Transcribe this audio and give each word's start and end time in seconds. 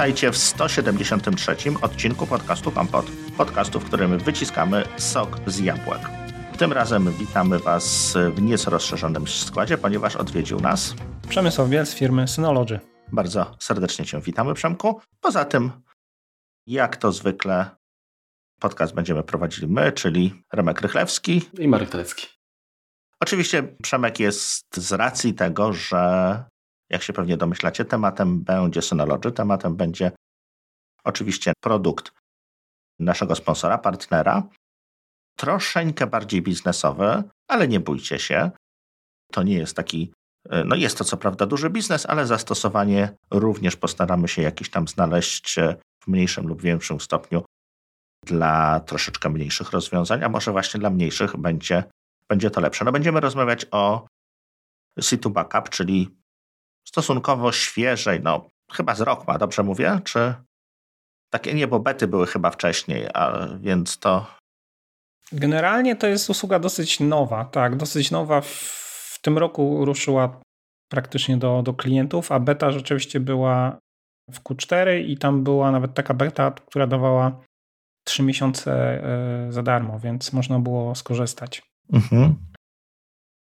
Witajcie 0.00 0.32
w 0.32 0.36
173 0.36 1.56
odcinku 1.82 2.26
podcastu 2.26 2.72
Kompot. 2.72 3.06
Podcastu, 3.36 3.80
w 3.80 3.84
którym 3.84 4.18
wyciskamy 4.18 4.84
sok 4.96 5.36
z 5.46 5.58
jabłek. 5.58 6.00
Tym 6.58 6.72
razem 6.72 7.12
witamy 7.12 7.58
Was 7.58 8.16
w 8.34 8.42
nieco 8.42 8.70
rozszerzonym 8.70 9.28
składzie, 9.28 9.78
ponieważ 9.78 10.16
odwiedził 10.16 10.60
nas 10.60 10.94
Przemysław 11.28 11.68
Biel 11.68 11.86
z 11.86 11.94
firmy 11.94 12.28
Synology. 12.28 12.80
Bardzo 13.12 13.56
serdecznie 13.58 14.04
Cię 14.04 14.20
witamy, 14.20 14.54
Przemku. 14.54 15.00
Poza 15.20 15.44
tym, 15.44 15.70
jak 16.66 16.96
to 16.96 17.12
zwykle, 17.12 17.70
podcast 18.60 18.94
będziemy 18.94 19.22
prowadzili 19.22 19.66
my, 19.66 19.92
czyli 19.92 20.42
Remek 20.52 20.80
Rychlewski 20.80 21.42
i 21.58 21.68
Marek 21.68 21.90
Telecki. 21.90 22.26
Oczywiście 23.20 23.62
Przemek 23.82 24.20
jest 24.20 24.66
z 24.76 24.92
racji 24.92 25.34
tego, 25.34 25.72
że 25.72 26.44
jak 26.90 27.02
się 27.02 27.12
pewnie 27.12 27.36
domyślacie, 27.36 27.84
tematem 27.84 28.40
będzie 28.40 28.82
Synology, 28.82 29.32
tematem 29.32 29.76
będzie 29.76 30.12
oczywiście 31.04 31.52
produkt 31.60 32.12
naszego 32.98 33.34
sponsora, 33.34 33.78
partnera, 33.78 34.42
troszeczkę 35.36 36.06
bardziej 36.06 36.42
biznesowy, 36.42 37.22
ale 37.48 37.68
nie 37.68 37.80
bójcie 37.80 38.18
się. 38.18 38.50
To 39.32 39.42
nie 39.42 39.54
jest 39.54 39.76
taki, 39.76 40.12
no 40.64 40.76
jest 40.76 40.98
to 40.98 41.04
co 41.04 41.16
prawda 41.16 41.46
duży 41.46 41.70
biznes, 41.70 42.06
ale 42.06 42.26
zastosowanie 42.26 43.16
również 43.30 43.76
postaramy 43.76 44.28
się 44.28 44.42
jakiś 44.42 44.70
tam 44.70 44.88
znaleźć 44.88 45.56
w 46.02 46.08
mniejszym 46.08 46.46
lub 46.46 46.62
większym 46.62 47.00
stopniu 47.00 47.44
dla 48.26 48.80
troszeczkę 48.80 49.28
mniejszych 49.28 49.70
rozwiązań, 49.70 50.24
a 50.24 50.28
może 50.28 50.52
właśnie 50.52 50.80
dla 50.80 50.90
mniejszych 50.90 51.36
będzie, 51.36 51.84
będzie 52.28 52.50
to 52.50 52.60
lepsze. 52.60 52.84
No 52.84 52.92
będziemy 52.92 53.20
rozmawiać 53.20 53.66
o 53.70 54.06
C2 55.00 55.30
Backup, 55.32 55.68
czyli 55.68 56.19
stosunkowo 56.88 57.52
świeżej, 57.52 58.20
no 58.22 58.48
chyba 58.72 58.94
z 58.94 59.00
rok 59.00 59.26
ma, 59.28 59.38
dobrze 59.38 59.62
mówię? 59.62 60.00
Czy 60.04 60.34
takie 61.30 61.54
nie, 61.54 61.68
bo 61.68 61.80
bety 61.80 62.08
były 62.08 62.26
chyba 62.26 62.50
wcześniej, 62.50 63.08
a 63.14 63.48
więc 63.60 63.98
to... 63.98 64.26
Generalnie 65.32 65.96
to 65.96 66.06
jest 66.06 66.30
usługa 66.30 66.58
dosyć 66.58 67.00
nowa, 67.00 67.44
tak, 67.44 67.76
dosyć 67.76 68.10
nowa. 68.10 68.40
W, 68.40 68.46
w 69.14 69.18
tym 69.22 69.38
roku 69.38 69.84
ruszyła 69.84 70.40
praktycznie 70.88 71.36
do, 71.36 71.62
do 71.62 71.74
klientów, 71.74 72.32
a 72.32 72.40
beta 72.40 72.72
rzeczywiście 72.72 73.20
była 73.20 73.78
w 74.30 74.40
Q4 74.40 75.04
i 75.06 75.18
tam 75.18 75.44
była 75.44 75.70
nawet 75.70 75.94
taka 75.94 76.14
beta, 76.14 76.50
która 76.50 76.86
dawała 76.86 77.40
3 78.04 78.22
miesiące 78.22 78.72
e, 78.72 79.52
za 79.52 79.62
darmo, 79.62 79.98
więc 79.98 80.32
można 80.32 80.58
było 80.58 80.94
skorzystać. 80.94 81.62
Mhm. 81.92 82.36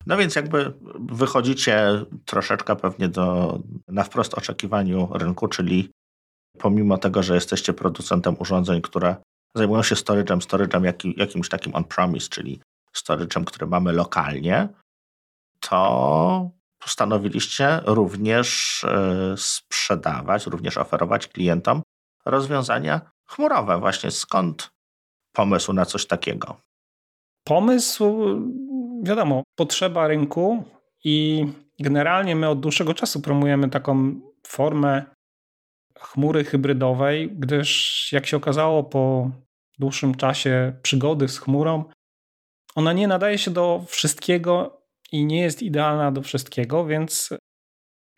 No 0.07 0.17
więc 0.17 0.35
jakby 0.35 0.73
wychodzicie 0.99 2.05
troszeczkę 2.25 2.77
pewnie 2.77 3.09
do, 3.09 3.59
na 3.89 4.05
wprost 4.05 4.35
oczekiwaniu 4.35 5.09
rynku, 5.15 5.49
czyli 5.49 5.91
pomimo 6.59 6.99
tego, 6.99 7.23
że 7.23 7.35
jesteście 7.35 7.73
producentem 7.73 8.37
urządzeń, 8.39 8.83
które 8.83 9.17
zajmują 9.57 9.83
się 9.83 9.95
storage'em, 9.95 10.39
storage'em 10.39 10.85
jakim, 10.85 11.15
jakimś 11.17 11.49
takim 11.49 11.75
on-premise, 11.75 12.29
czyli 12.29 12.61
storage'em, 12.97 13.45
który 13.45 13.67
mamy 13.67 13.93
lokalnie, 13.93 14.69
to 15.61 16.51
postanowiliście 16.79 17.81
również 17.87 18.81
e, 18.85 19.35
sprzedawać, 19.37 20.47
również 20.47 20.79
oferować 20.79 21.29
klientom 21.29 21.83
rozwiązania 22.25 23.01
chmurowe. 23.27 23.79
Właśnie 23.79 24.11
skąd 24.11 24.71
pomysł 25.33 25.73
na 25.73 25.87
coś 25.87 26.07
takiego? 26.07 26.57
Pomysł 27.45 28.25
wiadomo, 29.03 29.42
potrzeba 29.56 30.09
rynku 30.09 30.64
i 31.05 31.47
generalnie 31.81 32.36
my 32.36 32.48
od 32.48 32.61
dłuższego 32.61 32.95
czasu 32.95 33.20
promujemy 33.20 33.70
taką 33.70 34.20
formę 34.46 35.05
chmury 35.98 36.45
hybrydowej, 36.45 37.30
gdyż 37.33 38.08
jak 38.13 38.27
się 38.27 38.36
okazało 38.36 38.85
po 38.85 39.30
dłuższym 39.79 40.14
czasie 40.14 40.73
przygody 40.83 41.29
z 41.29 41.39
chmurą, 41.39 41.85
ona 42.74 42.92
nie 42.92 43.08
nadaje 43.08 43.39
się 43.39 43.51
do 43.51 43.85
wszystkiego 43.89 44.83
i 45.13 45.27
nie 45.27 45.40
jest 45.40 45.63
idealna 45.63 46.13
do 46.13 46.23
wszystkiego, 46.23 46.86
więc 46.86 47.30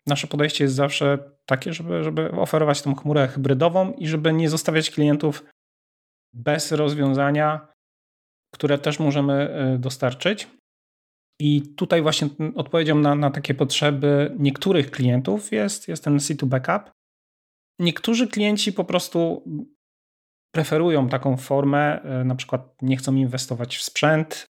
nasze 0.07 0.27
podejście 0.27 0.63
jest 0.63 0.75
zawsze 0.75 1.31
takie, 1.45 1.73
żeby, 1.73 2.03
żeby 2.03 2.31
oferować 2.31 2.81
tą 2.81 2.95
chmurę 2.95 3.27
hybrydową 3.27 3.93
i 3.93 4.07
żeby 4.07 4.33
nie 4.33 4.49
zostawiać 4.49 4.89
klientów 4.89 5.43
bez 6.33 6.71
rozwiązania, 6.71 7.67
które 8.57 8.77
też 8.77 8.99
możemy 8.99 9.63
y, 9.75 9.79
dostarczyć. 9.79 10.47
I 11.39 11.61
tutaj 11.61 12.01
właśnie 12.01 12.27
odpowiedzią 12.55 12.95
na, 12.95 13.15
na 13.15 13.31
takie 13.31 13.53
potrzeby 13.53 14.35
niektórych 14.39 14.91
klientów 14.91 15.51
jest, 15.51 15.87
jest 15.87 16.03
ten 16.03 16.17
C2 16.17 16.45
Backup. 16.45 16.91
Niektórzy 17.79 18.27
klienci 18.27 18.73
po 18.73 18.83
prostu 18.83 19.43
preferują 20.55 21.09
taką 21.09 21.37
formę, 21.37 22.01
e, 22.01 22.23
na 22.23 22.35
przykład 22.35 22.75
nie 22.81 22.97
chcą 22.97 23.15
inwestować 23.15 23.77
w 23.77 23.83
sprzęt 23.83 24.45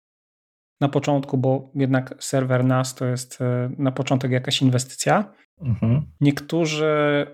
na 0.81 0.89
początku, 0.89 1.37
bo 1.37 1.71
jednak 1.75 2.15
serwer 2.19 2.65
NAS 2.65 2.95
to 2.95 3.05
jest 3.05 3.41
e, 3.41 3.71
na 3.77 3.91
początek 3.91 4.31
jakaś 4.31 4.61
inwestycja. 4.61 5.33
Mhm. 5.61 6.11
Niektórzy 6.21 7.25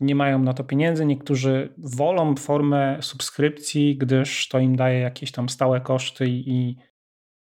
nie 0.00 0.14
mają 0.14 0.38
na 0.38 0.54
to 0.54 0.64
pieniędzy, 0.64 1.06
niektórzy 1.06 1.74
wolą 1.78 2.36
formę 2.36 2.98
subskrypcji, 3.00 3.96
gdyż 3.98 4.48
to 4.48 4.58
im 4.58 4.76
daje 4.76 5.00
jakieś 5.00 5.32
tam 5.32 5.48
stałe 5.48 5.80
koszty 5.80 6.24
i 6.28 6.76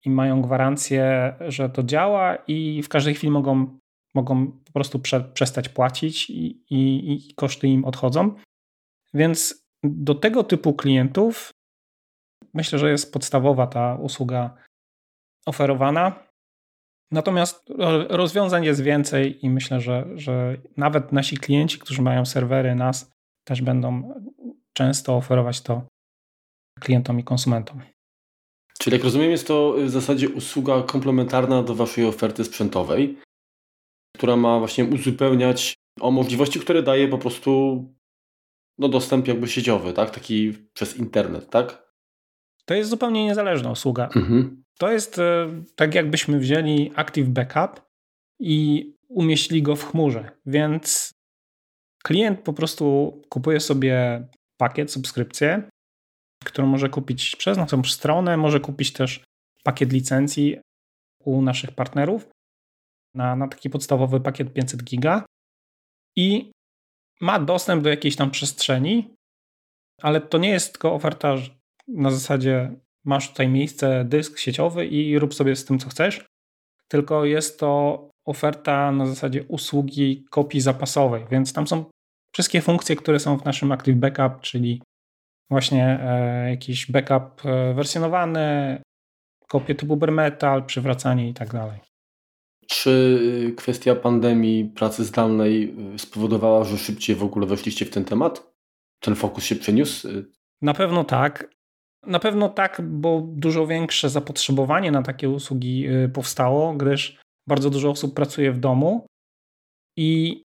i 0.04 0.10
mają 0.10 0.42
gwarancję, 0.42 1.34
że 1.48 1.70
to 1.70 1.82
działa 1.82 2.36
i 2.36 2.82
w 2.82 2.88
każdej 2.88 3.14
chwili 3.14 3.30
mogą, 3.30 3.78
mogą 4.14 4.52
po 4.52 4.72
prostu 4.72 4.98
prze, 4.98 5.20
przestać 5.20 5.68
płacić 5.68 6.30
i, 6.30 6.46
i, 6.70 7.12
i 7.12 7.34
koszty 7.34 7.68
im 7.68 7.84
odchodzą. 7.84 8.34
Więc 9.14 9.66
do 9.84 10.14
tego 10.14 10.44
typu 10.44 10.74
klientów 10.74 11.50
myślę, 12.54 12.78
że 12.78 12.90
jest 12.90 13.12
podstawowa 13.12 13.66
ta 13.66 13.94
usługa 13.94 14.56
oferowana. 15.46 16.24
Natomiast 17.14 17.64
rozwiązań 18.08 18.64
jest 18.64 18.82
więcej 18.82 19.46
i 19.46 19.50
myślę, 19.50 19.80
że, 19.80 20.06
że 20.14 20.56
nawet 20.76 21.12
nasi 21.12 21.36
klienci, 21.36 21.78
którzy 21.78 22.02
mają 22.02 22.26
serwery 22.26 22.74
NAS, 22.74 23.10
też 23.44 23.62
będą 23.62 24.14
często 24.72 25.16
oferować 25.16 25.60
to 25.60 25.82
klientom 26.80 27.20
i 27.20 27.24
konsumentom. 27.24 27.80
Czyli 28.78 28.96
jak 28.96 29.04
rozumiem, 29.04 29.30
jest 29.30 29.46
to 29.46 29.74
w 29.78 29.90
zasadzie 29.90 30.28
usługa 30.28 30.82
komplementarna 30.82 31.62
do 31.62 31.74
Waszej 31.74 32.06
oferty 32.06 32.44
sprzętowej, 32.44 33.18
która 34.16 34.36
ma 34.36 34.58
właśnie 34.58 34.84
uzupełniać 34.84 35.74
o 36.00 36.10
możliwości, 36.10 36.60
które 36.60 36.82
daje 36.82 37.08
po 37.08 37.18
prostu 37.18 37.84
no, 38.78 38.88
dostęp 38.88 39.28
jakby 39.28 39.48
sieciowy, 39.48 39.92
tak? 39.92 40.10
Taki 40.10 40.52
przez 40.72 40.96
internet, 40.96 41.50
tak? 41.50 41.92
To 42.64 42.74
jest 42.74 42.90
zupełnie 42.90 43.24
niezależna 43.24 43.70
usługa. 43.70 44.08
Mhm. 44.16 44.63
To 44.78 44.92
jest 44.92 45.18
e, 45.18 45.62
tak, 45.76 45.94
jakbyśmy 45.94 46.38
wzięli 46.38 46.92
Active 46.96 47.28
Backup 47.28 47.82
i 48.40 48.90
umieścili 49.08 49.62
go 49.62 49.76
w 49.76 49.84
chmurze, 49.84 50.30
więc 50.46 51.12
klient 52.04 52.40
po 52.40 52.52
prostu 52.52 53.12
kupuje 53.28 53.60
sobie 53.60 54.26
pakiet, 54.56 54.92
subskrypcję 54.92 55.68
którą 56.44 56.66
może 56.66 56.88
kupić 56.88 57.36
przez 57.36 57.58
naszą 57.58 57.84
stronę, 57.84 58.36
może 58.36 58.60
kupić 58.60 58.92
też 58.92 59.24
pakiet 59.64 59.92
licencji 59.92 60.58
u 61.24 61.42
naszych 61.42 61.72
partnerów 61.72 62.28
na, 63.14 63.36
na 63.36 63.48
taki 63.48 63.70
podstawowy 63.70 64.20
pakiet 64.20 64.52
500 64.52 64.84
giga 64.84 65.24
i 66.16 66.52
ma 67.20 67.40
dostęp 67.40 67.82
do 67.82 67.90
jakiejś 67.90 68.16
tam 68.16 68.30
przestrzeni, 68.30 69.14
ale 70.02 70.20
to 70.20 70.38
nie 70.38 70.48
jest 70.48 70.72
tylko 70.72 70.94
oferta 70.94 71.34
na 71.88 72.10
zasadzie 72.10 72.72
masz 73.04 73.28
tutaj 73.28 73.48
miejsce, 73.48 74.04
dysk 74.04 74.38
sieciowy 74.38 74.86
i 74.86 75.18
rób 75.18 75.34
sobie 75.34 75.56
z 75.56 75.64
tym, 75.64 75.78
co 75.78 75.88
chcesz, 75.88 76.26
tylko 76.88 77.24
jest 77.24 77.60
to 77.60 78.10
oferta 78.24 78.92
na 78.92 79.06
zasadzie 79.06 79.44
usługi 79.48 80.24
kopii 80.30 80.60
zapasowej, 80.60 81.24
więc 81.30 81.52
tam 81.52 81.66
są 81.66 81.84
wszystkie 82.34 82.60
funkcje, 82.60 82.96
które 82.96 83.20
są 83.20 83.38
w 83.38 83.44
naszym 83.44 83.72
Active 83.72 83.96
Backup, 83.96 84.40
czyli 84.40 84.82
właśnie 85.50 85.98
e, 86.00 86.50
jakiś 86.50 86.90
backup 86.90 87.46
e, 87.46 87.74
wersjonowany, 87.74 88.82
kopie 89.48 89.74
typu 89.74 89.96
bare 89.96 90.12
metal, 90.12 90.64
przywracanie 90.64 91.28
i 91.28 91.34
tak 91.34 91.52
dalej. 91.52 91.80
Czy 92.68 93.54
kwestia 93.56 93.94
pandemii 93.94 94.64
pracy 94.64 95.04
zdalnej 95.04 95.74
y, 95.94 95.98
spowodowała, 95.98 96.64
że 96.64 96.78
szybciej 96.78 97.16
w 97.16 97.22
ogóle 97.22 97.46
weszliście 97.46 97.84
w 97.84 97.90
ten 97.90 98.04
temat? 98.04 98.52
Ten 99.00 99.14
fokus 99.14 99.44
się 99.44 99.56
przeniósł? 99.56 100.08
Na 100.62 100.74
pewno 100.74 101.04
tak. 101.04 101.53
Na 102.06 102.18
pewno 102.18 102.48
tak, 102.48 102.80
bo 102.84 103.22
dużo 103.26 103.66
większe 103.66 104.10
zapotrzebowanie 104.10 104.90
na 104.90 105.02
takie 105.02 105.30
usługi 105.30 105.88
y, 105.88 106.08
powstało, 106.08 106.74
gdyż 106.74 107.20
bardzo 107.48 107.70
dużo 107.70 107.90
osób 107.90 108.14
pracuje 108.14 108.52
w 108.52 108.58
domu 108.58 109.06
i 109.98 110.42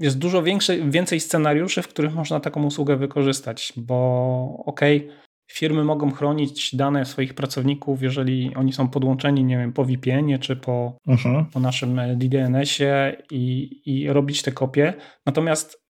jest 0.00 0.18
dużo 0.18 0.42
większe, 0.42 0.76
więcej 0.90 1.20
scenariuszy, 1.20 1.82
w 1.82 1.88
których 1.88 2.14
można 2.14 2.40
taką 2.40 2.64
usługę 2.64 2.96
wykorzystać, 2.96 3.72
bo 3.76 4.62
okej, 4.66 5.06
okay, 5.06 5.18
firmy 5.50 5.84
mogą 5.84 6.10
chronić 6.10 6.76
dane 6.76 7.04
swoich 7.04 7.34
pracowników, 7.34 8.02
jeżeli 8.02 8.54
oni 8.54 8.72
są 8.72 8.88
podłączeni, 8.88 9.44
nie 9.44 9.58
wiem, 9.58 9.72
po 9.72 9.84
VPN-ie 9.84 10.38
czy 10.38 10.56
po, 10.56 10.96
uh-huh. 11.08 11.44
po 11.52 11.60
naszym 11.60 12.00
DDNS-ie 12.16 13.22
i, 13.30 13.70
i 13.86 14.12
robić 14.12 14.42
te 14.42 14.52
kopie. 14.52 14.94
Natomiast 15.26 15.88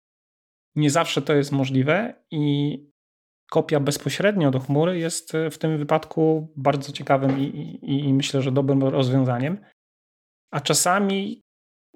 Nie 0.77 0.91
zawsze 0.91 1.23
to 1.23 1.35
jest 1.35 1.53
możliwe 1.53 2.15
i 2.31 2.79
kopia 3.51 3.81
bezpośrednio 3.81 4.51
do 4.51 4.61
chmury 4.61 4.99
jest 4.99 5.33
w 5.51 5.59
tym 5.59 5.79
wypadku 5.79 6.49
bardzo 6.57 6.93
ciekawym 6.93 7.39
i, 7.41 7.45
i, 7.83 8.05
i 8.05 8.15
myślę, 8.15 8.43
że 8.43 8.53
dobrym 8.53 8.83
rozwiązaniem. 8.83 9.59
A 10.51 10.61
czasami 10.61 11.41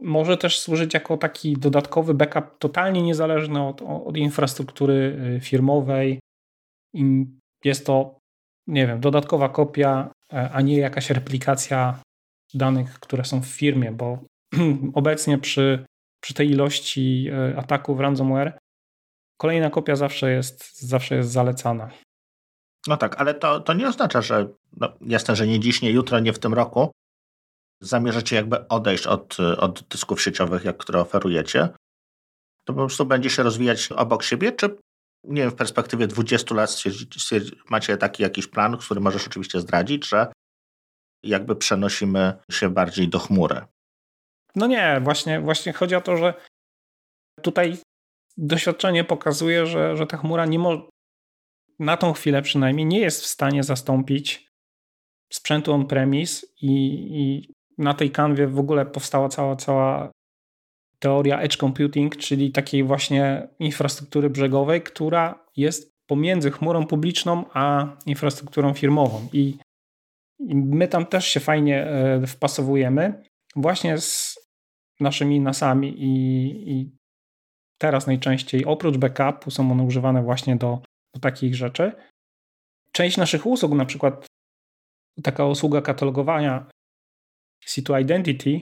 może 0.01 0.37
też 0.37 0.59
służyć 0.61 0.95
jako 0.95 1.17
taki 1.17 1.57
dodatkowy 1.57 2.15
backup 2.15 2.59
totalnie 2.59 3.03
niezależny 3.03 3.67
od, 3.67 3.83
od 3.83 4.17
infrastruktury 4.17 5.19
y, 5.37 5.41
firmowej. 5.41 6.21
Jest 7.65 7.87
to, 7.87 8.19
nie 8.67 8.87
wiem, 8.87 9.01
dodatkowa 9.01 9.49
kopia, 9.49 10.11
e, 10.33 10.51
a 10.51 10.61
nie 10.61 10.79
jakaś 10.79 11.11
replikacja 11.11 12.01
danych, 12.55 13.01
które 13.01 13.25
są 13.25 13.43
w 13.43 13.47
firmie, 13.47 13.93
bo 13.93 14.19
obecnie 14.95 15.39
przy, 15.39 15.85
przy 16.23 16.35
tej 16.35 16.51
ilości 16.51 17.29
e, 17.33 17.59
ataków 17.59 18.01
ransomware 18.01 18.59
kolejna 19.43 19.71
kopia 19.71 19.97
zawsze 19.97 20.31
jest, 20.31 20.81
zawsze 20.81 21.15
jest 21.15 21.31
zalecana. 21.31 21.91
No 22.87 22.97
tak, 22.97 23.21
ale 23.21 23.35
to, 23.35 23.61
to 23.61 23.73
nie 23.73 23.89
oznacza, 23.89 24.23
że 24.23 24.49
no, 24.77 24.93
jasne, 25.01 25.37
że 25.37 25.47
nie 25.47 25.61
dziś, 25.61 25.83
nie 25.83 25.91
jutro, 25.91 26.21
nie 26.21 26.33
w 26.33 26.39
tym 26.39 26.55
roku, 26.55 26.93
zamierzacie 27.81 28.37
jakby 28.37 28.69
odejść 28.69 29.07
od, 29.07 29.37
od 29.41 29.83
dysków 29.83 30.23
sieciowych, 30.23 30.65
jak 30.65 30.77
które 30.77 31.01
oferujecie, 31.01 31.69
to 32.65 32.73
po 32.73 32.75
prostu 32.75 33.07
będzie 33.07 33.31
się 33.31 33.43
rozwijać 33.43 33.93
obok 33.93 34.23
siebie, 34.23 34.53
czy 34.53 34.77
nie 35.25 35.43
wiem, 35.43 35.51
w 35.51 35.55
perspektywie 35.55 36.07
20 36.07 36.55
lat 36.55 36.83
macie 37.71 37.97
taki 37.97 38.23
jakiś 38.23 38.47
plan, 38.47 38.77
który 38.77 39.01
możesz 39.01 39.27
oczywiście 39.27 39.61
zdradzić, 39.61 40.09
że 40.09 40.33
jakby 41.23 41.57
przenosimy 41.57 42.39
się 42.51 42.71
bardziej 42.71 43.09
do 43.09 43.19
chmury? 43.19 43.61
No 44.55 44.67
nie, 44.67 45.01
właśnie, 45.01 45.41
właśnie 45.41 45.73
chodzi 45.73 45.95
o 45.95 46.01
to, 46.01 46.17
że 46.17 46.35
tutaj 47.43 47.79
doświadczenie 48.37 49.05
pokazuje, 49.05 49.67
że, 49.67 49.97
że 49.97 50.07
ta 50.07 50.17
chmura 50.17 50.47
nie 50.47 50.59
może, 50.59 50.83
na 51.79 51.97
tą 51.97 52.13
chwilę 52.13 52.43
przynajmniej, 52.43 52.87
nie 52.87 53.01
jest 53.01 53.23
w 53.23 53.27
stanie 53.27 53.63
zastąpić 53.63 54.53
sprzętu 55.33 55.73
on-premise 55.73 56.47
i, 56.63 56.75
i 57.11 57.53
na 57.79 57.95
tej 57.95 58.11
kanwie 58.11 58.47
w 58.47 58.59
ogóle 58.59 58.87
powstała 58.87 59.29
cała, 59.29 59.57
cała 59.57 60.11
teoria 60.99 61.41
edge 61.41 61.57
computing, 61.57 62.17
czyli 62.17 62.53
takiej 62.53 62.85
właśnie 62.85 63.49
infrastruktury 63.59 64.31
brzegowej, 64.31 64.83
która 64.83 65.47
jest 65.57 65.93
pomiędzy 66.07 66.51
chmurą 66.51 66.87
publiczną 66.87 67.45
a 67.53 67.97
infrastrukturą 68.07 68.75
firmową. 68.75 69.29
I, 69.33 69.59
i 70.41 70.55
my 70.57 70.89
tam 70.89 71.07
też 71.07 71.27
się 71.27 71.41
fajnie 71.41 71.87
e, 71.87 72.27
wpasowujemy 72.27 73.23
właśnie 73.57 73.99
z 73.99 74.39
naszymi 75.01 75.41
nasami 75.41 75.95
i, 75.99 76.71
i 76.71 77.02
teraz 77.83 78.07
najczęściej 78.07 78.65
oprócz 78.65 78.97
backupu 78.97 79.51
są 79.51 79.73
one 79.73 79.83
używane 79.83 80.23
właśnie 80.23 80.57
do, 80.57 80.83
do 81.15 81.21
takich 81.21 81.55
rzeczy. 81.55 81.93
Część 82.93 83.17
naszych 83.17 83.47
usług, 83.47 83.73
na 83.73 83.85
przykład 83.85 84.27
taka 85.23 85.47
usługa 85.47 85.83
katalogowania 85.83 86.67
Situ 87.65 87.97
Identity 87.97 88.61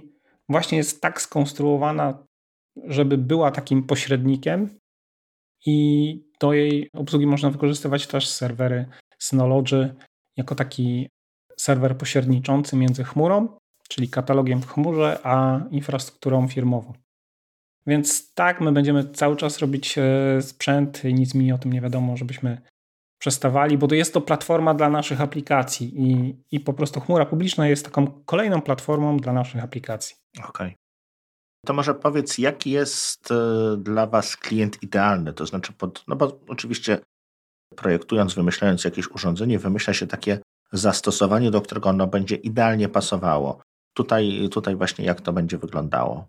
właśnie 0.49 0.79
jest 0.79 1.01
tak 1.01 1.21
skonstruowana, 1.23 2.27
żeby 2.85 3.19
była 3.19 3.51
takim 3.51 3.83
pośrednikiem 3.83 4.79
i 5.67 5.77
do 6.41 6.53
jej 6.53 6.91
obsługi 6.93 7.27
można 7.27 7.51
wykorzystywać 7.51 8.07
też 8.07 8.29
serwery 8.29 8.87
Synology 9.19 9.95
jako 10.37 10.55
taki 10.55 11.09
serwer 11.57 11.99
pośredniczący 11.99 12.77
między 12.77 13.05
chmurą, 13.05 13.59
czyli 13.89 14.09
katalogiem 14.09 14.63
w 14.63 14.67
chmurze, 14.67 15.21
a 15.23 15.61
infrastrukturą 15.71 16.49
firmową. 16.49 16.93
Więc 17.87 18.35
tak, 18.35 18.61
my 18.61 18.73
będziemy 18.73 19.11
cały 19.11 19.37
czas 19.37 19.59
robić 19.59 19.99
e, 19.99 20.43
sprzęt 20.43 21.05
i 21.05 21.15
nic 21.15 21.35
mi 21.35 21.53
o 21.53 21.59
tym 21.59 21.73
nie 21.73 21.81
wiadomo, 21.81 22.17
żebyśmy 22.17 22.61
przestawali, 23.21 23.79
bo 23.79 23.89
to 23.89 23.95
jest 23.95 24.15
to 24.15 24.21
platforma 24.21 24.75
dla 24.75 24.91
naszych 24.91 25.21
aplikacji 25.21 26.03
i, 26.03 26.37
i 26.51 26.61
po 26.61 26.73
prostu 26.73 27.01
chmura 27.01 27.27
publiczna 27.27 27.69
jest 27.69 27.85
taką 27.85 28.07
kolejną 28.27 28.63
platformą 28.63 29.17
dla 29.17 29.33
naszych 29.33 29.65
aplikacji. 29.65 30.17
Okej. 30.39 30.49
Okay. 30.49 30.75
To 31.67 31.73
może 31.73 31.95
powiedz, 31.95 32.39
jaki 32.39 32.71
jest 32.71 33.31
e, 33.31 33.77
dla 33.77 34.07
Was 34.07 34.37
klient 34.37 34.83
idealny? 34.83 35.33
To 35.33 35.47
znaczy, 35.47 35.73
pod, 35.73 36.05
no 36.09 36.17
bo 36.17 36.41
oczywiście 36.49 36.99
projektując, 37.77 38.35
wymyślając 38.35 38.85
jakieś 38.85 39.09
urządzenie, 39.11 39.59
wymyśla 39.59 39.95
się 39.95 40.07
takie 40.07 40.39
zastosowanie, 40.73 41.51
do 41.51 41.61
którego 41.63 41.89
ono 41.89 42.07
będzie 42.07 42.37
idealnie 42.37 42.89
pasowało. 42.89 43.61
Tutaj, 43.95 44.49
tutaj 44.53 44.77
właśnie 44.77 45.05
jak 45.05 45.21
to 45.21 45.33
będzie 45.33 45.59
wyglądało? 45.59 46.29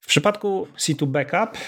W 0.00 0.06
przypadku 0.06 0.68
C2 0.76 1.06
Backup 1.06 1.58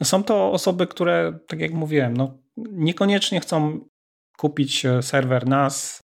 e, 0.00 0.04
są 0.04 0.24
to 0.24 0.52
osoby, 0.52 0.86
które, 0.86 1.38
tak 1.48 1.60
jak 1.60 1.72
mówiłem, 1.72 2.16
no, 2.16 2.38
niekoniecznie 2.56 3.40
chcą 3.40 3.88
kupić 4.36 4.84
e, 4.86 5.02
serwer 5.02 5.48
NAS, 5.48 6.00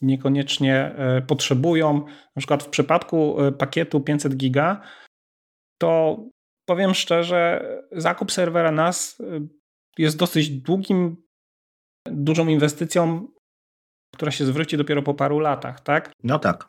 niekoniecznie 0.00 0.76
e, 0.76 1.22
potrzebują. 1.22 2.04
Na 2.36 2.40
przykład 2.40 2.62
w 2.62 2.68
przypadku 2.68 3.36
pakietu 3.58 4.00
500 4.00 4.36
giga, 4.36 4.80
to 5.78 6.24
powiem 6.68 6.94
szczerze, 6.94 7.64
zakup 7.92 8.32
serwera 8.32 8.72
NAS 8.72 9.22
jest 9.98 10.16
dosyć 10.16 10.50
długim, 10.50 11.16
dużą 12.06 12.48
inwestycją, 12.48 13.28
która 14.14 14.30
się 14.30 14.44
zwróci 14.44 14.76
dopiero 14.76 15.02
po 15.02 15.14
paru 15.14 15.38
latach, 15.38 15.80
tak? 15.80 16.12
No 16.22 16.38
tak. 16.38 16.68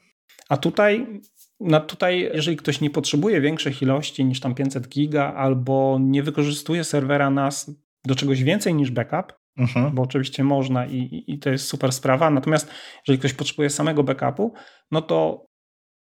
A 0.49 0.57
tutaj 0.57 1.21
no 1.59 1.79
tutaj, 1.79 2.29
jeżeli 2.33 2.57
ktoś 2.57 2.81
nie 2.81 2.89
potrzebuje 2.89 3.41
większych 3.41 3.81
ilości 3.81 4.25
niż 4.25 4.39
tam 4.39 4.55
500 4.55 4.87
giga 4.87 5.33
albo 5.33 5.97
nie 6.01 6.23
wykorzystuje 6.23 6.83
serwera 6.83 7.29
NAS 7.29 7.71
do 8.05 8.15
czegoś 8.15 8.43
więcej 8.43 8.75
niż 8.75 8.91
backup, 8.91 9.33
mhm. 9.57 9.95
bo 9.95 10.01
oczywiście 10.01 10.43
można 10.43 10.85
i, 10.85 11.23
i 11.27 11.39
to 11.39 11.49
jest 11.49 11.67
super 11.67 11.91
sprawa, 11.91 12.29
natomiast 12.29 12.71
jeżeli 13.07 13.19
ktoś 13.19 13.33
potrzebuje 13.33 13.69
samego 13.69 14.03
backupu, 14.03 14.53
no 14.91 15.01
to 15.01 15.45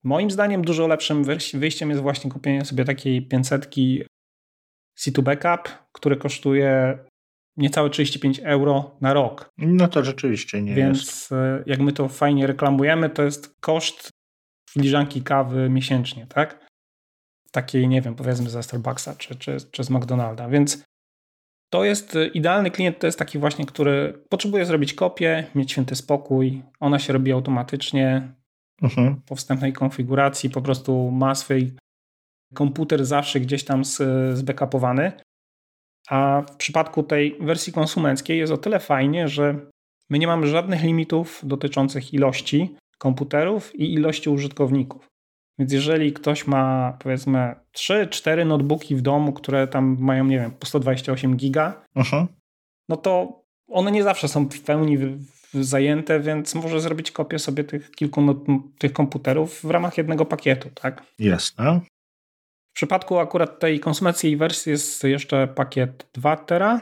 moim 0.03 0.31
zdaniem 0.31 0.62
dużo 0.62 0.88
lepszym 0.88 1.24
wyjściem 1.53 1.89
jest 1.89 2.01
właśnie 2.01 2.31
kupienie 2.31 2.65
sobie 2.65 2.86
takiej 2.86 3.27
500 3.27 3.69
C2 5.00 5.21
Backup, 5.21 5.69
który 5.92 6.18
kosztuje 6.18 7.00
niecałe 7.57 7.89
35 7.89 8.39
euro 8.44 8.97
na 9.01 9.13
rok. 9.13 9.50
No 9.57 9.88
to 9.88 10.03
rzeczywiście 10.03 10.62
nie 10.62 10.75
Więc 10.75 10.97
jest. 10.97 11.31
Więc 11.31 11.68
jak 11.68 11.80
my 11.80 11.92
to 11.92 12.09
fajnie 12.09 12.47
reklamujemy, 12.47 13.09
to 13.09 13.23
jest 13.23 13.56
koszt 13.61 14.09
filiżanki 14.75 15.21
kawy 15.21 15.69
miesięcznie, 15.69 16.27
tak? 16.27 16.67
Takiej, 17.51 17.87
nie 17.87 18.01
wiem, 18.01 18.15
powiedzmy 18.15 18.49
ze 18.49 18.63
Starbucksa 18.63 19.15
czy, 19.15 19.35
czy, 19.35 19.57
czy 19.71 19.83
z 19.83 19.89
McDonalda. 19.89 20.49
Więc 20.49 20.83
to 21.69 21.83
jest 21.83 22.15
y, 22.15 22.27
idealny 22.27 22.71
klient, 22.71 22.99
to 22.99 23.07
jest 23.07 23.19
taki 23.19 23.39
właśnie, 23.39 23.65
który 23.65 24.23
potrzebuje 24.29 24.65
zrobić 24.65 24.94
kopię, 24.94 25.47
mieć 25.55 25.71
święty 25.71 25.95
spokój. 25.95 26.63
Ona 26.79 26.99
się 26.99 27.13
robi 27.13 27.31
automatycznie 27.31 28.33
mhm. 28.81 29.21
po 29.21 29.35
wstępnej 29.35 29.73
konfiguracji, 29.73 30.49
po 30.49 30.61
prostu 30.61 31.11
ma 31.11 31.35
swój 31.35 31.73
komputer 32.53 33.05
zawsze 33.05 33.39
gdzieś 33.39 33.63
tam 33.63 33.81
zbackupowany. 34.33 35.11
A 36.09 36.41
w 36.41 36.55
przypadku 36.55 37.03
tej 37.03 37.37
wersji 37.41 37.73
konsumenckiej 37.73 38.37
jest 38.37 38.53
o 38.53 38.57
tyle 38.57 38.79
fajnie, 38.79 39.27
że 39.27 39.55
my 40.09 40.19
nie 40.19 40.27
mamy 40.27 40.47
żadnych 40.47 40.83
limitów 40.83 41.41
dotyczących 41.44 42.13
ilości 42.13 42.75
komputerów 42.97 43.75
i 43.75 43.94
ilości 43.94 44.30
użytkowników. 44.30 45.09
Więc 45.59 45.73
jeżeli 45.73 46.14
ktoś 46.14 46.47
ma 46.47 46.97
powiedzmy 46.99 47.56
3-4 47.78 48.45
notebooki 48.45 48.95
w 48.95 49.02
domu, 49.02 49.33
które 49.33 49.68
tam 49.68 49.97
mają, 49.99 50.25
nie 50.25 50.40
wiem, 50.40 50.52
po 50.52 50.66
128 50.66 51.35
giga, 51.35 51.85
uh-huh. 51.95 52.25
no 52.90 52.97
to 52.97 53.42
one 53.69 53.92
nie 53.92 54.04
zawsze 54.04 54.28
są 54.28 54.49
w 54.49 54.61
pełni 54.61 54.97
zajęte, 55.54 56.19
więc 56.19 56.56
może 56.56 56.81
zrobić 56.81 57.11
kopię 57.11 57.40
sobie 57.40 57.64
tych 57.64 57.92
kilku 57.92 58.21
not- 58.21 58.45
tych 58.78 58.94
komputerów 58.94 59.61
w 59.61 59.69
ramach 59.69 59.97
jednego 59.97 60.25
pakietu, 60.25 60.69
tak? 60.69 61.04
Jasne. 61.19 61.81
W 62.71 62.75
przypadku 62.75 63.18
akurat 63.18 63.59
tej 63.59 63.80
konsumenckiej 63.80 64.37
wersji 64.37 64.69
jest 64.69 65.04
jeszcze 65.04 65.47
pakiet 65.47 66.09
2 66.14 66.35
tera, 66.37 66.81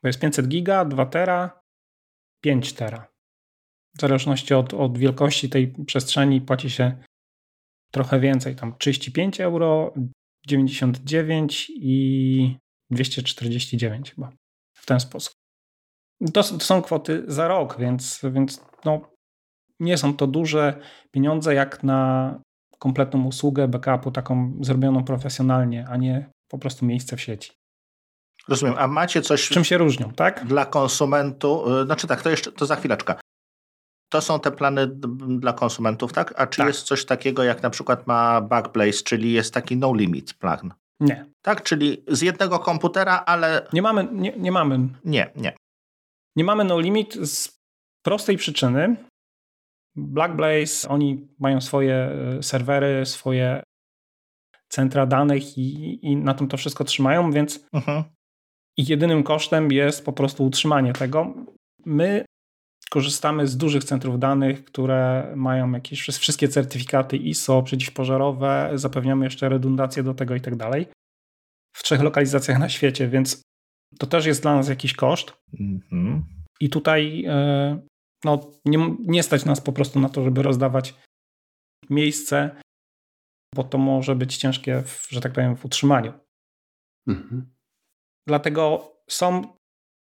to 0.00 0.08
jest 0.08 0.20
500 0.20 0.48
giga, 0.48 0.84
2 0.84 1.06
tera, 1.06 1.60
5 2.40 2.72
tera 2.72 3.11
w 3.96 4.00
zależności 4.00 4.54
od, 4.54 4.74
od 4.74 4.98
wielkości 4.98 5.48
tej 5.48 5.74
przestrzeni 5.86 6.40
płaci 6.40 6.70
się 6.70 6.96
trochę 7.90 8.20
więcej, 8.20 8.56
tam 8.56 8.74
35 8.78 9.40
euro, 9.40 9.94
99 10.46 11.72
i 11.74 12.56
249 12.90 14.14
chyba 14.14 14.32
w 14.74 14.86
ten 14.86 15.00
sposób. 15.00 15.32
To, 16.32 16.42
to 16.42 16.60
są 16.60 16.82
kwoty 16.82 17.24
za 17.26 17.48
rok, 17.48 17.78
więc, 17.78 18.20
więc 18.32 18.64
no, 18.84 19.00
nie 19.80 19.98
są 19.98 20.16
to 20.16 20.26
duże 20.26 20.80
pieniądze 21.10 21.54
jak 21.54 21.82
na 21.82 22.40
kompletną 22.78 23.24
usługę 23.24 23.68
backupu, 23.68 24.10
taką 24.10 24.58
zrobioną 24.60 25.04
profesjonalnie, 25.04 25.86
a 25.88 25.96
nie 25.96 26.30
po 26.48 26.58
prostu 26.58 26.86
miejsce 26.86 27.16
w 27.16 27.20
sieci. 27.20 27.52
Rozumiem, 28.48 28.74
a 28.78 28.86
macie 28.86 29.22
coś. 29.22 29.48
Czym 29.48 29.64
się 29.64 29.78
różnią, 29.78 30.12
tak? 30.12 30.46
Dla 30.46 30.66
konsumentu, 30.66 31.80
y, 31.80 31.84
znaczy 31.84 32.06
tak, 32.06 32.22
to 32.22 32.30
jeszcze 32.30 32.52
to 32.52 32.66
za 32.66 32.76
chwileczkę. 32.76 33.14
To 34.12 34.20
są 34.20 34.40
te 34.40 34.50
plany 34.50 34.86
dla 35.38 35.52
konsumentów, 35.52 36.12
tak? 36.12 36.34
A 36.36 36.46
czy 36.46 36.58
tak. 36.58 36.66
jest 36.66 36.82
coś 36.82 37.04
takiego, 37.04 37.42
jak 37.42 37.62
na 37.62 37.70
przykład 37.70 38.06
ma 38.06 38.40
Backblaze, 38.40 39.02
czyli 39.04 39.32
jest 39.32 39.54
taki 39.54 39.76
no 39.76 39.94
limit 39.94 40.34
plan? 40.34 40.74
Nie. 41.00 41.26
Tak, 41.42 41.62
czyli 41.62 42.04
z 42.08 42.20
jednego 42.20 42.58
komputera, 42.58 43.22
ale. 43.26 43.66
Nie 43.72 43.82
mamy. 43.82 44.08
Nie, 44.12 44.32
nie 44.36 44.52
mamy. 44.52 44.88
Nie, 45.04 45.30
nie. 45.36 45.56
Nie 46.36 46.44
mamy 46.44 46.64
no 46.64 46.80
limit 46.80 47.14
z 47.14 47.58
prostej 48.02 48.36
przyczyny. 48.36 48.96
Black 49.96 50.34
Blaze, 50.34 50.88
oni 50.88 51.28
mają 51.38 51.60
swoje 51.60 51.94
e, 51.94 52.42
serwery, 52.42 53.06
swoje 53.06 53.62
centra 54.68 55.06
danych 55.06 55.58
i, 55.58 55.98
i 56.06 56.16
na 56.16 56.34
tym 56.34 56.48
to 56.48 56.56
wszystko 56.56 56.84
trzymają, 56.84 57.32
więc 57.32 57.66
mhm. 57.72 58.04
ich 58.76 58.88
jedynym 58.88 59.22
kosztem 59.22 59.72
jest 59.72 60.04
po 60.04 60.12
prostu 60.12 60.44
utrzymanie 60.44 60.92
tego. 60.92 61.34
My 61.84 62.24
korzystamy 62.92 63.46
z 63.46 63.56
dużych 63.56 63.84
centrów 63.84 64.18
danych, 64.18 64.64
które 64.64 65.32
mają 65.36 65.72
jakieś 65.72 66.00
wszystkie 66.00 66.48
certyfikaty 66.48 67.16
ISO 67.16 67.62
przeciwpożarowe, 67.62 68.70
zapewniamy 68.74 69.24
jeszcze 69.24 69.48
redundację 69.48 70.02
do 70.02 70.14
tego 70.14 70.34
i 70.34 70.40
tak 70.40 70.56
dalej. 70.56 70.86
W 71.76 71.82
trzech 71.82 72.02
lokalizacjach 72.02 72.58
na 72.58 72.68
świecie, 72.68 73.08
więc 73.08 73.42
to 73.98 74.06
też 74.06 74.26
jest 74.26 74.42
dla 74.42 74.54
nas 74.54 74.68
jakiś 74.68 74.94
koszt. 74.94 75.32
Mhm. 75.60 76.24
I 76.60 76.70
tutaj 76.70 77.24
e, 77.28 77.80
no, 78.24 78.52
nie, 78.64 78.96
nie 79.00 79.22
stać 79.22 79.44
nas 79.44 79.60
po 79.60 79.72
prostu 79.72 80.00
na 80.00 80.08
to, 80.08 80.24
żeby 80.24 80.42
rozdawać 80.42 80.94
miejsce, 81.90 82.60
bo 83.54 83.64
to 83.64 83.78
może 83.78 84.16
być 84.16 84.36
ciężkie, 84.36 84.82
w, 84.82 85.06
że 85.10 85.20
tak 85.20 85.32
powiem, 85.32 85.56
w 85.56 85.64
utrzymaniu. 85.64 86.12
Mhm. 87.08 87.54
Dlatego 88.26 88.92
są 89.08 89.56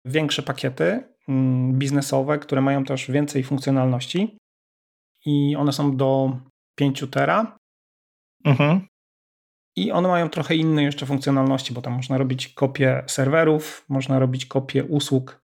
większe 0.06 0.42
pakiety 0.42 1.17
biznesowe, 1.72 2.38
które 2.38 2.60
mają 2.60 2.84
też 2.84 3.10
więcej 3.10 3.44
funkcjonalności 3.44 4.38
i 5.26 5.56
one 5.56 5.72
są 5.72 5.96
do 5.96 6.38
5 6.74 7.04
tera. 7.10 7.58
Mhm. 8.44 8.86
I 9.76 9.92
one 9.92 10.08
mają 10.08 10.28
trochę 10.28 10.54
inne 10.56 10.82
jeszcze 10.82 11.06
funkcjonalności, 11.06 11.74
bo 11.74 11.82
tam 11.82 11.92
można 11.92 12.18
robić 12.18 12.48
kopie 12.48 13.04
serwerów, 13.06 13.84
można 13.88 14.18
robić 14.18 14.46
kopie 14.46 14.84
usług 14.84 15.40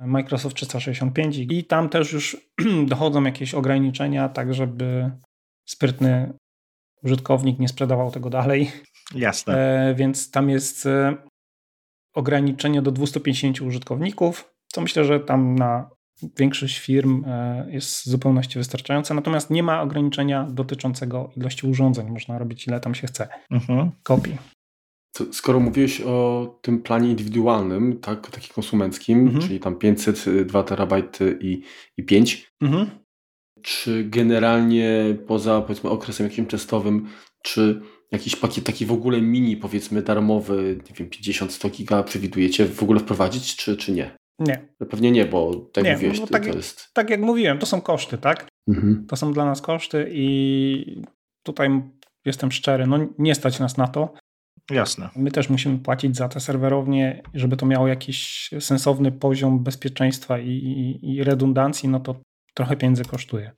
Microsoft 0.00 0.56
365 0.56 1.36
i 1.38 1.64
tam 1.64 1.88
też 1.88 2.12
już 2.12 2.36
dochodzą 2.86 3.24
jakieś 3.24 3.54
ograniczenia, 3.54 4.28
tak 4.28 4.54
żeby 4.54 5.10
sprytny 5.64 6.32
użytkownik 7.02 7.58
nie 7.58 7.68
sprzedawał 7.68 8.10
tego 8.10 8.30
dalej. 8.30 8.72
Jasne. 9.14 9.54
E, 9.54 9.94
więc 9.94 10.30
tam 10.30 10.50
jest 10.50 10.86
e, 10.86 11.16
ograniczenie 12.14 12.82
do 12.82 12.90
250 12.90 13.60
użytkowników, 13.60 14.51
co 14.72 14.80
myślę, 14.80 15.04
że 15.04 15.20
tam 15.20 15.54
na 15.54 15.90
większość 16.38 16.78
firm 16.78 17.24
e, 17.26 17.66
jest 17.70 18.00
w 18.00 18.08
zupełności 18.08 18.58
wystarczające. 18.58 19.14
Natomiast 19.14 19.50
nie 19.50 19.62
ma 19.62 19.82
ograniczenia 19.82 20.46
dotyczącego 20.50 21.30
ilości 21.36 21.66
urządzeń. 21.66 22.10
Można 22.10 22.38
robić 22.38 22.66
ile 22.66 22.80
tam 22.80 22.94
się 22.94 23.06
chce. 23.06 23.28
Mhm. 23.50 23.90
Kopii. 24.02 24.36
Skoro 25.32 25.60
mówiłeś 25.60 26.00
o 26.00 26.46
tym 26.62 26.82
planie 26.82 27.10
indywidualnym, 27.10 28.00
tak, 28.00 28.30
takim 28.30 28.54
konsumenckim, 28.54 29.20
mhm. 29.20 29.42
czyli 29.42 29.60
tam 29.60 29.76
500, 29.76 30.24
2 30.46 30.62
terabajty 30.62 31.38
i, 31.40 31.62
i 31.96 32.04
5, 32.04 32.52
mhm. 32.60 32.90
czy 33.62 34.04
generalnie 34.04 35.16
poza 35.26 35.60
powiedzmy 35.60 35.90
okresem 35.90 36.26
jakimś 36.26 36.48
testowym, 36.48 37.08
czy 37.42 37.82
jakiś 38.12 38.36
pakiet 38.36 38.64
taki 38.64 38.86
w 38.86 38.92
ogóle 38.92 39.20
mini, 39.20 39.56
powiedzmy 39.56 40.02
darmowy, 40.02 40.80
nie 40.88 40.94
wiem, 40.94 41.08
50-100 41.08 41.70
giga 41.70 42.02
przewidujecie 42.02 42.66
w 42.66 42.82
ogóle 42.82 43.00
wprowadzić, 43.00 43.56
czy, 43.56 43.76
czy 43.76 43.92
nie? 43.92 44.21
Nie. 44.38 44.68
No 44.80 44.86
pewnie 44.86 45.10
nie, 45.10 45.26
bo 45.26 45.54
tak 45.72 45.84
nie, 45.84 45.92
mówiłeś, 45.92 46.20
no, 46.20 46.26
tak, 46.26 46.46
to 46.46 46.56
jest... 46.56 46.90
Tak 46.92 47.10
jak 47.10 47.20
mówiłem, 47.20 47.58
to 47.58 47.66
są 47.66 47.80
koszty, 47.80 48.18
tak? 48.18 48.48
Mhm. 48.68 49.06
To 49.08 49.16
są 49.16 49.32
dla 49.32 49.44
nas 49.44 49.60
koszty 49.60 50.10
i 50.12 51.02
tutaj 51.42 51.82
jestem 52.24 52.52
szczery, 52.52 52.86
no 52.86 52.98
nie 53.18 53.34
stać 53.34 53.60
nas 53.60 53.76
na 53.76 53.88
to. 53.88 54.14
Jasne. 54.70 55.10
My 55.16 55.30
też 55.30 55.48
musimy 55.48 55.78
płacić 55.78 56.16
za 56.16 56.28
te 56.28 56.40
serwerownie, 56.40 57.22
żeby 57.34 57.56
to 57.56 57.66
miało 57.66 57.88
jakiś 57.88 58.50
sensowny 58.60 59.12
poziom 59.12 59.62
bezpieczeństwa 59.62 60.38
i, 60.38 60.48
i, 60.48 61.14
i 61.14 61.24
redundancji, 61.24 61.88
no 61.88 62.00
to 62.00 62.16
trochę 62.54 62.76
pieniędzy 62.76 63.04
kosztuje. 63.04 63.52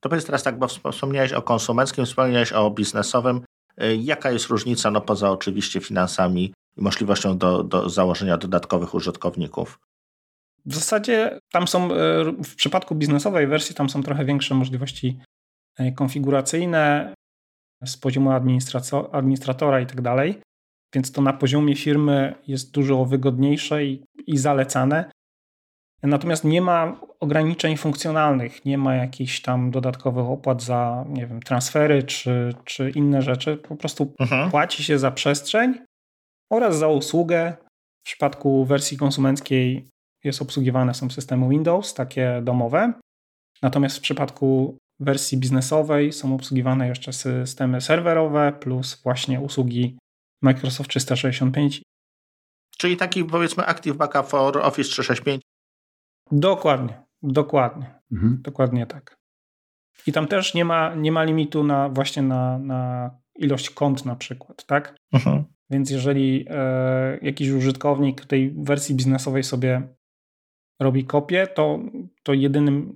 To 0.00 0.08
powiedz 0.08 0.24
teraz 0.24 0.42
tak, 0.42 0.58
bo 0.58 0.68
wspomniałeś 0.92 1.32
o 1.32 1.42
konsumenckim, 1.42 2.06
wspomniałeś 2.06 2.52
o 2.52 2.70
biznesowym. 2.70 3.40
Y, 3.82 3.96
jaka 3.96 4.30
jest 4.30 4.46
różnica, 4.46 4.90
no 4.90 5.00
poza 5.00 5.30
oczywiście 5.30 5.80
finansami 5.80 6.52
i 6.76 6.82
możliwością 6.82 7.38
do, 7.38 7.64
do 7.64 7.88
założenia 7.88 8.36
dodatkowych 8.38 8.94
użytkowników? 8.94 9.78
W 10.66 10.74
zasadzie 10.74 11.38
tam 11.52 11.68
są, 11.68 11.92
y, 11.92 11.94
w 12.44 12.54
przypadku 12.56 12.94
biznesowej 12.94 13.46
wersji, 13.46 13.74
tam 13.74 13.90
są 13.90 14.02
trochę 14.02 14.24
większe 14.24 14.54
możliwości 14.54 15.18
y, 15.80 15.92
konfiguracyjne 15.92 17.14
z 17.84 17.96
poziomu 17.96 18.30
administratora 19.12 19.80
i 19.80 19.86
tak 19.86 20.00
dalej. 20.00 20.40
Więc 20.94 21.12
to 21.12 21.22
na 21.22 21.32
poziomie 21.32 21.76
firmy 21.76 22.34
jest 22.46 22.72
dużo 22.72 23.04
wygodniejsze 23.04 23.84
i, 23.84 24.04
i 24.26 24.38
zalecane. 24.38 25.10
Natomiast 26.02 26.44
nie 26.44 26.60
ma 26.60 27.00
ograniczeń 27.20 27.76
funkcjonalnych, 27.76 28.64
nie 28.64 28.78
ma 28.78 28.94
jakichś 28.94 29.40
tam 29.40 29.70
dodatkowych 29.70 30.24
opłat 30.24 30.62
za, 30.62 31.04
nie 31.08 31.26
wiem, 31.26 31.40
transfery 31.40 32.02
czy, 32.02 32.54
czy 32.64 32.90
inne 32.90 33.22
rzeczy. 33.22 33.56
Po 33.56 33.76
prostu 33.76 34.14
mhm. 34.20 34.50
płaci 34.50 34.84
się 34.84 34.98
za 34.98 35.10
przestrzeń 35.10 35.74
oraz 36.52 36.76
za 36.76 36.88
usługę. 36.88 37.56
W 38.02 38.04
przypadku 38.04 38.64
wersji 38.64 38.96
konsumenckiej 38.96 39.88
jest 40.24 40.42
obsługiwane 40.42 40.94
są 40.94 41.10
systemy 41.10 41.48
Windows, 41.48 41.94
takie 41.94 42.40
domowe. 42.44 42.92
Natomiast 43.62 43.98
w 43.98 44.00
przypadku 44.00 44.78
wersji 45.00 45.38
biznesowej 45.38 46.12
są 46.12 46.34
obsługiwane 46.34 46.88
jeszcze 46.88 47.12
systemy 47.12 47.80
serwerowe 47.80 48.52
plus 48.60 49.02
właśnie 49.02 49.40
usługi 49.40 49.98
Microsoft 50.42 50.90
365. 50.90 51.82
Czyli 52.78 52.96
taki 52.96 53.24
powiedzmy 53.24 53.66
Active 53.66 53.96
Backup 53.96 54.26
for 54.26 54.58
Office 54.58 54.90
365. 54.90 55.42
Dokładnie, 56.32 57.02
dokładnie. 57.22 58.00
Mhm. 58.12 58.42
Dokładnie 58.42 58.86
tak. 58.86 59.14
I 60.06 60.12
tam 60.12 60.26
też 60.26 60.54
nie 60.54 60.64
ma, 60.64 60.94
nie 60.94 61.12
ma 61.12 61.24
limitu 61.24 61.64
na 61.64 61.88
właśnie 61.88 62.22
na, 62.22 62.58
na 62.58 63.10
ilość 63.36 63.70
kont 63.70 64.04
na 64.04 64.16
przykład, 64.16 64.66
tak? 64.66 64.96
Mhm. 65.12 65.44
Więc 65.70 65.90
jeżeli 65.90 66.46
e, 66.50 67.18
jakiś 67.22 67.50
użytkownik 67.50 68.24
tej 68.26 68.54
wersji 68.58 68.94
biznesowej 68.94 69.42
sobie 69.42 69.94
robi 70.82 71.04
kopię, 71.04 71.46
to, 71.46 71.78
to 72.22 72.32
jedynym 72.32 72.94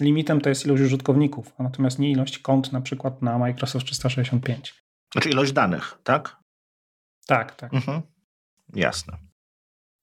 limitem 0.00 0.40
to 0.40 0.48
jest 0.48 0.66
ilość 0.66 0.82
użytkowników, 0.82 1.52
natomiast 1.58 1.98
nie 1.98 2.10
ilość 2.10 2.38
kont 2.38 2.72
na 2.72 2.80
przykład 2.80 3.22
na 3.22 3.38
Microsoft 3.38 3.86
365. 3.86 4.74
Znaczy 5.12 5.30
ilość 5.30 5.52
danych, 5.52 5.98
tak? 6.04 6.36
Tak, 7.26 7.56
tak. 7.56 7.74
Mhm. 7.74 8.02
Jasne. 8.74 9.18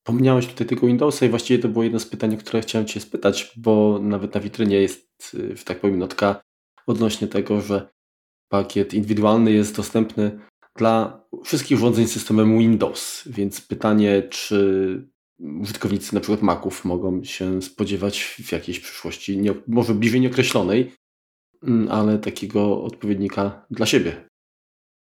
Pomniałeś 0.03 0.47
tutaj 0.47 0.67
tego 0.67 0.87
Windowsa 0.87 1.25
i 1.25 1.29
właściwie 1.29 1.59
to 1.59 1.67
było 1.67 1.83
jedno 1.83 1.99
z 1.99 2.05
pytań, 2.05 2.37
które 2.37 2.61
chciałem 2.61 2.87
Cię 2.87 2.99
spytać, 2.99 3.53
bo 3.57 3.99
nawet 4.01 4.35
na 4.35 4.41
witrynie 4.41 4.81
jest, 4.81 5.33
y, 5.33 5.57
że 5.57 5.63
tak 5.63 5.79
powiem, 5.79 5.99
notka 5.99 6.41
odnośnie 6.87 7.27
tego, 7.27 7.61
że 7.61 7.89
pakiet 8.49 8.93
indywidualny 8.93 9.51
jest 9.51 9.75
dostępny 9.75 10.39
dla 10.75 11.25
wszystkich 11.43 11.77
urządzeń 11.77 12.07
z 12.07 12.11
systemem 12.11 12.59
Windows. 12.59 13.23
Więc 13.25 13.61
pytanie, 13.61 14.23
czy 14.23 15.11
użytkownicy 15.41 16.15
na 16.15 16.21
przykład 16.21 16.41
Maców 16.41 16.85
mogą 16.85 17.23
się 17.23 17.61
spodziewać 17.61 18.23
w 18.23 18.51
jakiejś 18.51 18.79
przyszłości, 18.79 19.37
nie, 19.37 19.53
może 19.67 19.93
bliżej 19.93 20.21
nieokreślonej, 20.21 20.91
mm, 21.63 21.91
ale 21.91 22.19
takiego 22.19 22.83
odpowiednika 22.83 23.65
dla 23.69 23.85
siebie. 23.85 24.25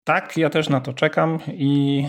Tak, 0.03 0.37
ja 0.37 0.49
też 0.49 0.69
na 0.69 0.81
to 0.81 0.93
czekam 0.93 1.39
i 1.47 2.03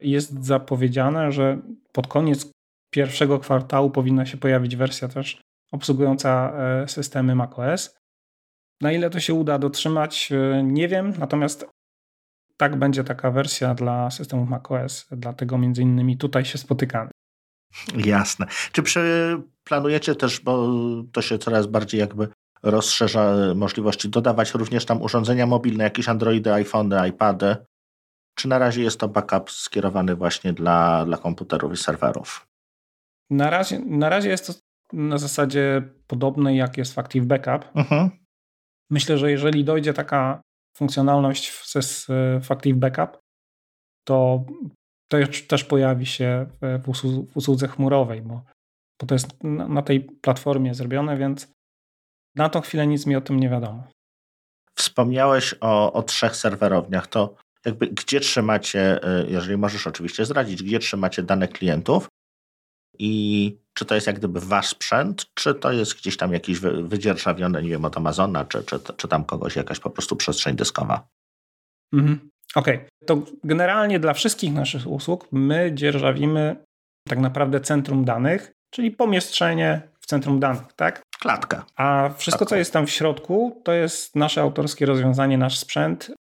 jest 0.00 0.44
zapowiedziane, 0.44 1.32
że 1.32 1.62
pod 1.92 2.06
koniec 2.06 2.50
pierwszego 2.90 3.38
kwartału 3.38 3.90
powinna 3.90 4.26
się 4.26 4.36
pojawić 4.36 4.76
wersja 4.76 5.08
też 5.08 5.42
obsługująca 5.72 6.52
e, 6.56 6.88
systemy 6.88 7.34
macOS. 7.34 7.96
Na 8.80 8.92
ile 8.92 9.10
to 9.10 9.20
się 9.20 9.34
uda 9.34 9.58
dotrzymać, 9.58 10.32
e, 10.32 10.62
nie 10.62 10.88
wiem, 10.88 11.12
natomiast 11.18 11.66
tak 12.56 12.76
będzie 12.76 13.04
taka 13.04 13.30
wersja 13.30 13.74
dla 13.74 14.10
systemów 14.10 14.48
macOS, 14.48 15.06
dlatego 15.10 15.58
między 15.58 15.82
innymi 15.82 16.16
tutaj 16.16 16.44
się 16.44 16.58
spotykamy. 16.58 17.10
Jasne. 17.96 18.46
Czy 18.72 18.82
przy, 18.82 19.36
planujecie 19.64 20.14
też, 20.14 20.40
bo 20.40 20.68
to 21.12 21.22
się 21.22 21.38
coraz 21.38 21.66
bardziej 21.66 22.00
jakby 22.00 22.28
rozszerza 22.62 23.34
możliwości, 23.54 24.08
dodawać 24.08 24.54
również 24.54 24.84
tam 24.84 25.02
urządzenia 25.02 25.46
mobilne, 25.46 25.84
jakieś 25.84 26.08
Androidy, 26.08 26.52
iPhony, 26.52 27.08
iPady? 27.08 27.56
Czy 28.34 28.48
na 28.48 28.58
razie 28.58 28.82
jest 28.82 29.00
to 29.00 29.08
backup 29.08 29.50
skierowany 29.50 30.16
właśnie 30.16 30.52
dla, 30.52 31.04
dla 31.04 31.18
komputerów 31.18 31.72
i 31.72 31.76
serwerów? 31.76 32.46
Na 33.30 33.50
razie, 33.50 33.78
na 33.78 34.08
razie 34.08 34.28
jest 34.28 34.46
to 34.46 34.52
na 34.92 35.18
zasadzie 35.18 35.82
podobnej 36.06 36.56
jak 36.56 36.78
jest 36.78 36.94
w 36.94 36.98
Active 36.98 37.24
Backup. 37.24 37.70
Mhm. 37.74 38.10
Myślę, 38.90 39.18
że 39.18 39.30
jeżeli 39.30 39.64
dojdzie 39.64 39.92
taka 39.92 40.40
funkcjonalność 40.76 41.50
w, 41.50 41.64
w 42.42 42.50
Active 42.52 42.76
Backup, 42.76 43.18
to 44.04 44.44
też, 45.08 45.46
też 45.46 45.64
pojawi 45.64 46.06
się 46.06 46.46
w, 46.62 46.82
w 46.84 47.36
usłudze 47.36 47.68
chmurowej, 47.68 48.22
bo, 48.22 48.42
bo 49.00 49.06
to 49.06 49.14
jest 49.14 49.44
na, 49.44 49.68
na 49.68 49.82
tej 49.82 50.00
platformie 50.00 50.74
zrobione, 50.74 51.16
więc 51.16 51.52
na 52.36 52.48
tą 52.48 52.60
chwilę 52.60 52.86
nic 52.86 53.06
mi 53.06 53.16
o 53.16 53.20
tym 53.20 53.40
nie 53.40 53.48
wiadomo. 53.48 53.84
Wspomniałeś 54.78 55.54
o, 55.60 55.92
o 55.92 56.02
trzech 56.02 56.36
serwerowniach. 56.36 57.06
To 57.06 57.34
jakby 57.64 57.86
gdzie 57.86 58.20
trzymacie, 58.20 59.00
jeżeli 59.28 59.56
możesz 59.56 59.86
oczywiście 59.86 60.24
zdradzić, 60.24 60.62
gdzie 60.62 60.78
trzymacie 60.78 61.22
dane 61.22 61.48
klientów 61.48 62.08
i 63.04 63.56
czy 63.74 63.84
to 63.84 63.94
jest 63.94 64.06
jak 64.06 64.18
gdyby 64.18 64.40
wasz 64.40 64.68
sprzęt, 64.68 65.26
czy 65.34 65.54
to 65.54 65.72
jest 65.72 65.94
gdzieś 65.94 66.16
tam 66.16 66.32
jakiś 66.32 66.60
wydzierżawiony, 66.60 67.62
nie 67.62 67.68
wiem, 67.68 67.84
od 67.84 67.96
Amazona, 67.96 68.44
czy, 68.44 68.64
czy, 68.64 68.80
czy 68.96 69.08
tam 69.08 69.24
kogoś 69.24 69.56
jakaś 69.56 69.80
po 69.80 69.90
prostu 69.90 70.16
przestrzeń 70.16 70.56
dyskowa. 70.56 71.08
Mhm. 71.92 72.30
Okej, 72.54 72.76
okay. 72.76 72.88
to 73.06 73.22
generalnie 73.44 74.00
dla 74.00 74.12
wszystkich 74.14 74.52
naszych 74.52 74.86
usług 74.86 75.28
my 75.32 75.70
dzierżawimy 75.74 76.56
tak 77.08 77.18
naprawdę 77.18 77.60
centrum 77.60 78.04
danych, 78.04 78.52
czyli 78.70 78.90
pomieszczenie 78.90 79.82
w 80.00 80.06
centrum 80.06 80.40
danych, 80.40 80.72
tak? 80.76 81.02
Klatka. 81.20 81.64
A 81.76 82.10
wszystko, 82.16 82.46
co 82.46 82.56
jest 82.56 82.72
tam 82.72 82.86
w 82.86 82.90
środku, 82.90 83.60
to 83.64 83.72
jest 83.72 84.16
nasze 84.16 84.40
autorskie 84.40 84.86
rozwiązanie, 84.86 85.38
nasz 85.38 85.58
sprzęt. 85.58 86.12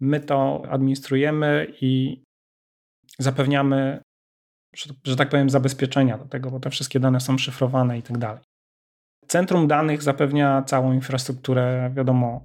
My 0.00 0.20
to 0.20 0.62
administrujemy 0.70 1.72
i 1.80 2.22
zapewniamy, 3.18 4.00
że, 4.76 4.94
że 5.04 5.16
tak 5.16 5.28
powiem, 5.28 5.50
zabezpieczenia 5.50 6.18
do 6.18 6.24
tego, 6.24 6.50
bo 6.50 6.60
te 6.60 6.70
wszystkie 6.70 7.00
dane 7.00 7.20
są 7.20 7.38
szyfrowane 7.38 7.98
i 7.98 8.02
tak 8.02 8.18
dalej. 8.18 8.42
Centrum 9.26 9.66
danych 9.66 10.02
zapewnia 10.02 10.62
całą 10.62 10.92
infrastrukturę, 10.92 11.90
wiadomo, 11.94 12.44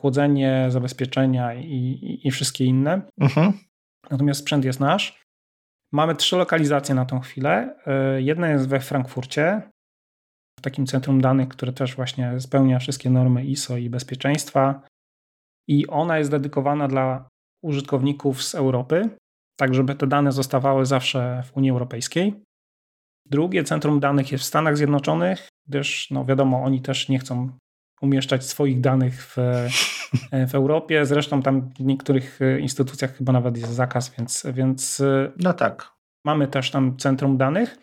chłodzenie, 0.00 0.66
zabezpieczenia 0.68 1.54
i, 1.54 1.64
i, 1.64 2.28
i 2.28 2.30
wszystkie 2.30 2.64
inne. 2.64 3.02
Mhm. 3.20 3.52
Natomiast 4.10 4.40
sprzęt 4.40 4.64
jest 4.64 4.80
nasz. 4.80 5.22
Mamy 5.92 6.14
trzy 6.14 6.36
lokalizacje 6.36 6.94
na 6.94 7.04
tą 7.04 7.20
chwilę. 7.20 7.76
E, 7.86 8.22
jedna 8.22 8.48
jest 8.48 8.68
we 8.68 8.80
Frankfurcie, 8.80 9.62
w 10.58 10.62
takim 10.62 10.86
centrum 10.86 11.20
danych, 11.20 11.48
które 11.48 11.72
też 11.72 11.96
właśnie 11.96 12.40
spełnia 12.40 12.78
wszystkie 12.78 13.10
normy 13.10 13.44
ISO 13.44 13.76
i 13.76 13.90
bezpieczeństwa. 13.90 14.82
I 15.68 15.86
ona 15.86 16.18
jest 16.18 16.30
dedykowana 16.30 16.88
dla 16.88 17.28
użytkowników 17.64 18.42
z 18.42 18.54
Europy, 18.54 19.10
tak 19.58 19.74
żeby 19.74 19.94
te 19.94 20.06
dane 20.06 20.32
zostawały 20.32 20.86
zawsze 20.86 21.42
w 21.46 21.56
Unii 21.56 21.70
Europejskiej. 21.70 22.42
Drugie 23.26 23.64
centrum 23.64 24.00
danych 24.00 24.32
jest 24.32 24.44
w 24.44 24.46
Stanach 24.46 24.76
Zjednoczonych, 24.76 25.48
gdyż 25.68 26.10
no 26.10 26.24
wiadomo, 26.24 26.64
oni 26.64 26.82
też 26.82 27.08
nie 27.08 27.18
chcą 27.18 27.50
umieszczać 28.00 28.44
swoich 28.44 28.80
danych 28.80 29.26
w, 29.26 29.36
w 30.48 30.54
Europie. 30.54 31.06
Zresztą 31.06 31.42
tam 31.42 31.70
w 31.78 31.80
niektórych 31.80 32.40
instytucjach 32.60 33.16
chyba 33.16 33.32
nawet 33.32 33.56
jest 33.56 33.72
zakaz, 33.72 34.14
więc, 34.18 34.46
więc 34.52 35.02
no 35.36 35.52
tak. 35.52 35.92
mamy 36.24 36.48
też 36.48 36.70
tam 36.70 36.96
centrum 36.96 37.36
danych. 37.36 37.78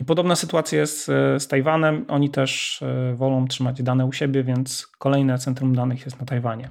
I 0.00 0.04
podobna 0.04 0.36
sytuacja 0.36 0.78
jest 0.78 1.06
z 1.38 1.48
Tajwanem. 1.48 2.04
Oni 2.08 2.30
też 2.30 2.82
e, 2.82 3.14
wolą 3.14 3.46
trzymać 3.46 3.82
dane 3.82 4.06
u 4.06 4.12
siebie, 4.12 4.44
więc 4.44 4.86
kolejne 4.86 5.38
centrum 5.38 5.74
danych 5.74 6.04
jest 6.04 6.20
na 6.20 6.26
Tajwanie. 6.26 6.70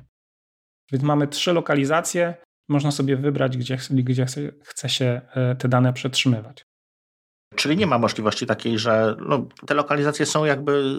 Więc 0.91 1.03
mamy 1.03 1.27
trzy 1.27 1.53
lokalizacje. 1.53 2.33
Można 2.69 2.91
sobie 2.91 3.17
wybrać, 3.17 3.57
gdzie, 3.57 3.77
gdzie 3.89 4.25
chce 4.63 4.89
się 4.89 5.21
e, 5.33 5.55
te 5.55 5.67
dane 5.67 5.93
przetrzymywać. 5.93 6.65
Czyli 7.55 7.77
nie 7.77 7.87
ma 7.87 7.97
możliwości 7.97 8.45
takiej, 8.45 8.79
że 8.79 9.15
no, 9.27 9.47
te 9.65 9.73
lokalizacje 9.73 10.25
są 10.25 10.45
jakby 10.45 10.95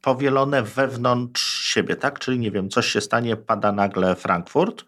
powielone 0.00 0.62
wewnątrz 0.62 1.64
siebie, 1.64 1.96
tak? 1.96 2.18
Czyli 2.18 2.38
nie 2.38 2.50
wiem, 2.50 2.68
coś 2.68 2.86
się 2.86 3.00
stanie, 3.00 3.36
pada 3.36 3.72
nagle 3.72 4.16
Frankfurt. 4.16 4.84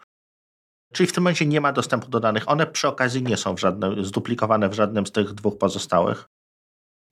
Czyli 0.93 1.07
w 1.07 1.13
tym 1.13 1.23
momencie 1.23 1.47
nie 1.47 1.61
ma 1.61 1.73
dostępu 1.73 2.09
do 2.09 2.21
danych. 2.21 2.49
One 2.49 2.67
przy 2.67 2.89
okazji 2.89 3.23
nie 3.23 3.37
są 3.37 3.55
w 3.55 3.61
żadnym, 3.61 4.05
zduplikowane 4.05 4.69
w 4.69 4.75
żadnym 4.75 5.07
z 5.07 5.13
tych 5.13 5.33
dwóch 5.33 5.59
pozostałych. 5.59 6.29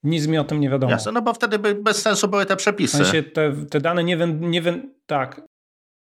Nic 0.03 0.27
mi 0.27 0.37
o 0.37 0.43
tym 0.43 0.59
nie 0.59 0.69
wiadomo. 0.69 0.91
Jasne, 0.91 1.11
no 1.11 1.21
bo 1.21 1.33
wtedy 1.33 1.59
by 1.59 1.75
bez 1.75 2.01
sensu 2.01 2.27
były 2.27 2.45
te 2.45 2.55
przepisy. 2.55 2.97
W 2.97 3.07
sensie 3.07 3.23
te, 3.23 3.65
te 3.65 3.81
dane 3.81 4.03
nie, 4.03 4.17
wę, 4.17 4.27
nie 4.27 4.61
wę, 4.61 4.81
tak, 5.05 5.41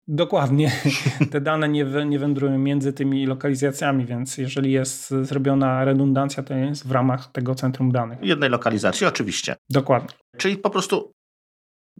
Dokładnie. 0.07 0.71
Te 1.31 1.41
dane 1.41 1.69
nie, 1.69 1.85
nie 2.05 2.19
wędrują 2.19 2.57
między 2.57 2.93
tymi 2.93 3.25
lokalizacjami, 3.25 4.05
więc 4.05 4.37
jeżeli 4.37 4.71
jest 4.71 5.09
zrobiona 5.09 5.85
redundancja, 5.85 6.43
to 6.43 6.53
jest 6.53 6.87
w 6.87 6.91
ramach 6.91 7.31
tego 7.31 7.55
centrum 7.55 7.91
danych. 7.91 8.19
Jednej 8.21 8.49
lokalizacji, 8.49 9.07
oczywiście. 9.07 9.55
Dokładnie. 9.69 10.09
Czyli 10.37 10.57
po 10.57 10.69
prostu 10.69 11.11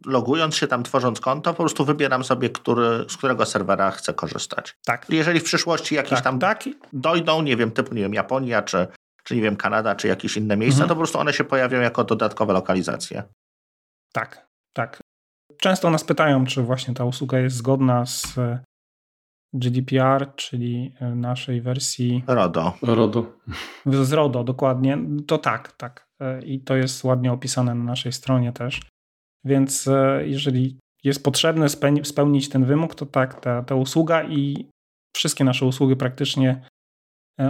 logując 0.06 0.56
się 0.56 0.68
tam, 0.68 0.84
tworząc 0.84 1.20
konto, 1.20 1.54
po 1.54 1.64
prostu 1.64 1.86
wybieram 1.86 2.24
sobie, 2.24 2.50
który, 2.50 3.06
z 3.10 3.18
którego 3.18 3.46
serwera 3.46 3.92
chcę 3.92 4.14
korzystać. 4.14 4.76
Tak. 4.86 5.06
Jeżeli 5.10 5.40
w 5.40 5.44
przyszłości 5.44 5.96
jakieś 5.96 6.12
tak, 6.12 6.24
tam 6.24 6.40
tak. 6.40 6.64
dojdą, 6.94 7.42
nie 7.42 7.58
wiem, 7.58 7.72
typu, 7.72 7.96
nie 7.96 8.02
wiem, 8.02 8.14
Japonia, 8.14 8.62
czy, 8.62 8.88
czy 9.24 9.36
nie 9.36 9.42
wiem, 9.42 9.56
Kanada, 9.56 9.96
czy 9.96 10.08
jakieś 10.08 10.38
inne 10.38 10.58
miejsca, 10.58 10.84
mhm. 10.84 10.90
to 10.90 10.96
po 10.96 11.00
prostu 11.00 11.20
one 11.20 11.34
się 11.34 11.44
pojawią 11.44 11.82
jako 11.82 12.04
dodatkowe 12.04 12.54
lokalizacje. 12.54 13.24
Tak, 14.14 14.48
tak. 14.74 15.00
Często 15.58 15.90
nas 15.90 16.04
pytają, 16.04 16.46
czy 16.46 16.62
właśnie 16.62 16.94
ta 16.94 17.06
usługa 17.06 17.40
jest 17.40 17.56
zgodna 17.56 18.06
z 18.06 18.38
e, 18.38 18.60
GDPR, 19.54 20.36
czyli 20.36 20.96
e, 21.00 21.16
naszej 21.16 21.62
wersji. 21.62 22.24
RODO. 22.28 22.74
RODO. 22.82 23.26
Z 23.86 24.14
RODO, 24.14 24.44
dokładnie. 24.44 24.98
To 25.28 25.38
tak, 25.38 25.72
tak. 25.72 26.08
E, 26.22 26.46
I 26.46 26.60
to 26.60 26.76
jest 26.76 27.04
ładnie 27.04 27.32
opisane 27.32 27.76
na 27.76 27.84
naszej 27.84 28.12
stronie 28.12 28.54
też. 28.54 28.82
Więc 29.46 29.90
jeżeli 30.22 30.80
jest 31.04 31.24
potrzebne 31.24 31.70
spełnić 32.04 32.50
ten 32.50 32.66
wymóg, 32.66 32.96
to 32.96 33.06
tak, 33.06 33.42
ta, 33.42 33.64
ta 33.64 33.76
usługa 33.76 34.24
i 34.24 34.70
wszystkie 35.16 35.44
nasze 35.44 35.66
usługi 35.66 35.96
praktycznie 35.96 36.62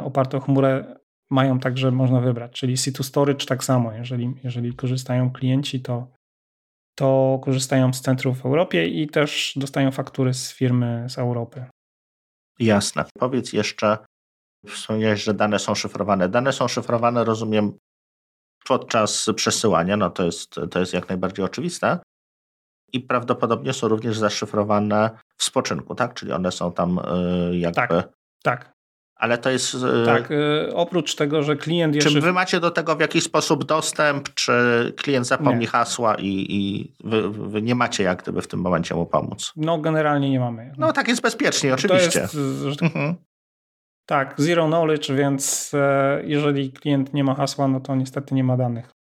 oparte 0.04 0.38
o 0.38 0.40
chmurę 0.40 0.96
mają 1.30 1.60
także 1.60 1.92
można 1.92 2.22
wybrać. 2.22 2.52
Czyli 2.52 2.76
C2 2.76 3.04
Storage 3.04 3.46
tak 3.46 3.64
samo. 3.64 3.94
Jeżeli, 3.94 4.34
jeżeli 4.44 4.74
korzystają 4.74 5.32
klienci, 5.32 5.82
to 5.82 6.08
to 6.96 7.40
korzystają 7.44 7.94
z 7.94 8.02
centrów 8.02 8.42
w 8.42 8.46
Europie 8.46 8.88
i 8.88 9.08
też 9.08 9.54
dostają 9.56 9.92
faktury 9.92 10.34
z 10.34 10.54
firmy 10.54 11.06
z 11.10 11.18
Europy. 11.18 11.66
Jasne. 12.60 13.06
Powiedz 13.20 13.54
jeszcze, 13.54 13.98
wspomniałeś, 14.68 15.24
że 15.24 15.34
dane 15.34 15.60
są 15.60 15.76
szyfrowane. 15.76 16.30
Dane 16.30 16.54
są 16.54 16.68
szyfrowane, 16.68 17.24
rozumiem, 17.24 17.78
podczas 18.66 19.26
przesyłania, 19.36 19.98
no 19.98 20.10
to 20.10 20.26
jest, 20.26 20.56
to 20.72 20.80
jest 20.80 20.94
jak 20.94 21.10
najbardziej 21.10 21.46
oczywiste. 21.46 22.00
I 22.94 23.00
prawdopodobnie 23.00 23.74
są 23.74 23.88
również 23.88 24.18
zaszyfrowane 24.18 25.10
w 25.38 25.44
spoczynku, 25.44 25.96
tak? 25.96 26.14
Czyli 26.14 26.32
one 26.32 26.52
są 26.52 26.72
tam 26.72 27.00
y, 27.00 27.58
jakby. 27.58 27.88
Tak, 27.88 28.10
tak. 28.44 28.75
Ale 29.16 29.38
to 29.38 29.50
jest. 29.50 29.76
E, 29.76 30.06
tak, 30.06 30.32
y, 30.32 30.74
oprócz 30.74 31.16
tego, 31.16 31.44
że 31.44 31.56
klient 31.56 31.96
jeszcze. 31.96 32.12
Czy 32.12 32.22
wy 32.22 32.34
macie 32.34 32.60
do 32.60 32.72
tego 32.72 32.96
w 32.96 33.00
jakiś 33.00 33.24
sposób 33.24 33.66
dostęp, 33.66 34.34
czy 34.34 34.54
klient 34.98 35.28
zapomni 35.28 35.60
nie. 35.60 35.68
hasła 35.68 36.16
i, 36.16 36.46
i 36.50 36.92
wy, 37.04 37.30
wy, 37.30 37.62
nie 37.62 37.76
macie 37.76 38.04
jak 38.04 38.24
gdyby 38.24 38.42
w 38.42 38.48
tym 38.48 38.60
momencie 38.60 38.96
mu 38.96 39.06
pomóc? 39.06 39.54
No, 39.56 39.78
generalnie 39.78 40.30
nie 40.30 40.40
mamy. 40.40 40.74
No, 40.78 40.94
tak 40.94 41.08
jest 41.08 41.22
bezpiecznie, 41.22 41.74
oczywiście. 41.74 42.20
Jest, 42.20 42.82
mhm. 42.82 43.16
Tak, 44.06 44.34
zero 44.38 44.68
knowledge, 44.68 45.12
więc 45.12 45.72
e, 45.74 46.22
jeżeli 46.26 46.72
klient 46.72 47.14
nie 47.14 47.24
ma 47.24 47.36
hasła, 47.36 47.68
no 47.68 47.80
to 47.80 47.96
niestety 47.96 48.36
nie 48.36 48.44
ma 48.44 48.58
danych. 48.58 48.92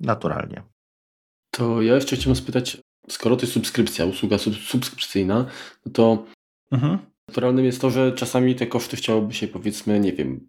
Naturalnie. 0.00 0.62
To 1.50 1.82
ja 1.82 1.94
jeszcze 1.94 2.16
chciałem 2.16 2.36
spytać, 2.36 2.76
skoro 3.08 3.36
to 3.36 3.42
jest 3.42 3.52
subskrypcja, 3.52 4.04
usługa 4.04 4.38
subskrypcyjna, 4.38 5.46
no 5.86 5.92
to 5.92 6.24
mhm. 6.72 6.98
Naturalnym 7.28 7.64
jest 7.64 7.80
to, 7.80 7.90
że 7.90 8.12
czasami 8.12 8.54
te 8.54 8.66
koszty 8.66 8.96
chciałoby 8.96 9.34
się 9.34 9.48
powiedzmy, 9.48 10.00
nie 10.00 10.12
wiem, 10.12 10.48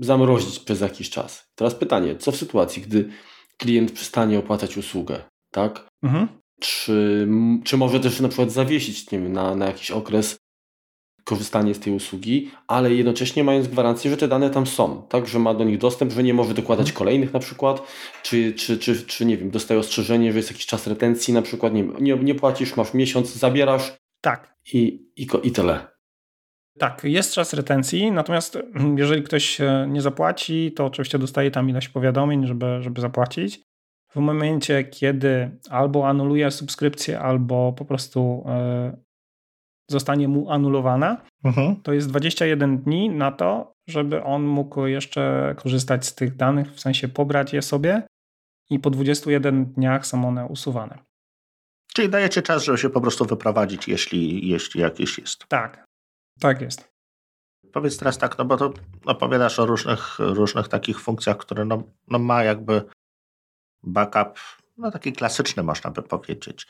zamrozić 0.00 0.58
przez 0.58 0.80
jakiś 0.80 1.10
czas. 1.10 1.46
Teraz 1.54 1.74
pytanie, 1.74 2.16
co 2.16 2.32
w 2.32 2.36
sytuacji, 2.36 2.82
gdy 2.82 3.08
klient 3.56 3.92
przestanie 3.92 4.38
opłacać 4.38 4.76
usługę, 4.76 5.22
tak? 5.50 5.88
Mhm. 6.02 6.28
Czy, 6.60 7.28
czy 7.64 7.76
może 7.76 8.00
też 8.00 8.20
na 8.20 8.28
przykład 8.28 8.52
zawiesić 8.52 9.10
nie 9.10 9.18
wiem, 9.18 9.32
na, 9.32 9.54
na 9.54 9.66
jakiś 9.66 9.90
okres 9.90 10.38
korzystanie 11.24 11.74
z 11.74 11.80
tej 11.80 11.92
usługi, 11.92 12.50
ale 12.66 12.94
jednocześnie 12.94 13.44
mając 13.44 13.68
gwarancję, 13.68 14.10
że 14.10 14.16
te 14.16 14.28
dane 14.28 14.50
tam 14.50 14.66
są, 14.66 15.02
tak, 15.08 15.26
że 15.26 15.38
ma 15.38 15.54
do 15.54 15.64
nich 15.64 15.78
dostęp, 15.78 16.12
że 16.12 16.22
nie 16.22 16.34
może 16.34 16.54
dokładać 16.54 16.86
mhm. 16.86 16.98
kolejnych 16.98 17.32
na 17.32 17.40
przykład, 17.40 17.82
czy, 18.22 18.52
czy, 18.52 18.78
czy, 18.78 19.06
czy 19.06 19.24
nie 19.24 19.36
wiem, 19.36 19.50
dostaje 19.50 19.80
ostrzeżenie, 19.80 20.32
że 20.32 20.38
jest 20.38 20.50
jakiś 20.50 20.66
czas 20.66 20.86
retencji 20.86 21.34
na 21.34 21.42
przykład, 21.42 21.74
nie, 21.74 21.82
nie, 22.00 22.16
nie 22.16 22.34
płacisz, 22.34 22.76
masz 22.76 22.94
miesiąc, 22.94 23.34
zabierasz 23.34 23.96
tak. 24.20 24.54
i, 24.72 25.08
i, 25.16 25.28
i 25.42 25.52
tyle. 25.52 25.95
Tak, 26.78 27.04
jest 27.04 27.32
czas 27.32 27.52
retencji, 27.52 28.12
natomiast 28.12 28.56
mm, 28.56 28.98
jeżeli 28.98 29.22
ktoś 29.22 29.58
nie 29.88 30.02
zapłaci, 30.02 30.72
to 30.72 30.86
oczywiście 30.86 31.18
dostaje 31.18 31.50
tam 31.50 31.70
ileś 31.70 31.88
powiadomień, 31.88 32.46
żeby, 32.46 32.82
żeby 32.82 33.00
zapłacić. 33.00 33.62
W 34.10 34.18
momencie, 34.18 34.84
kiedy 34.84 35.50
albo 35.70 36.08
anuluje 36.08 36.50
subskrypcję, 36.50 37.20
albo 37.20 37.72
po 37.72 37.84
prostu 37.84 38.44
e, 38.48 38.96
zostanie 39.90 40.28
mu 40.28 40.50
anulowana, 40.50 41.22
mhm. 41.44 41.76
to 41.82 41.92
jest 41.92 42.08
21 42.08 42.78
dni 42.78 43.10
na 43.10 43.32
to, 43.32 43.72
żeby 43.88 44.22
on 44.22 44.42
mógł 44.42 44.86
jeszcze 44.86 45.54
korzystać 45.58 46.06
z 46.06 46.14
tych 46.14 46.36
danych, 46.36 46.72
w 46.72 46.80
sensie 46.80 47.08
pobrać 47.08 47.52
je 47.52 47.62
sobie 47.62 48.02
i 48.70 48.78
po 48.78 48.90
21 48.90 49.66
dniach 49.66 50.06
są 50.06 50.28
one 50.28 50.46
usuwane. 50.46 50.98
Czyli 51.94 52.08
dajecie 52.08 52.42
czas, 52.42 52.64
żeby 52.64 52.78
się 52.78 52.90
po 52.90 53.00
prostu 53.00 53.24
wyprowadzić, 53.24 53.88
jeśli, 53.88 54.48
jeśli 54.48 54.80
jakieś 54.80 55.18
jest. 55.18 55.48
Tak, 55.48 55.85
tak 56.40 56.60
jest. 56.60 56.88
Powiedz 57.72 57.98
teraz 57.98 58.18
tak, 58.18 58.38
no 58.38 58.44
bo 58.44 58.56
to 58.56 58.72
opowiadasz 59.04 59.58
o 59.58 59.66
różnych, 59.66 60.18
różnych 60.18 60.68
takich 60.68 61.00
funkcjach, 61.00 61.36
które 61.36 61.64
no, 61.64 61.82
no 62.08 62.18
ma 62.18 62.44
jakby 62.44 62.82
backup, 63.82 64.38
no 64.76 64.90
taki 64.90 65.12
klasyczny 65.12 65.62
można 65.62 65.90
by 65.90 66.02
powiedzieć. 66.02 66.66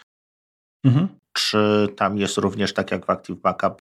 Mhm. 0.84 1.08
Czy 1.32 1.88
tam 1.96 2.18
jest 2.18 2.38
również, 2.38 2.74
tak 2.74 2.90
jak 2.90 3.06
w 3.06 3.10
Active 3.10 3.40
Backup, 3.40 3.82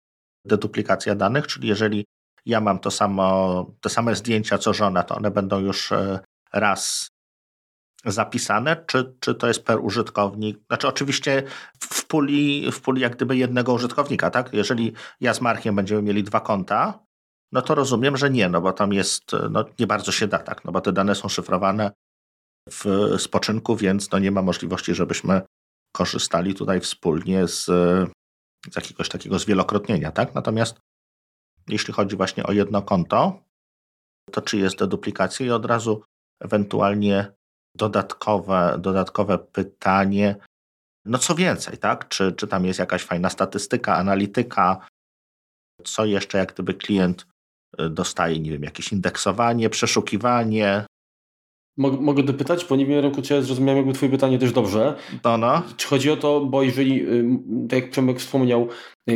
deduplikacja 0.44 1.14
danych, 1.14 1.46
czyli 1.46 1.68
jeżeli 1.68 2.04
ja 2.46 2.60
mam 2.60 2.78
to 2.78 2.90
samo, 2.90 3.66
te 3.80 3.88
same 3.88 4.14
zdjęcia 4.14 4.58
co 4.58 4.74
żona, 4.74 5.02
to 5.02 5.16
one 5.16 5.30
będą 5.30 5.58
już 5.58 5.92
e, 5.92 6.20
raz 6.52 7.08
zapisane, 8.04 8.84
czy, 8.86 9.14
czy 9.20 9.34
to 9.34 9.48
jest 9.48 9.64
per 9.64 9.78
użytkownik? 9.80 10.58
Znaczy 10.66 10.88
oczywiście 10.88 11.42
w 11.80 12.06
puli, 12.06 12.72
w 12.72 12.80
puli 12.80 13.02
jak 13.02 13.16
gdyby 13.16 13.36
jednego 13.36 13.72
użytkownika, 13.72 14.30
tak? 14.30 14.52
Jeżeli 14.52 14.92
ja 15.20 15.34
z 15.34 15.40
Markiem 15.40 15.76
będziemy 15.76 16.02
mieli 16.02 16.24
dwa 16.24 16.40
konta, 16.40 17.04
no 17.52 17.62
to 17.62 17.74
rozumiem, 17.74 18.16
że 18.16 18.30
nie, 18.30 18.48
no 18.48 18.60
bo 18.60 18.72
tam 18.72 18.92
jest, 18.92 19.32
no 19.50 19.64
nie 19.78 19.86
bardzo 19.86 20.12
się 20.12 20.26
da 20.26 20.38
tak, 20.38 20.64
no 20.64 20.72
bo 20.72 20.80
te 20.80 20.92
dane 20.92 21.14
są 21.14 21.28
szyfrowane 21.28 21.92
w 22.70 23.14
spoczynku, 23.18 23.76
więc 23.76 24.10
no 24.10 24.18
nie 24.18 24.30
ma 24.30 24.42
możliwości, 24.42 24.94
żebyśmy 24.94 25.42
korzystali 25.92 26.54
tutaj 26.54 26.80
wspólnie 26.80 27.48
z, 27.48 27.64
z 28.70 28.76
jakiegoś 28.76 29.08
takiego 29.08 29.38
zwielokrotnienia, 29.38 30.12
tak? 30.12 30.34
Natomiast 30.34 30.76
jeśli 31.68 31.94
chodzi 31.94 32.16
właśnie 32.16 32.44
o 32.44 32.52
jedno 32.52 32.82
konto, 32.82 33.42
to 34.32 34.42
czy 34.42 34.56
jest 34.56 34.78
deduplikacja 34.78 35.46
i 35.46 35.50
od 35.50 35.64
razu 35.64 36.02
ewentualnie 36.40 37.37
dodatkowe, 37.78 38.76
dodatkowe 38.78 39.38
pytanie, 39.38 40.36
no 41.04 41.18
co 41.18 41.34
więcej, 41.34 41.78
tak? 41.78 42.08
Czy, 42.08 42.32
czy 42.32 42.46
tam 42.46 42.64
jest 42.64 42.78
jakaś 42.78 43.02
fajna 43.02 43.30
statystyka, 43.30 43.96
analityka, 43.96 44.86
co 45.84 46.04
jeszcze 46.04 46.38
jak 46.38 46.52
gdyby 46.52 46.74
klient 46.74 47.26
y, 47.80 47.90
dostaje, 47.90 48.40
nie 48.40 48.50
wiem, 48.50 48.62
jakieś 48.62 48.92
indeksowanie, 48.92 49.70
przeszukiwanie, 49.70 50.84
Mogę 51.78 52.22
dopytać, 52.22 52.64
bo 52.64 52.76
nie 52.76 52.86
wiem, 52.86 53.22
czy 53.22 53.34
ja 53.34 53.42
zrozumiałem 53.42 53.76
jakby 53.76 53.92
twoje 53.92 54.12
pytanie 54.12 54.38
też 54.38 54.52
dobrze. 54.52 54.96
No, 55.24 55.38
no. 55.38 55.62
Czy 55.76 55.88
chodzi 55.88 56.10
o 56.10 56.16
to, 56.16 56.40
bo 56.40 56.62
jeżeli, 56.62 57.06
tak 57.68 57.82
jak 57.82 57.90
Przemek 57.90 58.18
wspomniał, 58.18 58.62
y, 58.62 58.68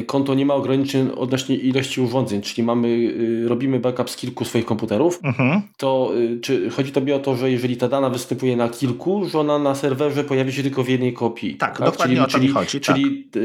konto 0.06 0.34
nie 0.34 0.46
ma 0.46 0.54
ograniczeń 0.54 1.10
odnośnie 1.16 1.56
ilości 1.56 2.00
urządzeń, 2.00 2.42
czyli 2.42 2.62
mamy, 2.62 2.88
y, 2.88 3.48
robimy 3.48 3.80
backup 3.80 4.10
z 4.10 4.16
kilku 4.16 4.44
swoich 4.44 4.64
komputerów, 4.64 5.20
mhm. 5.22 5.62
to 5.76 6.12
y, 6.16 6.40
czy 6.40 6.70
chodzi 6.70 6.92
Tobie 6.92 7.16
o 7.16 7.18
to, 7.18 7.36
że 7.36 7.50
jeżeli 7.50 7.76
ta 7.76 7.88
dana 7.88 8.10
występuje 8.10 8.56
na 8.56 8.68
kilku, 8.68 9.28
że 9.28 9.38
ona 9.38 9.58
na 9.58 9.74
serwerze 9.74 10.24
pojawi 10.24 10.52
się 10.52 10.62
tylko 10.62 10.84
w 10.84 10.88
jednej 10.88 11.12
kopii? 11.12 11.54
Tak, 11.54 11.78
tak? 11.78 11.86
dokładnie 11.86 12.16
czyli, 12.16 12.20
o 12.20 12.26
to 12.26 12.32
czyli, 12.32 12.48
mi 12.48 12.54
chodzi. 12.54 12.80
Czyli 12.80 13.24
tak. 13.24 13.42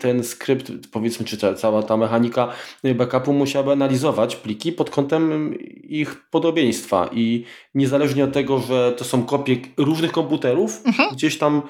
ten 0.00 0.24
skrypt, 0.24 0.72
powiedzmy, 0.92 1.26
czy 1.26 1.38
ta, 1.38 1.54
cała 1.54 1.82
ta 1.82 1.96
mechanika 1.96 2.48
backupu 2.94 3.32
musiałaby 3.32 3.72
analizować 3.72 4.36
pliki 4.36 4.72
pod 4.72 4.90
kątem 4.90 5.54
ich 5.82 6.28
podobieństwa 6.30 7.10
i 7.12 7.44
niezależnie 7.74 8.24
od 8.24 8.32
tego, 8.32 8.58
że 8.58 8.92
to 8.96 9.04
są 9.04 9.22
kopie 9.22 9.56
różnych 9.76 10.12
komputerów, 10.12 10.82
mhm. 10.86 11.14
gdzieś 11.14 11.38
tam 11.38 11.62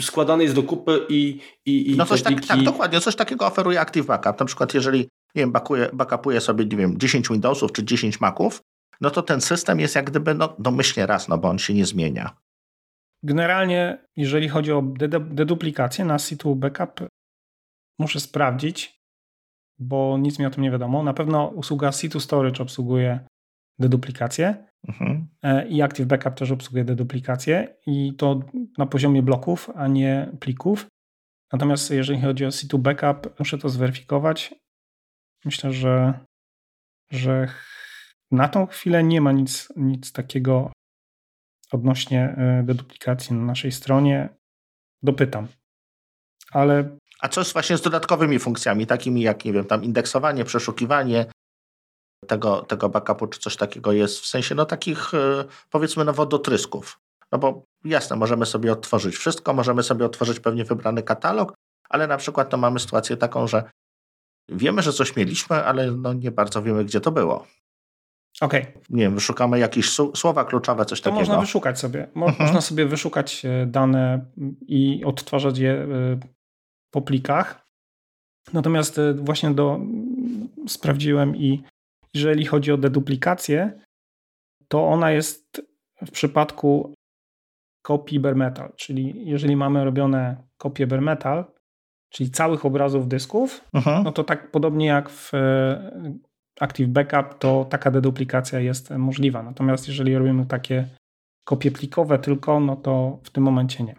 składane 0.00 0.42
jest 0.42 0.54
do 0.54 0.62
kupy 0.62 1.00
i, 1.08 1.38
i, 1.66 1.90
i 1.90 1.96
no 1.96 2.06
coś 2.06 2.22
tak, 2.22 2.46
tak, 2.46 2.62
dokładnie, 2.62 3.00
coś 3.00 3.16
takiego 3.16 3.46
oferuje 3.46 3.65
Active 3.74 4.06
Backup. 4.06 4.40
Na 4.40 4.46
przykład 4.46 4.74
jeżeli, 4.74 4.98
nie 5.00 5.42
wiem, 5.42 5.52
backuje, 5.52 5.90
backupuje 5.92 6.40
sobie, 6.40 6.64
nie 6.64 6.76
wiem, 6.76 6.98
10 6.98 7.28
Windowsów 7.28 7.72
czy 7.72 7.84
10 7.84 8.20
Maców, 8.20 8.62
no 9.00 9.10
to 9.10 9.22
ten 9.22 9.40
system 9.40 9.80
jest 9.80 9.94
jak 9.94 10.10
gdyby 10.10 10.34
no, 10.34 10.56
domyślnie 10.58 11.06
raz, 11.06 11.28
no 11.28 11.38
bo 11.38 11.48
on 11.48 11.58
się 11.58 11.74
nie 11.74 11.86
zmienia. 11.86 12.36
Generalnie, 13.22 13.98
jeżeli 14.16 14.48
chodzi 14.48 14.72
o 14.72 14.82
deduplikację 15.20 16.04
na 16.04 16.18
situ 16.18 16.56
backup, 16.56 17.08
muszę 17.98 18.20
sprawdzić, 18.20 19.00
bo 19.78 20.18
nic 20.18 20.38
mi 20.38 20.46
o 20.46 20.50
tym 20.50 20.62
nie 20.62 20.70
wiadomo. 20.70 21.02
Na 21.02 21.14
pewno 21.14 21.46
usługa 21.46 21.92
situ 21.92 22.20
storage 22.20 22.62
obsługuje 22.62 23.20
deduplikację 23.78 24.66
mhm. 24.88 25.26
E, 25.42 25.68
i 25.68 25.82
Active 25.82 26.06
Backup 26.06 26.34
też 26.34 26.50
obsługuje 26.50 26.84
deduplikację 26.84 27.76
i 27.86 28.14
to 28.14 28.40
na 28.78 28.86
poziomie 28.86 29.22
bloków, 29.22 29.70
a 29.74 29.88
nie 29.88 30.32
plików. 30.40 30.86
Natomiast 31.52 31.90
jeżeli 31.90 32.20
chodzi 32.20 32.44
o 32.46 32.48
C2 32.48 32.78
Backup, 32.78 33.38
muszę 33.38 33.58
to 33.58 33.68
zweryfikować. 33.68 34.54
Myślę, 35.44 35.72
że, 35.72 36.20
że 37.10 37.48
na 38.30 38.48
tą 38.48 38.66
chwilę 38.66 39.04
nie 39.04 39.20
ma 39.20 39.32
nic, 39.32 39.68
nic 39.76 40.12
takiego 40.12 40.72
odnośnie 41.72 42.34
e, 42.38 42.62
deduplikacji 42.62 43.36
na 43.36 43.44
naszej 43.44 43.72
stronie. 43.72 44.28
Dopytam. 45.02 45.48
Ale. 46.52 46.98
A 47.20 47.28
co 47.28 47.40
jest 47.40 47.52
właśnie 47.52 47.76
z 47.76 47.82
dodatkowymi 47.82 48.38
funkcjami, 48.38 48.86
takimi 48.86 49.20
jak, 49.20 49.44
nie 49.44 49.52
wiem, 49.52 49.64
tam 49.64 49.84
indeksowanie, 49.84 50.44
przeszukiwanie 50.44 51.26
tego, 52.26 52.62
tego 52.62 52.88
backupu, 52.88 53.26
czy 53.26 53.40
coś 53.40 53.56
takiego 53.56 53.92
jest 53.92 54.20
w 54.20 54.26
sensie, 54.26 54.54
no 54.54 54.66
takich 54.66 55.14
e, 55.14 55.44
powiedzmy, 55.70 56.04
no 56.04 56.12
wodotrysków. 56.12 57.00
No 57.32 57.38
bo 57.38 57.66
jasne, 57.84 58.16
możemy 58.16 58.46
sobie 58.46 58.72
otworzyć 58.72 59.16
wszystko, 59.16 59.54
możemy 59.54 59.82
sobie 59.82 60.04
otworzyć 60.06 60.40
pewnie 60.40 60.64
wybrany 60.64 61.02
katalog, 61.02 61.54
ale 61.88 62.06
na 62.06 62.16
przykład 62.16 62.50
to 62.50 62.56
mamy 62.56 62.80
sytuację 62.80 63.16
taką, 63.16 63.46
że 63.46 63.70
wiemy, 64.48 64.82
że 64.82 64.92
coś 64.92 65.16
mieliśmy, 65.16 65.64
ale 65.64 65.90
no 65.90 66.12
nie 66.12 66.30
bardzo 66.30 66.62
wiemy, 66.62 66.84
gdzie 66.84 67.00
to 67.00 67.12
było. 67.12 67.46
Okej. 68.40 68.62
Okay. 68.62 68.82
Nie 68.90 69.02
wiem, 69.02 69.14
wyszukamy 69.14 69.58
jakieś 69.58 69.90
słowa 70.14 70.44
kluczowe, 70.44 70.84
coś 70.84 71.00
to 71.00 71.04
takiego. 71.04 71.20
Można 71.20 71.40
wyszukać 71.40 71.78
sobie. 71.78 72.08
Mo 72.14 72.26
mhm. 72.26 72.46
Można 72.46 72.60
sobie 72.60 72.86
wyszukać 72.86 73.44
e, 73.44 73.66
dane 73.66 74.26
i 74.60 75.04
odtwarzać 75.04 75.58
je 75.58 75.72
e, 75.72 75.86
po 76.90 77.02
plikach. 77.02 77.66
Natomiast 78.52 78.98
e, 78.98 79.14
właśnie 79.14 79.50
do, 79.50 79.80
sprawdziłem 80.68 81.36
i 81.36 81.62
jeżeli 82.14 82.46
chodzi 82.46 82.72
o 82.72 82.76
deduplikację, 82.76 83.80
to 84.68 84.86
ona 84.86 85.10
jest 85.10 85.62
w 86.06 86.10
przypadku 86.10 86.94
kopii 87.86 88.20
bare 88.20 88.34
metal, 88.34 88.72
czyli 88.76 89.14
jeżeli 89.30 89.56
mamy 89.56 89.84
robione 89.84 90.36
kopie 90.58 90.86
bare 90.86 91.00
metal, 91.02 91.44
czyli 92.10 92.30
całych 92.30 92.64
obrazów 92.64 93.08
dysków, 93.08 93.64
Aha. 93.72 94.02
no 94.04 94.12
to 94.12 94.24
tak 94.24 94.50
podobnie 94.50 94.86
jak 94.86 95.10
w 95.10 95.34
e, 95.34 96.14
Active 96.60 96.88
Backup, 96.88 97.38
to 97.38 97.66
taka 97.70 97.90
deduplikacja 97.90 98.60
jest 98.60 98.90
możliwa. 98.90 99.42
Natomiast 99.42 99.88
jeżeli 99.88 100.18
robimy 100.18 100.46
takie 100.46 100.88
kopie 101.44 101.70
plikowe 101.70 102.18
tylko, 102.18 102.60
no 102.60 102.76
to 102.76 103.18
w 103.22 103.30
tym 103.30 103.44
momencie 103.44 103.84
nie. 103.84 103.94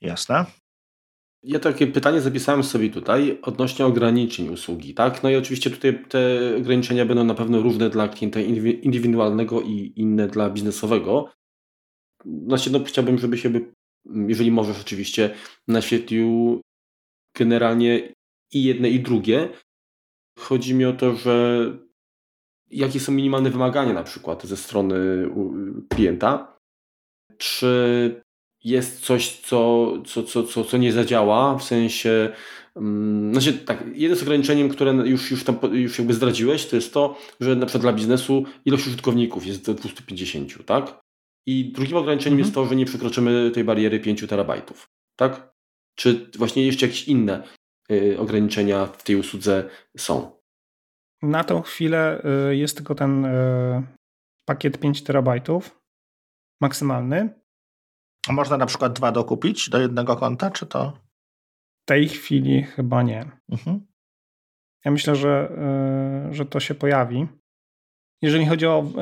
Jasne. 0.00 0.44
Ja 1.42 1.58
takie 1.58 1.86
pytanie 1.86 2.20
zapisałem 2.20 2.64
sobie 2.64 2.90
tutaj 2.90 3.38
odnośnie 3.42 3.86
ograniczeń 3.86 4.48
usługi, 4.48 4.94
tak? 4.94 5.22
No 5.22 5.30
i 5.30 5.36
oczywiście 5.36 5.70
tutaj 5.70 6.04
te 6.08 6.18
ograniczenia 6.56 7.06
będą 7.06 7.24
na 7.24 7.34
pewno 7.34 7.62
różne 7.62 7.90
dla 7.90 8.08
klienta 8.08 8.40
indywidualnego 8.82 9.60
i 9.60 9.92
inne 9.96 10.28
dla 10.28 10.50
biznesowego. 10.50 11.36
Znaczy, 12.24 12.70
no 12.72 12.84
chciałbym, 12.84 13.18
żeby 13.18 13.38
się, 13.38 13.52
jeżeli 14.28 14.50
możesz 14.50 14.80
oczywiście, 14.80 15.34
naświetlił 15.68 16.60
generalnie 17.36 18.12
i 18.52 18.64
jedne 18.64 18.90
i 18.90 19.00
drugie. 19.00 19.48
Chodzi 20.38 20.74
mi 20.74 20.84
o 20.84 20.92
to, 20.92 21.14
że 21.14 21.66
jakie 22.70 23.00
są 23.00 23.12
minimalne 23.12 23.50
wymagania 23.50 23.92
na 23.92 24.02
przykład 24.02 24.44
ze 24.44 24.56
strony 24.56 25.30
klienta. 25.88 26.56
Czy 27.38 28.22
jest 28.64 29.00
coś, 29.00 29.40
co, 29.40 29.92
co, 30.06 30.22
co, 30.22 30.42
co, 30.44 30.64
co 30.64 30.76
nie 30.76 30.92
zadziała, 30.92 31.58
w 31.58 31.64
sensie 31.64 32.32
mm, 32.76 33.32
znaczy 33.32 33.52
tak, 33.52 33.84
jednym 33.94 34.18
z 34.18 34.22
ograniczeniem, 34.22 34.68
które 34.68 34.92
już, 34.92 35.30
już 35.30 35.44
tam 35.44 35.58
już 35.72 35.98
jakby 35.98 36.14
zdradziłeś, 36.14 36.66
to 36.66 36.76
jest 36.76 36.94
to, 36.94 37.18
że 37.40 37.56
na 37.56 37.66
przykład 37.66 37.82
dla 37.82 37.92
biznesu 37.92 38.44
ilość 38.64 38.86
użytkowników 38.86 39.46
jest 39.46 39.66
do 39.66 39.74
250, 39.74 40.66
tak? 40.66 41.05
I 41.46 41.72
drugim 41.72 41.96
ograniczeniem 41.96 42.38
mhm. 42.38 42.46
jest 42.46 42.54
to, 42.54 42.66
że 42.66 42.76
nie 42.76 42.86
przekroczymy 42.86 43.50
tej 43.50 43.64
bariery 43.64 44.00
5 44.00 44.26
terabajtów, 44.28 44.90
tak? 45.16 45.54
Czy 45.98 46.30
właśnie 46.38 46.66
jeszcze 46.66 46.86
jakieś 46.86 47.08
inne 47.08 47.42
y, 47.90 48.16
ograniczenia 48.18 48.86
w 48.86 49.02
tej 49.02 49.16
usłudze 49.16 49.70
są? 49.96 50.40
Na 51.22 51.44
tą 51.44 51.62
chwilę 51.62 52.22
y, 52.50 52.56
jest 52.56 52.76
tylko 52.76 52.94
ten 52.94 53.24
y, 53.24 53.86
pakiet 54.44 54.78
5 54.78 55.02
terabajtów 55.02 55.82
maksymalny. 56.60 57.40
A 58.28 58.32
można 58.32 58.56
na 58.56 58.66
przykład 58.66 58.92
dwa 58.92 59.12
dokupić 59.12 59.70
do 59.70 59.80
jednego 59.80 60.16
konta, 60.16 60.50
czy 60.50 60.66
to? 60.66 60.98
W 61.82 61.88
tej 61.88 62.08
chwili 62.08 62.62
chyba 62.62 63.02
nie. 63.02 63.30
Mhm. 63.48 63.86
Ja 64.84 64.90
myślę, 64.90 65.16
że, 65.16 65.58
że 66.30 66.46
to 66.46 66.60
się 66.60 66.74
pojawi. 66.74 67.26
Jeżeli 68.22 68.46
chodzi 68.46 68.66
o. 68.66 68.92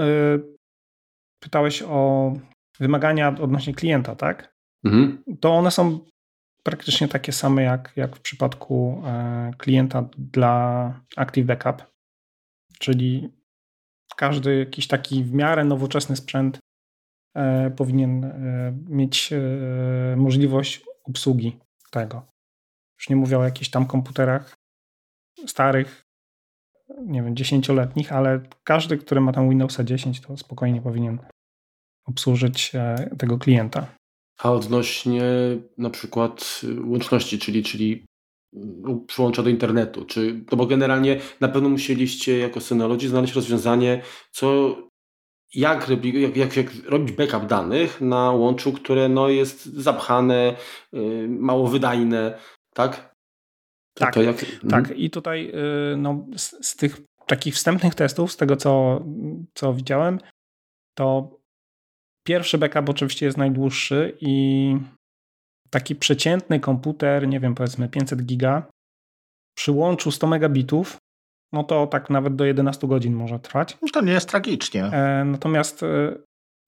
Pytałeś 1.44 1.82
o 1.82 2.32
wymagania 2.80 3.28
odnośnie 3.28 3.74
klienta, 3.74 4.16
tak? 4.16 4.54
Mhm. 4.84 5.24
To 5.40 5.54
one 5.54 5.70
są 5.70 6.00
praktycznie 6.62 7.08
takie 7.08 7.32
same 7.32 7.62
jak, 7.62 7.92
jak 7.96 8.16
w 8.16 8.20
przypadku 8.20 9.02
e, 9.06 9.50
klienta 9.58 10.08
dla 10.18 11.00
Active 11.16 11.46
Backup. 11.46 11.82
Czyli 12.78 13.28
każdy 14.16 14.58
jakiś 14.58 14.86
taki 14.86 15.24
w 15.24 15.32
miarę 15.32 15.64
nowoczesny 15.64 16.16
sprzęt 16.16 16.58
e, 17.34 17.70
powinien 17.70 18.24
e, 18.24 18.72
mieć 18.88 19.30
możliwość 20.16 20.84
obsługi 21.04 21.58
tego. 21.90 22.26
Już 22.98 23.08
nie 23.08 23.16
mówię 23.16 23.38
o 23.38 23.44
jakichś 23.44 23.70
tam 23.70 23.86
komputerach 23.86 24.54
starych, 25.46 26.02
nie 27.06 27.22
wiem, 27.22 27.36
dziesięcioletnich, 27.36 28.12
ale 28.12 28.40
każdy, 28.64 28.98
który 28.98 29.20
ma 29.20 29.32
tam 29.32 29.48
Windowsa 29.48 29.84
10, 29.84 30.20
to 30.20 30.36
spokojnie 30.36 30.82
powinien 30.82 31.18
obsłużyć 32.04 32.72
tego 33.18 33.38
klienta. 33.38 33.86
A 34.38 34.52
odnośnie 34.52 35.22
na 35.78 35.90
przykład 35.90 36.60
łączności, 36.84 37.38
czyli, 37.38 37.62
czyli 37.62 38.04
mm, 38.56 39.06
przyłącza 39.06 39.42
do 39.42 39.50
internetu? 39.50 40.04
Czy, 40.04 40.44
no 40.50 40.56
bo 40.56 40.66
generalnie 40.66 41.20
na 41.40 41.48
pewno 41.48 41.68
musieliście 41.68 42.38
jako 42.38 42.60
Synology 42.60 43.08
znaleźć 43.08 43.34
rozwiązanie, 43.34 44.02
co 44.30 44.76
jak, 45.54 45.88
jak, 45.88 46.36
jak, 46.36 46.56
jak 46.56 46.66
robić 46.84 47.12
backup 47.12 47.46
danych 47.46 48.00
na 48.00 48.30
łączu, 48.30 48.72
które 48.72 49.08
no, 49.08 49.28
jest 49.28 49.64
zapchane, 49.64 50.56
yy, 50.92 51.28
mało 51.28 51.68
wydajne, 51.68 52.38
tak? 52.74 53.14
Tak, 53.94 54.16
jak... 54.16 54.36
tak. 54.70 54.80
Mhm. 54.80 54.96
I 54.96 55.10
tutaj 55.10 55.46
yy, 55.46 55.96
no, 55.96 56.26
z, 56.36 56.66
z, 56.66 56.76
tych 56.76 57.00
takich 57.26 57.54
wstępnych 57.54 57.94
testów, 57.94 58.32
z 58.32 58.36
tego 58.36 58.56
co, 58.56 59.04
co 59.54 59.74
widziałem, 59.74 60.18
to 60.94 61.36
pierwszy 62.26 62.58
backup 62.58 62.88
oczywiście 62.88 63.26
jest 63.26 63.38
najdłuższy 63.38 64.16
i 64.20 64.76
taki 65.70 65.96
przeciętny 65.96 66.60
komputer, 66.60 67.28
nie 67.28 67.40
wiem, 67.40 67.54
powiedzmy 67.54 67.88
500 67.88 68.22
giga, 68.22 68.66
przy 69.56 69.72
łączu 69.72 70.10
100 70.10 70.26
megabitów, 70.26 70.96
no 71.52 71.64
to 71.64 71.86
tak 71.86 72.10
nawet 72.10 72.36
do 72.36 72.44
11 72.44 72.86
godzin 72.86 73.14
może 73.14 73.38
trwać. 73.38 73.78
To 73.92 74.00
nie 74.00 74.12
jest 74.12 74.28
tragicznie. 74.28 74.84
E, 74.84 75.24
natomiast 75.24 75.82
e, 75.82 76.16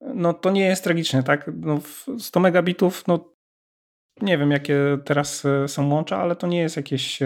no 0.01 0.35
to 0.35 0.51
nie 0.51 0.65
jest 0.65 0.85
tragicznie, 0.85 1.23
tak? 1.23 1.51
No 1.57 1.81
100 2.19 2.41
megabitów, 2.41 3.07
no 3.07 3.33
nie 4.23 4.39
wiem 4.39 4.51
jakie 4.51 4.99
teraz 5.05 5.45
e, 5.45 5.69
są 5.69 5.91
łącza, 5.91 6.19
ale 6.19 6.37
to 6.37 6.47
nie 6.47 6.59
jest 6.59 6.77
jakieś 6.77 7.21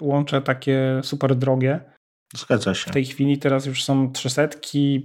łącze 0.00 0.42
takie 0.42 1.00
super 1.02 1.36
drogie. 1.36 1.93
Zgadza 2.36 2.74
się. 2.74 2.90
W 2.90 2.92
tej 2.92 3.04
chwili 3.04 3.38
teraz 3.38 3.66
już 3.66 3.84
są 3.84 4.12
300, 4.12 4.48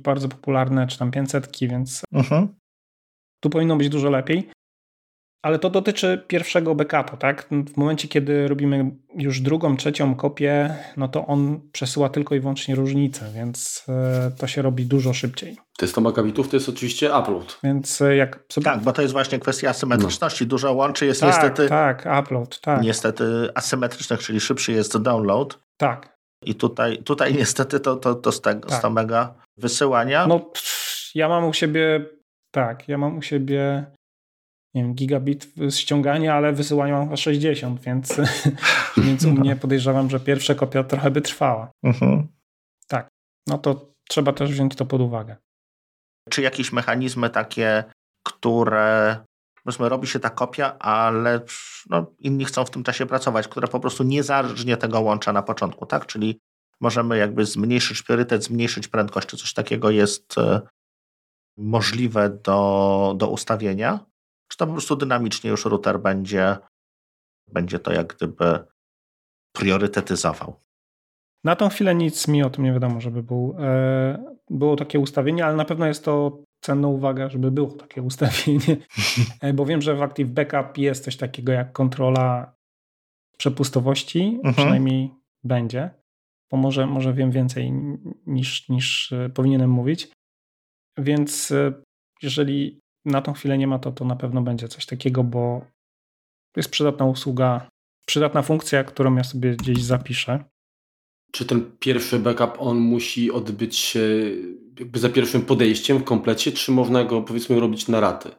bardzo 0.04 0.30
popularne, 0.30 0.88
czy 0.88 0.98
tam 0.98 1.12
500, 1.12 1.58
więc 1.62 2.04
uh 2.12 2.20
mhm. 2.20 2.48
-huh. 2.48 2.50
tu 3.40 3.50
powinno 3.50 3.76
być 3.76 3.90
dużo 3.90 4.10
lepiej. 4.10 4.50
Ale 5.42 5.60
to 5.60 5.70
dotyczy 5.70 6.24
pierwszego 6.28 6.76
backupu, 6.76 7.18
tak? 7.18 7.50
W 7.74 7.78
momencie, 7.78 8.08
kiedy 8.08 8.48
robimy 8.48 8.92
już 9.16 9.42
drugą, 9.42 9.78
trzecią 9.78 10.16
kopię, 10.16 10.76
no 10.98 11.08
to 11.08 11.26
on 11.28 11.62
przesyła 11.72 12.10
tylko 12.10 12.36
i 12.36 12.40
wyłącznie 12.40 12.76
różnicę, 12.76 13.32
więc 13.36 13.86
e, 13.90 14.32
to 14.38 14.48
się 14.48 14.62
robi 14.62 14.86
dużo 14.86 15.14
szybciej. 15.14 15.58
To 15.78 15.86
jest 15.86 15.94
100 15.94 16.02
megabitów, 16.02 16.50
to 16.50 16.56
jest 16.56 16.70
oczywiście 16.70 17.18
upload. 17.18 17.60
Więc 17.64 18.02
e, 18.02 18.16
jak 18.16 18.40
sobie... 18.52 18.66
Tak, 18.66 18.82
bo 18.82 18.94
to 18.94 19.02
jest 19.02 19.14
właśnie 19.14 19.40
kwestia 19.40 19.70
asymetryczności. 19.70 20.44
No. 20.44 20.50
Dużo 20.50 20.74
łączy 20.74 21.06
jest 21.06 21.22
tak, 21.22 21.30
niestety... 21.30 21.70
Tak, 21.70 22.08
upload, 22.24 22.62
tak. 22.62 22.82
Niestety 22.82 23.26
asymetrycznych, 23.56 24.20
czyli 24.20 24.40
szybszy 24.40 24.72
jest 24.72 24.98
download. 24.98 25.60
Tak. 25.78 26.19
I 26.46 26.56
tutaj, 26.56 26.98
tutaj 27.04 27.34
niestety 27.34 27.80
to, 27.80 27.96
to, 27.96 28.16
to 28.16 28.32
100, 28.32 28.54
tak. 28.54 28.74
100 28.74 28.90
mega 28.90 29.34
wysyłania. 29.58 30.28
No 30.28 30.52
ja 31.16 31.30
mam 31.30 31.46
u 31.46 31.54
siebie, 31.54 32.06
tak, 32.52 32.88
ja 32.88 32.98
mam 32.98 33.18
u 33.18 33.22
siebie 33.22 33.86
nie 34.74 34.84
wiem, 34.84 34.94
gigabit 34.94 35.48
ściągania, 35.70 36.36
ale 36.36 36.54
wysyłania 36.54 37.06
mam 37.06 37.18
60, 37.18 37.82
więc, 37.82 38.18
więc 39.06 39.26
u 39.26 39.32
mnie 39.32 39.56
podejrzewam, 39.56 40.10
że 40.10 40.20
pierwsza 40.20 40.56
kopia 40.56 40.84
trochę 40.84 41.12
by 41.12 41.22
trwała. 41.22 41.72
Mhm. 41.84 42.28
Tak, 42.88 43.08
no 43.48 43.58
to 43.58 43.94
trzeba 44.10 44.34
też 44.34 44.52
wziąć 44.52 44.76
to 44.76 44.86
pod 44.86 45.02
uwagę. 45.02 45.36
Czy 46.30 46.42
jakieś 46.42 46.72
mechanizmy 46.72 47.30
takie, 47.30 47.84
które 48.28 49.18
powiedzmy 49.64 49.90
robi 49.90 50.08
się 50.08 50.20
ta 50.20 50.30
kopia, 50.30 50.80
ale 50.80 51.42
no, 51.90 52.06
inni 52.20 52.46
chcą 52.46 52.66
w 52.66 52.70
tym 52.70 52.84
czasie 52.84 53.06
pracować, 53.06 53.48
które 53.48 53.68
po 53.68 53.80
prostu 53.80 54.04
nie 54.04 54.24
zarżnie 54.24 54.78
tego 54.78 55.02
łącza 55.02 55.34
na 55.34 55.44
początku, 55.44 55.86
tak? 55.86 56.06
Czyli 56.06 56.40
możemy 56.82 57.18
jakby 57.18 57.46
zmniejszyć 57.46 58.04
priorytet, 58.04 58.44
zmniejszyć 58.44 58.88
prędkość, 58.88 59.28
czy 59.28 59.38
coś 59.38 59.54
takiego 59.54 59.90
jest 59.90 60.38
e, 60.38 60.62
możliwe 61.58 62.30
do, 62.30 63.14
do 63.18 63.30
ustawienia? 63.30 64.00
Czy 64.48 64.58
to 64.58 64.68
po 64.68 64.74
prostu 64.74 64.96
dynamicznie 64.96 65.50
już 65.50 65.66
router 65.66 66.00
będzie, 66.00 66.58
będzie 67.48 67.80
to 67.80 67.94
jak 67.94 68.16
gdyby 68.16 68.66
priorytetyzował? 69.52 70.60
Na 71.44 71.56
tą 71.56 71.70
chwilę 71.70 71.96
nic 71.96 72.28
mi 72.28 72.44
o 72.44 72.50
tym 72.50 72.64
nie 72.64 72.74
wiadomo, 72.74 73.02
żeby 73.02 73.24
był, 73.24 73.56
e, 73.60 74.36
było 74.50 74.76
takie 74.76 75.00
ustawienie, 75.00 75.46
ale 75.46 75.56
na 75.56 75.66
pewno 75.66 75.86
jest 75.86 76.06
to 76.06 76.44
cenna 76.62 76.88
uwaga, 76.88 77.30
żeby 77.30 77.52
było 77.52 77.72
takie 77.72 78.02
ustawienie, 78.02 78.78
e, 79.42 79.54
bo 79.54 79.66
wiem, 79.66 79.82
że 79.82 79.96
w 79.96 80.02
Active 80.02 80.30
Backup 80.30 80.78
jest 80.78 81.04
coś 81.04 81.18
takiego 81.18 81.52
jak 81.52 81.72
kontrola 81.72 82.56
przepustowości, 83.38 84.36
mhm. 84.36 84.56
przynajmniej 84.56 85.12
będzie, 85.44 85.90
bo 86.52 86.58
może, 86.58 86.88
może 86.88 87.14
wiem 87.14 87.32
więcej 87.32 87.74
niż, 88.26 88.70
niż 88.70 89.12
e, 89.12 89.30
powinienem 89.30 89.70
mówić. 89.70 90.12
Więc 90.98 91.54
jeżeli 92.22 92.80
na 93.06 93.22
tą 93.22 93.34
chwilę 93.34 93.58
nie 93.58 93.68
ma 93.68 93.80
to, 93.80 93.92
to 93.92 94.06
na 94.06 94.16
pewno 94.16 94.42
będzie 94.42 94.68
coś 94.68 94.86
takiego, 94.86 95.24
bo 95.24 95.62
to 96.54 96.60
jest 96.60 96.72
przydatna 96.72 97.06
usługa, 97.06 97.70
przydatna 98.08 98.42
funkcja, 98.42 98.84
którą 98.84 99.16
ja 99.16 99.24
sobie 99.24 99.56
gdzieś 99.56 99.84
zapiszę. 99.84 100.44
Czy 101.32 101.46
ten 101.46 101.78
pierwszy 101.80 102.20
backup 102.20 102.52
on 102.60 102.78
musi 102.78 103.32
odbyć 103.32 103.76
się 103.76 104.00
jakby 104.80 105.00
za 105.00 105.10
pierwszym 105.10 105.42
podejściem 105.42 105.98
w 105.98 106.04
komplecie, 106.04 106.52
czy 106.52 106.72
można 106.72 107.04
go 107.04 107.22
powiedzmy 107.22 107.60
robić 107.60 107.88
na 107.88 108.00
raty? 108.00 108.30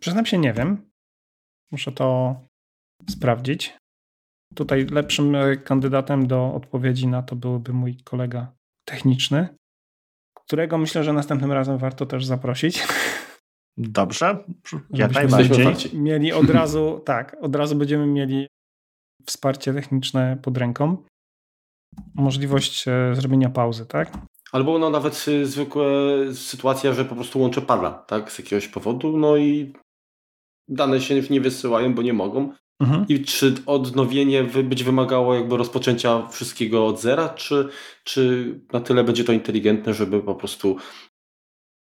Przyznam 0.00 0.26
się, 0.26 0.38
nie 0.38 0.52
wiem. 0.52 0.90
Muszę 1.70 1.92
to 1.92 2.36
sprawdzić. 3.10 3.76
Tutaj 4.54 4.86
lepszym 4.86 5.34
e, 5.34 5.56
kandydatem 5.56 6.26
do 6.26 6.54
odpowiedzi 6.54 7.06
na 7.06 7.22
to 7.22 7.36
byłby 7.36 7.72
mój 7.72 7.96
kolega 7.96 8.52
techniczny, 8.84 9.48
którego 10.34 10.78
myślę, 10.78 11.04
że 11.04 11.12
następnym 11.12 11.52
razem 11.52 11.78
warto 11.78 12.06
też 12.06 12.24
zaprosić. 12.24 12.86
Dobrze, 13.78 14.44
jak 14.90 15.12
najbardziej. 15.12 15.66
Mieli 15.92 16.32
od 16.32 16.50
razu, 16.50 17.00
tak, 17.04 17.36
od 17.40 17.56
razu 17.56 17.76
będziemy 17.76 18.06
mieli 18.06 18.46
wsparcie 19.26 19.74
techniczne 19.74 20.38
pod 20.42 20.58
ręką. 20.58 20.96
Możliwość 22.14 22.88
e, 22.88 23.14
zrobienia 23.14 23.48
pauzy, 23.48 23.86
tak? 23.86 24.12
Albo 24.52 24.78
no 24.78 24.90
nawet 24.90 25.26
zwykła 25.42 25.84
sytuacja, 26.34 26.92
że 26.92 27.04
po 27.04 27.14
prostu 27.14 27.40
łącze 27.40 27.62
pada, 27.62 27.90
tak, 27.90 28.32
z 28.32 28.38
jakiegoś 28.38 28.68
powodu, 28.68 29.18
no 29.18 29.36
i 29.36 29.72
dane 30.68 31.00
się 31.00 31.20
nie 31.30 31.40
wysyłają, 31.40 31.94
bo 31.94 32.02
nie 32.02 32.12
mogą. 32.12 32.52
Mhm. 32.80 33.06
I 33.08 33.24
czy 33.24 33.54
odnowienie 33.66 34.44
być 34.44 34.84
wymagało 34.84 35.34
jakby 35.34 35.56
rozpoczęcia 35.56 36.28
wszystkiego 36.28 36.86
od 36.86 37.00
zera, 37.00 37.28
czy, 37.28 37.68
czy 38.04 38.54
na 38.72 38.80
tyle 38.80 39.04
będzie 39.04 39.24
to 39.24 39.32
inteligentne, 39.32 39.94
żeby 39.94 40.22
po 40.22 40.34
prostu 40.34 40.76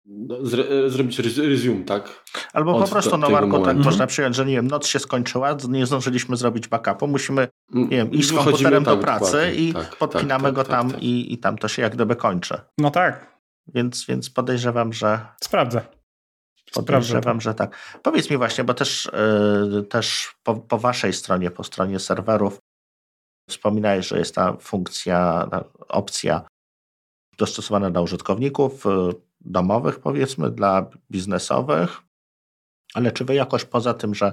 no, 0.08 0.36
e, 0.36 0.90
zrobić 0.90 1.18
resume, 1.18 1.84
tak? 1.84 2.24
Albo 2.52 2.76
Od 2.76 2.84
po 2.84 2.90
prostu, 2.90 3.18
no 3.18 3.30
Marko, 3.30 3.60
tak 3.60 3.76
można 3.76 4.06
przyjąć, 4.06 4.36
że 4.36 4.46
nie 4.46 4.54
wiem, 4.54 4.66
noc 4.66 4.86
się 4.86 4.98
skończyła, 4.98 5.56
nie 5.68 5.86
zdążyliśmy 5.86 6.36
zrobić 6.36 6.68
backupu, 6.68 7.06
musimy, 7.06 7.48
nie 7.72 7.96
wiem, 7.96 8.10
iść 8.10 8.28
z 8.28 8.32
komputerem 8.32 8.84
do 8.84 8.90
tak, 8.90 9.00
pracy 9.00 9.52
i 9.56 9.72
tak, 9.72 9.96
podpinamy 9.96 10.44
tak, 10.44 10.54
go 10.54 10.64
tak, 10.64 10.70
tam 10.70 10.90
tak. 10.90 11.02
I, 11.02 11.32
i 11.32 11.38
tam 11.38 11.58
to 11.58 11.68
się 11.68 11.82
jak 11.82 11.94
gdyby 11.94 12.16
kończy. 12.16 12.60
No 12.78 12.90
tak. 12.90 13.38
Więc, 13.74 14.06
więc 14.06 14.30
podejrzewam, 14.30 14.92
że... 14.92 15.20
Sprawdzę. 15.42 15.80
Podejrzewam, 16.74 17.40
że 17.40 17.54
tak. 17.54 17.98
Powiedz 18.02 18.30
mi 18.30 18.36
właśnie, 18.36 18.64
bo 18.64 18.74
też, 18.74 19.10
yy, 19.72 19.82
też 19.82 20.34
po, 20.42 20.54
po 20.54 20.78
waszej 20.78 21.12
stronie, 21.12 21.50
po 21.50 21.64
stronie 21.64 21.98
serwerów 21.98 22.58
wspominałeś, 23.50 24.08
że 24.08 24.18
jest 24.18 24.34
ta 24.34 24.56
funkcja, 24.60 25.48
ta 25.50 25.64
opcja 25.88 26.42
dostosowana 27.38 27.90
dla 27.90 28.00
użytkowników, 28.00 28.84
domowych, 29.48 30.00
powiedzmy, 30.00 30.50
dla 30.50 30.90
biznesowych, 31.10 32.02
ale 32.94 33.12
czy 33.12 33.24
wy 33.24 33.34
jakoś 33.34 33.64
poza 33.64 33.94
tym, 33.94 34.14
że 34.14 34.32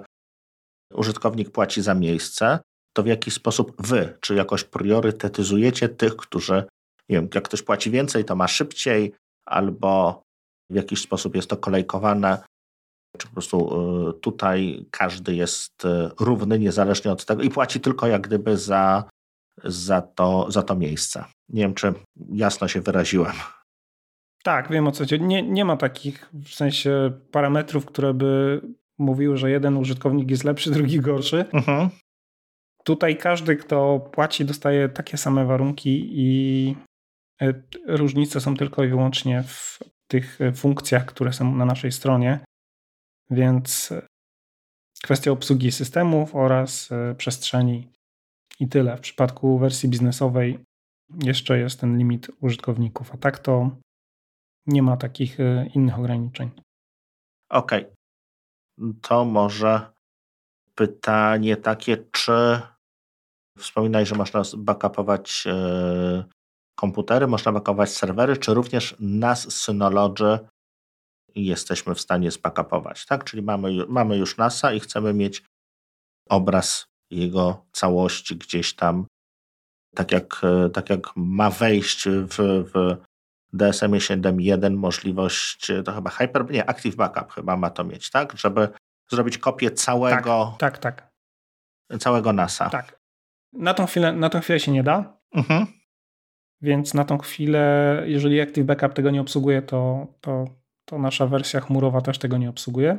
użytkownik 0.93 1.51
płaci 1.51 1.81
za 1.81 1.93
miejsce, 1.93 2.59
to 2.95 3.03
w 3.03 3.07
jaki 3.07 3.31
sposób 3.31 3.87
wy, 3.87 4.17
czy 4.21 4.35
jakoś 4.35 4.63
priorytetyzujecie 4.63 5.89
tych, 5.89 6.15
którzy, 6.15 6.63
nie 7.09 7.15
wiem, 7.17 7.27
jak 7.35 7.43
ktoś 7.43 7.61
płaci 7.61 7.91
więcej, 7.91 8.25
to 8.25 8.35
ma 8.35 8.47
szybciej, 8.47 9.13
albo 9.45 10.21
w 10.71 10.75
jakiś 10.75 11.01
sposób 11.01 11.35
jest 11.35 11.49
to 11.49 11.57
kolejkowane, 11.57 12.43
czy 13.17 13.27
po 13.27 13.33
prostu 13.33 13.57
y, 14.09 14.13
tutaj 14.13 14.85
każdy 14.91 15.35
jest 15.35 15.85
y, 15.85 16.09
równy, 16.19 16.59
niezależnie 16.59 17.11
od 17.11 17.25
tego 17.25 17.43
i 17.43 17.49
płaci 17.49 17.79
tylko 17.79 18.07
jak 18.07 18.27
gdyby 18.27 18.57
za, 18.57 19.03
za, 19.63 20.01
to, 20.01 20.51
za 20.51 20.63
to 20.63 20.75
miejsce. 20.75 21.25
Nie 21.49 21.61
wiem, 21.61 21.73
czy 21.73 21.93
jasno 22.29 22.67
się 22.67 22.81
wyraziłem. 22.81 23.35
Tak, 24.45 24.71
wiem 24.71 24.87
o 24.87 24.91
co 24.91 25.03
chodzi. 25.03 25.21
Nie, 25.21 25.43
nie 25.43 25.65
ma 25.65 25.77
takich 25.77 26.29
w 26.33 26.49
sensie 26.49 27.11
parametrów, 27.31 27.85
które 27.85 28.13
by 28.13 28.61
mówiły, 28.97 29.37
że 29.37 29.51
jeden 29.51 29.77
użytkownik 29.77 30.31
jest 30.31 30.43
lepszy, 30.43 30.71
drugi 30.77 30.99
gorszy. 30.99 31.45
Mhm. 31.53 31.89
Tutaj 32.83 33.17
każdy, 33.17 33.55
kto 33.55 33.99
płaci, 33.99 34.45
dostaje 34.45 34.89
takie 34.89 35.17
same 35.17 35.45
warunki 35.45 36.09
i 36.11 36.75
e, 37.41 37.53
różnice 37.87 38.41
są 38.41 38.57
tylko 38.57 38.83
i 38.83 38.87
wyłącznie 38.87 39.43
w 39.43 39.79
tych 40.07 40.39
funkcjach, 40.55 41.05
które 41.05 41.33
są 41.33 41.55
na 41.55 41.65
naszej 41.65 41.91
stronie. 41.91 42.39
Więc 43.29 43.93
kwestia 45.03 45.31
obsługi 45.31 45.71
systemów 45.71 46.35
oraz 46.35 46.91
e, 46.91 47.15
przestrzeni 47.15 47.87
i 48.59 48.67
tyle. 48.67 48.97
W 48.97 49.01
przypadku 49.01 49.59
wersji 49.59 49.89
biznesowej 49.89 50.59
jeszcze 51.23 51.59
jest 51.59 51.79
ten 51.79 51.97
limit 51.97 52.31
użytkowników, 52.41 53.13
a 53.13 53.17
tak 53.17 53.39
to 53.39 53.71
nie 54.67 54.83
ma 54.83 54.97
takich 54.97 55.39
e, 55.39 55.69
innych 55.75 55.99
ograniczeń. 55.99 56.51
Okej. 57.49 57.83
Okay. 57.83 58.93
To 59.01 59.25
może 59.25 59.93
pytanie 60.75 61.57
takie, 61.57 61.97
czy 62.11 62.61
wspominaj, 63.57 64.05
że 64.05 64.15
można 64.15 64.41
backupować 64.57 65.43
e, 65.47 66.23
komputery, 66.75 67.27
można 67.27 67.51
backupować 67.51 67.89
serwery, 67.89 68.37
czy 68.37 68.53
również 68.53 68.95
nas 68.99 69.53
Synology 69.53 70.39
jesteśmy 71.35 71.95
w 71.95 72.01
stanie 72.01 72.31
zbackupować, 72.31 73.05
tak? 73.05 73.23
Czyli 73.23 73.41
mamy, 73.41 73.85
mamy 73.87 74.17
już 74.17 74.37
NASA 74.37 74.73
i 74.73 74.79
chcemy 74.79 75.13
mieć 75.13 75.43
obraz 76.29 76.85
jego 77.11 77.65
całości 77.71 78.35
gdzieś 78.35 78.75
tam, 78.75 79.05
tak 79.95 80.11
jak, 80.11 80.41
e, 80.43 80.69
tak 80.69 80.89
jak 80.89 81.15
ma 81.15 81.49
wejść 81.49 82.07
w, 82.09 82.35
w 82.73 82.97
DSM 83.55 83.91
7.1 83.91 84.75
możliwość, 84.75 85.71
to 85.85 85.91
chyba 85.91 86.09
Hyper, 86.09 86.51
nie, 86.51 86.69
Active 86.69 86.95
Backup 86.95 87.31
chyba 87.31 87.57
ma 87.57 87.69
to 87.69 87.83
mieć, 87.83 88.09
tak? 88.09 88.37
Żeby 88.37 88.67
zrobić 89.11 89.37
kopię 89.37 89.71
całego, 89.71 90.55
tak, 90.59 90.77
tak, 90.77 90.97
tak. 91.89 91.99
całego 91.99 92.33
NASA. 92.33 92.69
Tak. 92.69 92.99
Na 93.53 93.73
tą 93.73 93.85
chwilę, 93.85 94.13
na 94.13 94.29
tą 94.29 94.39
chwilę 94.39 94.59
się 94.59 94.71
nie 94.71 94.83
da. 94.83 95.17
Mhm. 95.35 95.67
Więc 96.61 96.93
na 96.93 97.05
tą 97.05 97.17
chwilę, 97.17 98.03
jeżeli 98.05 98.41
Active 98.41 98.65
Backup 98.65 98.93
tego 98.93 99.11
nie 99.11 99.21
obsługuje, 99.21 99.61
to, 99.61 100.07
to, 100.21 100.45
to 100.85 100.97
nasza 100.97 101.27
wersja 101.27 101.61
chmurowa 101.61 102.01
też 102.01 102.19
tego 102.19 102.37
nie 102.37 102.49
obsługuje. 102.49 102.97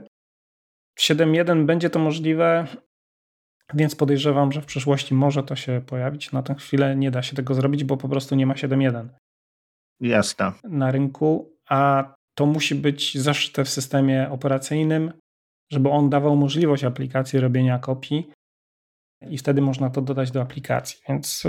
W 0.94 1.00
7.1 1.00 1.66
będzie 1.66 1.90
to 1.90 1.98
możliwe, 1.98 2.66
więc 3.74 3.94
podejrzewam, 3.96 4.52
że 4.52 4.62
w 4.62 4.66
przyszłości 4.66 5.14
może 5.14 5.42
to 5.42 5.56
się 5.56 5.82
pojawić. 5.86 6.32
Na 6.32 6.42
tę 6.42 6.54
chwilę 6.54 6.96
nie 6.96 7.10
da 7.10 7.22
się 7.22 7.36
tego 7.36 7.54
zrobić, 7.54 7.84
bo 7.84 7.96
po 7.96 8.08
prostu 8.08 8.34
nie 8.34 8.46
ma 8.46 8.54
7.1. 8.54 9.08
Jasne. 10.00 10.52
Na 10.64 10.90
rynku, 10.90 11.52
a 11.68 12.04
to 12.34 12.46
musi 12.46 12.74
być 12.74 13.18
zaszyte 13.18 13.64
w 13.64 13.68
systemie 13.68 14.30
operacyjnym, 14.30 15.12
żeby 15.72 15.90
on 15.90 16.10
dawał 16.10 16.36
możliwość 16.36 16.84
aplikacji 16.84 17.40
robienia 17.40 17.78
kopii 17.78 18.30
i 19.30 19.38
wtedy 19.38 19.60
można 19.60 19.90
to 19.90 20.02
dodać 20.02 20.30
do 20.30 20.42
aplikacji. 20.42 21.00
Więc 21.08 21.42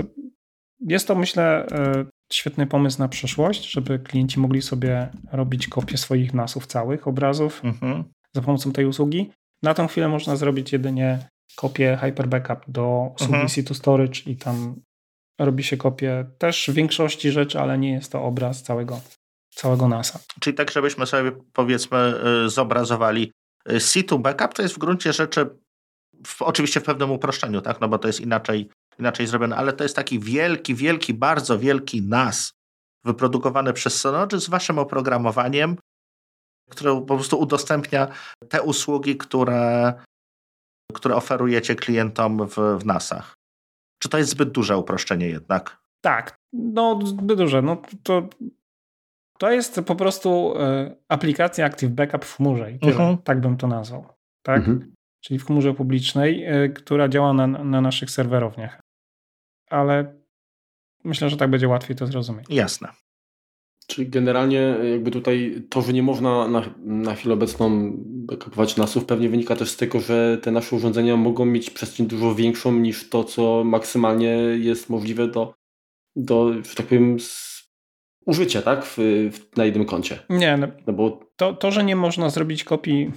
jest 0.80 1.08
to, 1.08 1.14
myślę, 1.14 1.66
e, 1.72 2.04
świetny 2.32 2.66
pomysł 2.66 2.98
na 2.98 3.08
przyszłość, 3.08 3.70
żeby 3.70 3.98
klienci 3.98 4.40
mogli 4.40 4.62
sobie 4.62 5.08
robić 5.32 5.68
kopie 5.68 5.96
swoich 5.96 6.34
nasów 6.34 6.66
całych 6.66 7.08
obrazów 7.08 7.64
mhm. 7.64 8.04
za 8.34 8.42
pomocą 8.42 8.72
tej 8.72 8.86
usługi. 8.86 9.30
Na 9.62 9.74
tą 9.74 9.86
chwilę 9.86 10.08
można 10.08 10.36
zrobić 10.36 10.72
jedynie 10.72 11.18
kopię 11.56 11.98
Hyper 12.00 12.28
Backup 12.28 12.58
do 12.68 13.12
usługi 13.14 13.34
mhm. 13.34 13.48
C2 13.48 13.74
Storage 13.74 14.20
i 14.26 14.36
tam 14.36 14.80
robi 15.38 15.64
się 15.64 15.76
kopię 15.76 16.30
też 16.38 16.66
w 16.68 16.74
większości 16.74 17.30
rzeczy, 17.30 17.60
ale 17.60 17.78
nie 17.78 17.92
jest 17.92 18.12
to 18.12 18.22
obraz 18.22 18.62
całego, 18.62 19.00
całego 19.54 19.88
NASA. 19.88 20.20
Czyli 20.40 20.56
tak, 20.56 20.70
żebyśmy 20.70 21.06
sobie 21.06 21.32
powiedzmy 21.52 21.98
e, 21.98 22.48
zobrazowali 22.48 23.32
e, 23.66 23.76
C2 23.76 24.18
Backup 24.20 24.54
to 24.54 24.62
jest 24.62 24.74
w 24.74 24.78
gruncie 24.78 25.12
rzeczy 25.12 25.46
w, 26.26 26.42
oczywiście 26.42 26.80
w 26.80 26.84
pewnym 26.84 27.10
uproszczeniu, 27.10 27.60
tak, 27.60 27.80
no 27.80 27.88
bo 27.88 27.98
to 27.98 28.08
jest 28.08 28.20
inaczej 28.20 28.70
inaczej 28.98 29.26
zrobione, 29.26 29.56
ale 29.56 29.72
to 29.72 29.84
jest 29.84 29.96
taki 29.96 30.20
wielki, 30.20 30.74
wielki, 30.74 31.14
bardzo 31.14 31.58
wielki 31.58 32.02
NAS 32.02 32.52
wyprodukowany 33.04 33.72
przez 33.72 34.00
Synology 34.00 34.40
z 34.40 34.48
waszym 34.48 34.78
oprogramowaniem, 34.78 35.76
które 36.70 37.00
po 37.06 37.14
prostu 37.14 37.40
udostępnia 37.40 38.08
te 38.48 38.62
usługi, 38.62 39.16
które, 39.16 39.94
które 40.94 41.16
oferujecie 41.16 41.74
klientom 41.74 42.48
w, 42.48 42.56
w 42.80 42.86
NASach. 42.86 43.37
Czy 43.98 44.08
to 44.08 44.18
jest 44.18 44.30
zbyt 44.30 44.50
duże 44.50 44.76
uproszczenie 44.76 45.26
jednak? 45.26 45.82
Tak, 46.00 46.38
no 46.52 47.00
zbyt 47.04 47.38
duże. 47.38 47.62
No, 47.62 47.82
to, 48.02 48.28
to 49.38 49.50
jest 49.50 49.80
po 49.86 49.96
prostu 49.96 50.54
y, 50.56 50.96
aplikacja 51.08 51.66
Active 51.66 51.90
Backup 51.90 52.24
w 52.24 52.36
chmurze 52.36 52.72
i 52.72 52.78
tyle. 52.78 52.92
Mhm. 52.92 53.18
Tak 53.18 53.40
bym 53.40 53.56
to 53.56 53.66
nazwał. 53.66 54.06
Tak? 54.42 54.58
Mhm. 54.58 54.94
Czyli 55.20 55.38
w 55.38 55.46
chmurze 55.46 55.74
publicznej, 55.74 56.64
y, 56.64 56.70
która 56.70 57.08
działa 57.08 57.32
na, 57.32 57.46
na 57.46 57.80
naszych 57.80 58.10
serwerowniach 58.10 58.88
ale 59.70 60.14
myślę, 61.04 61.30
że 61.30 61.36
tak 61.36 61.50
będzie 61.50 61.68
łatwiej 61.68 61.96
to 61.96 62.06
zrozumieć. 62.06 62.46
Jasne. 62.50 62.88
Czyli 63.86 64.08
generalnie 64.08 64.76
jakby 64.90 65.10
tutaj 65.10 65.62
to, 65.70 65.82
że 65.82 65.92
nie 65.92 66.02
można 66.02 66.48
na, 66.48 66.62
na 66.78 67.14
chwilę 67.14 67.34
obecną 67.34 67.92
backupować 68.28 68.76
nasów 68.76 69.04
pewnie 69.04 69.28
wynika 69.28 69.56
też 69.56 69.70
z 69.70 69.76
tego, 69.76 70.00
że 70.00 70.38
te 70.42 70.50
nasze 70.50 70.76
urządzenia 70.76 71.16
mogą 71.16 71.44
mieć 71.44 71.70
przestrzeń 71.70 72.06
dużo 72.06 72.34
większą 72.34 72.72
niż 72.72 73.08
to, 73.08 73.24
co 73.24 73.64
maksymalnie 73.64 74.30
jest 74.58 74.90
możliwe 74.90 75.28
do, 75.28 75.54
do 76.16 76.52
że 76.52 76.74
tak 76.74 76.86
powiem, 76.86 77.16
użycia, 78.26 78.62
tak? 78.62 78.84
W, 78.84 78.96
w, 79.32 79.56
na 79.56 79.64
jednym 79.64 79.84
koncie. 79.84 80.18
Nie, 80.30 80.56
no, 80.56 80.66
no 80.86 80.92
bo... 80.92 81.20
to, 81.36 81.52
to, 81.54 81.70
że 81.70 81.84
nie 81.84 81.96
można 81.96 82.30
zrobić 82.30 82.64
kopii 82.64 83.12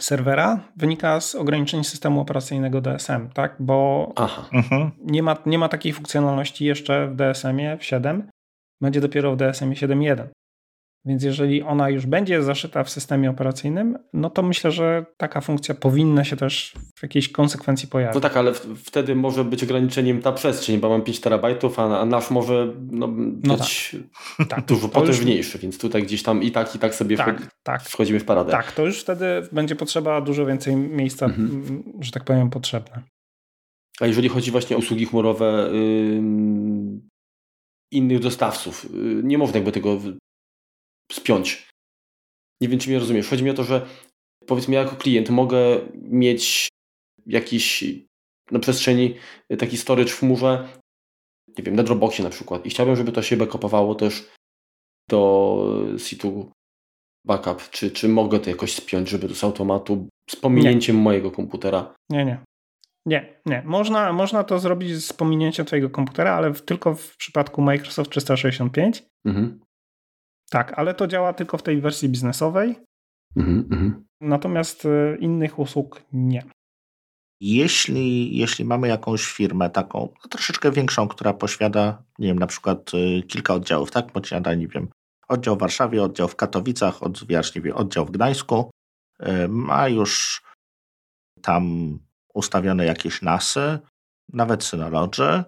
serwera 0.00 0.60
wynika 0.76 1.20
z 1.20 1.34
ograniczeń 1.34 1.84
systemu 1.84 2.20
operacyjnego 2.20 2.80
DSM, 2.80 3.28
tak? 3.34 3.56
Bo 3.60 4.12
mhm. 4.52 4.90
nie, 4.98 5.22
ma, 5.22 5.36
nie 5.46 5.58
ma 5.58 5.68
takiej 5.68 5.92
funkcjonalności 5.92 6.64
jeszcze 6.64 7.08
w 7.08 7.16
DSM-ie 7.16 7.76
w 7.78 7.84
7, 7.84 8.30
będzie 8.80 9.00
dopiero 9.00 9.32
w 9.32 9.36
DSM-ie 9.36 9.76
7.1. 9.76 10.26
Więc 11.04 11.24
jeżeli 11.24 11.62
ona 11.62 11.90
już 11.90 12.06
będzie 12.06 12.42
zaszyta 12.42 12.84
w 12.84 12.90
systemie 12.90 13.30
operacyjnym, 13.30 13.98
no 14.12 14.30
to 14.30 14.42
myślę, 14.42 14.70
że 14.70 15.06
taka 15.16 15.40
funkcja 15.40 15.74
powinna 15.74 16.24
się 16.24 16.36
też 16.36 16.74
w 16.98 17.02
jakiejś 17.02 17.28
konsekwencji 17.32 17.88
pojawić. 17.88 18.14
No 18.14 18.20
tak, 18.20 18.36
ale 18.36 18.52
wtedy 18.84 19.14
może 19.14 19.44
być 19.44 19.62
ograniczeniem 19.62 20.22
ta 20.22 20.32
przestrzeń, 20.32 20.78
bo 20.78 20.88
mam 20.88 21.02
5 21.02 21.20
terabajtów, 21.20 21.78
a, 21.78 22.04
nasz 22.04 22.30
może 22.30 22.72
no, 22.90 23.08
no 23.42 23.56
być 23.56 23.96
tak. 24.38 24.48
tak. 24.48 24.64
dużo 24.64 24.88
potężniejszy, 24.88 25.52
już... 25.52 25.62
więc 25.62 25.78
tutaj 25.78 26.02
gdzieś 26.02 26.22
tam 26.22 26.42
i 26.42 26.50
tak, 26.50 26.74
i 26.74 26.78
tak 26.78 26.94
sobie 26.94 27.16
tak, 27.16 27.56
tak. 27.62 27.82
wchodzimy 27.82 28.20
w 28.20 28.24
paradę. 28.24 28.52
Tak, 28.52 28.72
to 28.72 28.86
już 28.86 29.00
wtedy 29.00 29.26
będzie 29.52 29.76
potrzeba 29.76 30.20
dużo 30.20 30.46
więcej 30.46 30.76
miejsca, 30.76 31.26
mhm. 31.26 31.82
że 32.00 32.12
tak 32.12 32.24
powiem, 32.24 32.50
potrzebne. 32.50 33.02
A 34.00 34.06
jeżeli 34.06 34.28
chodzi 34.28 34.50
właśnie 34.50 34.76
o 34.76 34.78
usługi 34.78 35.06
chmurowe 35.06 35.70
yy, 35.72 36.22
innych 37.92 38.20
dostawców, 38.20 38.86
yy, 38.94 39.22
nie 39.22 39.38
można 39.38 39.56
jakby 39.56 39.72
tego 39.72 39.98
spiąć. 41.12 41.68
Nie 42.60 42.68
wiem, 42.68 42.78
czy 42.78 42.88
mnie 42.88 42.98
rozumiesz. 42.98 43.28
Chodzi 43.28 43.44
mi 43.44 43.50
o 43.50 43.54
to, 43.54 43.64
że 43.64 43.86
powiedzmy, 44.46 44.74
ja 44.74 44.82
jako 44.82 44.96
klient 44.96 45.30
mogę 45.30 45.58
mieć 45.94 46.68
jakiś 47.26 47.84
na 48.50 48.58
przestrzeni 48.58 49.14
taki 49.58 49.76
storage 49.76 50.10
w 50.10 50.18
chmurze, 50.18 50.68
nie 51.58 51.64
wiem, 51.64 51.76
na 51.76 51.82
Dropboxie 51.82 52.24
na 52.24 52.30
przykład 52.30 52.66
i 52.66 52.70
chciałbym, 52.70 52.96
żeby 52.96 53.12
to 53.12 53.22
się 53.22 53.36
backupowało 53.36 53.94
też 53.94 54.30
do 55.10 55.84
situ 55.98 56.50
backup. 57.26 57.70
Czy, 57.70 57.90
czy 57.90 58.08
mogę 58.08 58.40
to 58.40 58.50
jakoś 58.50 58.72
spiąć, 58.72 59.08
żeby 59.08 59.28
to 59.28 59.34
z 59.34 59.44
automatu 59.44 60.08
z 60.30 60.36
pominięciem 60.36 60.96
nie. 60.96 61.02
mojego 61.02 61.30
komputera? 61.30 61.94
Nie, 62.10 62.24
nie. 62.24 62.38
Nie, 63.06 63.40
nie. 63.46 63.62
Można, 63.66 64.12
można 64.12 64.44
to 64.44 64.58
zrobić 64.58 65.04
z 65.04 65.12
pominięciem 65.12 65.66
Twojego 65.66 65.90
komputera, 65.90 66.32
ale 66.32 66.54
tylko 66.54 66.94
w 66.94 67.16
przypadku 67.16 67.62
Microsoft 67.62 68.10
365. 68.10 69.02
Mhm. 69.26 69.60
Tak, 70.50 70.78
ale 70.78 70.94
to 70.94 71.06
działa 71.06 71.32
tylko 71.32 71.58
w 71.58 71.62
tej 71.62 71.80
wersji 71.80 72.08
biznesowej. 72.08 72.78
Mhm, 73.36 73.68
mhm. 73.72 74.04
Natomiast 74.20 74.84
e, 74.86 75.16
innych 75.16 75.58
usług 75.58 76.02
nie. 76.12 76.44
Jeśli, 77.40 78.36
jeśli 78.36 78.64
mamy 78.64 78.88
jakąś 78.88 79.24
firmę 79.26 79.70
taką 79.70 79.98
no, 80.22 80.28
troszeczkę 80.28 80.72
większą, 80.72 81.08
która 81.08 81.32
posiada, 81.34 82.02
nie 82.18 82.28
wiem, 82.28 82.38
na 82.38 82.46
przykład 82.46 82.90
e, 82.94 83.22
kilka 83.22 83.54
oddziałów, 83.54 83.90
tak? 83.90 84.12
Posiada, 84.12 84.54
nie 84.54 84.68
wiem, 84.68 84.88
oddział 85.28 85.56
w 85.56 85.58
Warszawie, 85.58 86.02
oddział 86.02 86.28
w 86.28 86.36
Katowicach, 86.36 87.02
oddział, 87.02 87.24
oddział 87.74 88.06
w 88.06 88.10
Gdańsku, 88.10 88.70
e, 89.20 89.48
ma 89.48 89.88
już 89.88 90.42
tam 91.42 91.98
ustawione 92.34 92.84
jakieś 92.84 93.22
nasy, 93.22 93.78
nawet 94.32 94.64
Synology. 94.64 95.44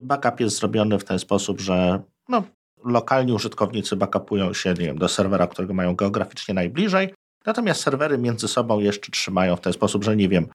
Backup 0.00 0.40
jest 0.40 0.58
zrobiony 0.58 0.98
w 0.98 1.04
ten 1.04 1.18
sposób, 1.18 1.60
że 1.60 2.02
no, 2.28 2.42
lokalni 2.84 3.32
użytkownicy 3.32 3.96
backupują 3.96 4.54
się 4.54 4.70
nie 4.70 4.86
wiem, 4.86 4.98
do 4.98 5.08
serwera, 5.08 5.46
którego 5.46 5.74
mają 5.74 5.94
geograficznie 5.94 6.54
najbliżej, 6.54 7.14
natomiast 7.46 7.80
serwery 7.80 8.18
między 8.18 8.48
sobą 8.48 8.80
jeszcze 8.80 9.12
trzymają 9.12 9.56
w 9.56 9.60
ten 9.60 9.72
sposób, 9.72 10.04
że 10.04 10.16
nie 10.16 10.28
wiem, 10.28 10.46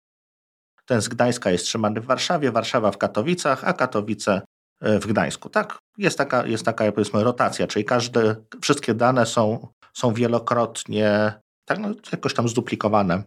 ten 0.85 1.01
z 1.01 1.07
Gdańska 1.07 1.51
jest 1.51 1.65
trzymany 1.65 2.01
w 2.01 2.05
Warszawie, 2.05 2.51
Warszawa 2.51 2.91
w 2.91 2.97
Katowicach, 2.97 3.63
a 3.63 3.73
Katowice 3.73 4.41
e, 4.81 4.99
w 4.99 5.07
Gdańsku. 5.07 5.49
Tak, 5.49 5.77
jest 5.97 6.17
taka, 6.17 6.45
jest 6.45 6.65
taka 6.65 6.91
powiedzmy 6.91 7.23
rotacja, 7.23 7.67
czyli 7.67 7.85
każde, 7.85 8.35
wszystkie 8.61 8.93
dane 8.93 9.25
są, 9.25 9.67
są 9.93 10.13
wielokrotnie 10.13 11.33
tak, 11.69 11.79
no, 11.79 11.89
jakoś 12.11 12.33
tam 12.33 12.49
zduplikowane, 12.49 13.23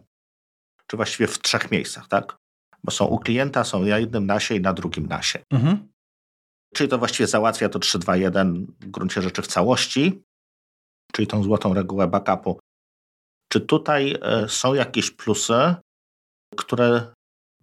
czy 0.87 0.97
właściwie 0.97 1.27
w 1.27 1.39
trzech 1.39 1.71
miejscach, 1.71 2.07
tak? 2.07 2.37
Bo 2.83 2.91
są 2.91 3.05
u 3.05 3.19
klienta, 3.19 3.63
są 3.63 3.81
na 3.81 3.99
jednym 3.99 4.25
nasie 4.25 4.55
i 4.55 4.61
na 4.61 4.73
drugim 4.73 5.07
nasie. 5.07 5.39
Mhm. 5.51 5.92
Czyli 6.73 6.89
to 6.89 6.97
właściwie 6.97 7.27
załatwia 7.27 7.69
to 7.69 7.79
3-2-1 7.79 8.65
w 8.79 8.91
gruncie 8.91 9.21
rzeczy 9.21 9.41
w 9.41 9.47
całości, 9.47 10.23
czyli 11.13 11.27
tą 11.27 11.43
złotą 11.43 11.73
regułę 11.73 12.07
backupu. 12.07 12.59
Czy 13.51 13.61
tutaj 13.61 14.17
e, 14.21 14.49
są 14.49 14.73
jakieś 14.73 15.11
plusy, 15.11 15.75
które 16.57 17.13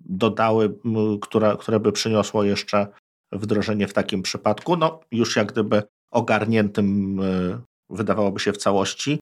dodały, 0.01 0.79
które, 1.23 1.57
które 1.61 1.81
by 1.81 1.93
przyniosło 1.93 2.45
jeszcze 2.45 2.87
wdrożenie 3.33 3.89
w 3.89 3.93
takim 3.93 4.23
przypadku? 4.23 4.77
No, 4.77 5.01
już 5.13 5.37
jak 5.37 5.53
gdyby 5.53 5.83
ogarniętym, 6.13 7.21
e, 7.21 7.61
wydawałoby 7.91 8.41
się 8.41 8.53
w 8.53 8.57
całości, 8.57 9.21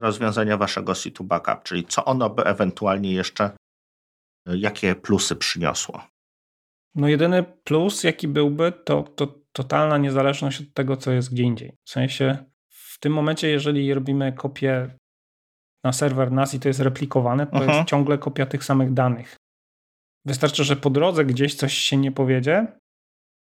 rozwiązania 0.00 0.56
waszego 0.56 0.94
situ 0.94 1.24
backup, 1.24 1.62
czyli 1.62 1.84
co 1.84 2.04
ono 2.04 2.30
by 2.30 2.44
ewentualnie 2.44 3.12
jeszcze 3.12 3.50
jakie 4.46 4.94
plusy 4.94 5.36
przyniosło? 5.36 6.06
No 6.94 7.08
jedyny 7.08 7.42
plus, 7.42 8.04
jaki 8.04 8.28
byłby, 8.28 8.72
to, 8.72 9.02
to 9.02 9.26
totalna 9.52 9.98
niezależność 9.98 10.60
od 10.60 10.74
tego, 10.74 10.96
co 10.96 11.12
jest 11.12 11.32
gdzie 11.32 11.42
indziej. 11.42 11.76
W 11.84 11.90
sensie 11.90 12.44
w 12.68 12.98
tym 13.00 13.12
momencie, 13.12 13.48
jeżeli 13.48 13.94
robimy 13.94 14.32
kopię 14.32 14.96
na 15.84 15.92
serwer 15.92 16.32
NAS 16.32 16.54
i 16.54 16.60
to 16.60 16.68
jest 16.68 16.80
replikowane, 16.80 17.46
to 17.46 17.64
jest 17.64 17.88
ciągle 17.88 18.18
kopia 18.18 18.46
tych 18.46 18.64
samych 18.64 18.92
danych. 18.92 19.36
Wystarczy, 20.24 20.64
że 20.64 20.76
po 20.76 20.90
drodze 20.90 21.24
gdzieś 21.24 21.54
coś 21.54 21.74
się 21.74 21.96
nie 21.96 22.12
powiedzie, 22.12 22.66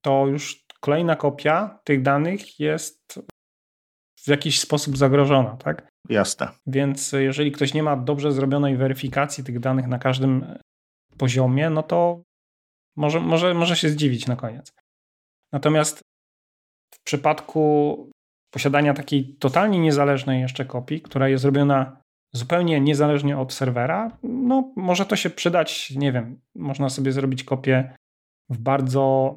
to 0.04 0.26
już 0.26 0.64
kolejna 0.80 1.16
kopia 1.16 1.80
tych 1.84 2.02
danych 2.02 2.60
jest 2.60 3.20
w 4.24 4.28
jakiś 4.28 4.60
sposób 4.60 4.96
zagrożona, 4.96 5.56
tak? 5.56 5.88
Jasne. 6.08 6.48
Więc 6.66 7.12
jeżeli 7.12 7.52
ktoś 7.52 7.74
nie 7.74 7.82
ma 7.82 7.96
dobrze 7.96 8.32
zrobionej 8.32 8.76
weryfikacji 8.76 9.44
tych 9.44 9.60
danych 9.60 9.86
na 9.86 9.98
każdym 9.98 10.58
poziomie, 11.18 11.70
no 11.70 11.82
to 11.82 12.22
może, 12.97 13.20
może, 13.20 13.55
może 13.55 13.76
się 13.76 13.88
zdziwić 13.88 14.26
na 14.26 14.36
koniec. 14.36 14.72
Natomiast 15.53 16.01
w 16.95 17.03
przypadku 17.05 18.11
posiadania 18.55 18.95
takiej 18.95 19.36
totalnie 19.36 19.78
niezależnej 19.78 20.40
jeszcze 20.40 20.64
kopii, 20.64 21.01
która 21.01 21.28
jest 21.28 21.43
zrobiona 21.43 22.03
zupełnie 22.34 22.80
niezależnie 22.80 23.38
od 23.38 23.53
serwera, 23.53 24.18
no 24.22 24.72
może 24.76 25.07
to 25.07 25.16
się 25.16 25.30
przydać, 25.30 25.90
nie 25.90 26.12
wiem, 26.12 26.40
można 26.55 26.88
sobie 26.88 27.12
zrobić 27.12 27.45
kopię 27.45 27.97
w 28.51 28.59
bardzo 28.59 29.36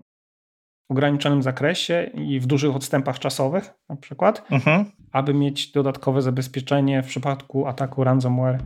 ograniczonym 0.91 1.43
zakresie 1.43 2.11
i 2.13 2.39
w 2.39 2.45
dużych 2.47 2.75
odstępach 2.75 3.19
czasowych 3.19 3.73
na 3.89 3.95
przykład, 3.95 4.51
mhm. 4.51 4.91
aby 5.11 5.33
mieć 5.33 5.71
dodatkowe 5.71 6.21
zabezpieczenie 6.21 7.03
w 7.03 7.07
przypadku 7.07 7.67
ataku 7.67 8.03
ransomware, 8.03 8.63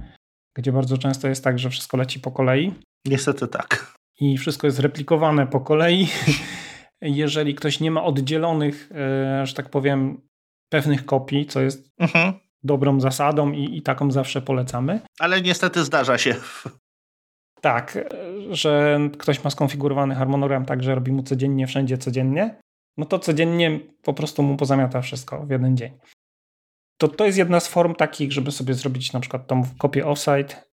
gdzie 0.57 0.71
bardzo 0.71 0.97
często 0.97 1.27
jest 1.27 1.43
tak, 1.43 1.59
że 1.59 1.69
wszystko 1.69 1.97
leci 1.97 2.19
po 2.19 2.31
kolei. 2.31 2.73
Niestety 3.05 3.47
tak. 3.47 3.98
I 4.19 4.37
wszystko 4.37 4.67
jest 4.67 4.79
replikowane 4.79 5.47
po 5.47 5.59
kolei. 5.59 6.07
Jeżeli 7.01 7.55
ktoś 7.55 7.79
nie 7.79 7.91
ma 7.91 8.03
oddzielonych, 8.03 8.91
e, 8.91 9.45
że 9.45 9.53
tak 9.53 9.69
powiem, 9.69 10.21
pewnych 10.69 11.05
kopii, 11.05 11.45
co 11.45 11.61
jest 11.61 11.89
mhm 11.99 12.33
dobrą 12.63 12.99
zasadą 12.99 13.51
i, 13.51 13.77
i 13.77 13.81
taką 13.81 14.11
zawsze 14.11 14.41
polecamy. 14.41 14.99
Ale 15.19 15.41
niestety 15.41 15.83
zdarza 15.83 16.17
się. 16.17 16.35
Tak, 17.61 17.97
że 18.49 18.99
ktoś 19.17 19.43
ma 19.43 19.49
skonfigurowany 19.49 20.15
harmonogram 20.15 20.65
tak, 20.65 20.83
że 20.83 20.95
robi 20.95 21.11
mu 21.11 21.23
codziennie, 21.23 21.67
wszędzie 21.67 21.97
codziennie, 21.97 22.61
no 22.97 23.05
to 23.05 23.19
codziennie 23.19 23.79
po 24.03 24.13
prostu 24.13 24.43
mu 24.43 24.57
pozamiata 24.57 25.01
wszystko 25.01 25.45
w 25.45 25.49
jeden 25.49 25.77
dzień. 25.77 25.97
To, 26.97 27.07
to 27.07 27.25
jest 27.25 27.37
jedna 27.37 27.59
z 27.59 27.67
form 27.67 27.95
takich, 27.95 28.31
żeby 28.31 28.51
sobie 28.51 28.73
zrobić 28.73 29.13
na 29.13 29.19
przykład 29.19 29.47
tą 29.47 29.63
kopię 29.77 30.07
offsite 30.07 30.68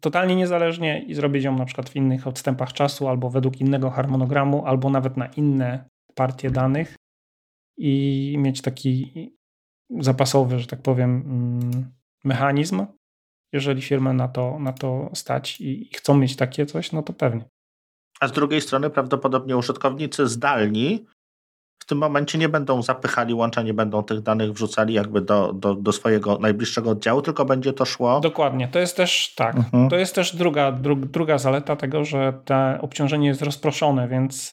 totalnie 0.00 0.36
niezależnie 0.36 1.02
i 1.02 1.14
zrobić 1.14 1.44
ją 1.44 1.58
na 1.58 1.64
przykład 1.64 1.88
w 1.88 1.96
innych 1.96 2.26
odstępach 2.26 2.72
czasu 2.72 3.08
albo 3.08 3.30
według 3.30 3.60
innego 3.60 3.90
harmonogramu, 3.90 4.66
albo 4.66 4.90
nawet 4.90 5.16
na 5.16 5.26
inne 5.26 5.88
partie 6.14 6.50
danych 6.50 6.96
i 7.78 8.34
mieć 8.38 8.62
taki 8.62 9.12
zapasowy, 9.90 10.58
że 10.58 10.66
tak 10.66 10.82
powiem, 10.82 11.10
mm, 11.10 11.92
mechanizm. 12.24 12.86
Jeżeli 13.52 13.82
firmy 13.82 14.14
na 14.14 14.28
to, 14.28 14.58
na 14.58 14.72
to 14.72 15.10
stać 15.14 15.60
i 15.60 15.90
chcą 15.94 16.16
mieć 16.16 16.36
takie 16.36 16.66
coś, 16.66 16.92
no 16.92 17.02
to 17.02 17.12
pewnie. 17.12 17.44
A 18.20 18.28
z 18.28 18.32
drugiej 18.32 18.60
strony 18.60 18.90
prawdopodobnie 18.90 19.56
użytkownicy 19.56 20.28
zdalni 20.28 21.06
w 21.86 21.88
tym 21.88 21.98
momencie 21.98 22.38
nie 22.38 22.48
będą 22.48 22.82
zapychali 22.82 23.34
łącza, 23.34 23.62
nie 23.62 23.74
będą 23.74 24.02
tych 24.02 24.20
danych 24.20 24.52
wrzucali 24.52 24.94
jakby 24.94 25.20
do, 25.20 25.52
do, 25.52 25.74
do 25.74 25.92
swojego 25.92 26.38
najbliższego 26.38 26.90
oddziału, 26.90 27.22
tylko 27.22 27.44
będzie 27.44 27.72
to 27.72 27.84
szło. 27.84 28.20
Dokładnie, 28.20 28.68
to 28.68 28.78
jest 28.78 28.96
też 28.96 29.34
tak. 29.34 29.56
Mhm. 29.56 29.88
To 29.88 29.96
jest 29.96 30.14
też 30.14 30.36
druga, 30.36 30.72
dru, 30.72 30.96
druga 30.96 31.38
zaleta 31.38 31.76
tego, 31.76 32.04
że 32.04 32.40
to 32.44 32.54
obciążenie 32.80 33.28
jest 33.28 33.42
rozproszone, 33.42 34.08
więc 34.08 34.50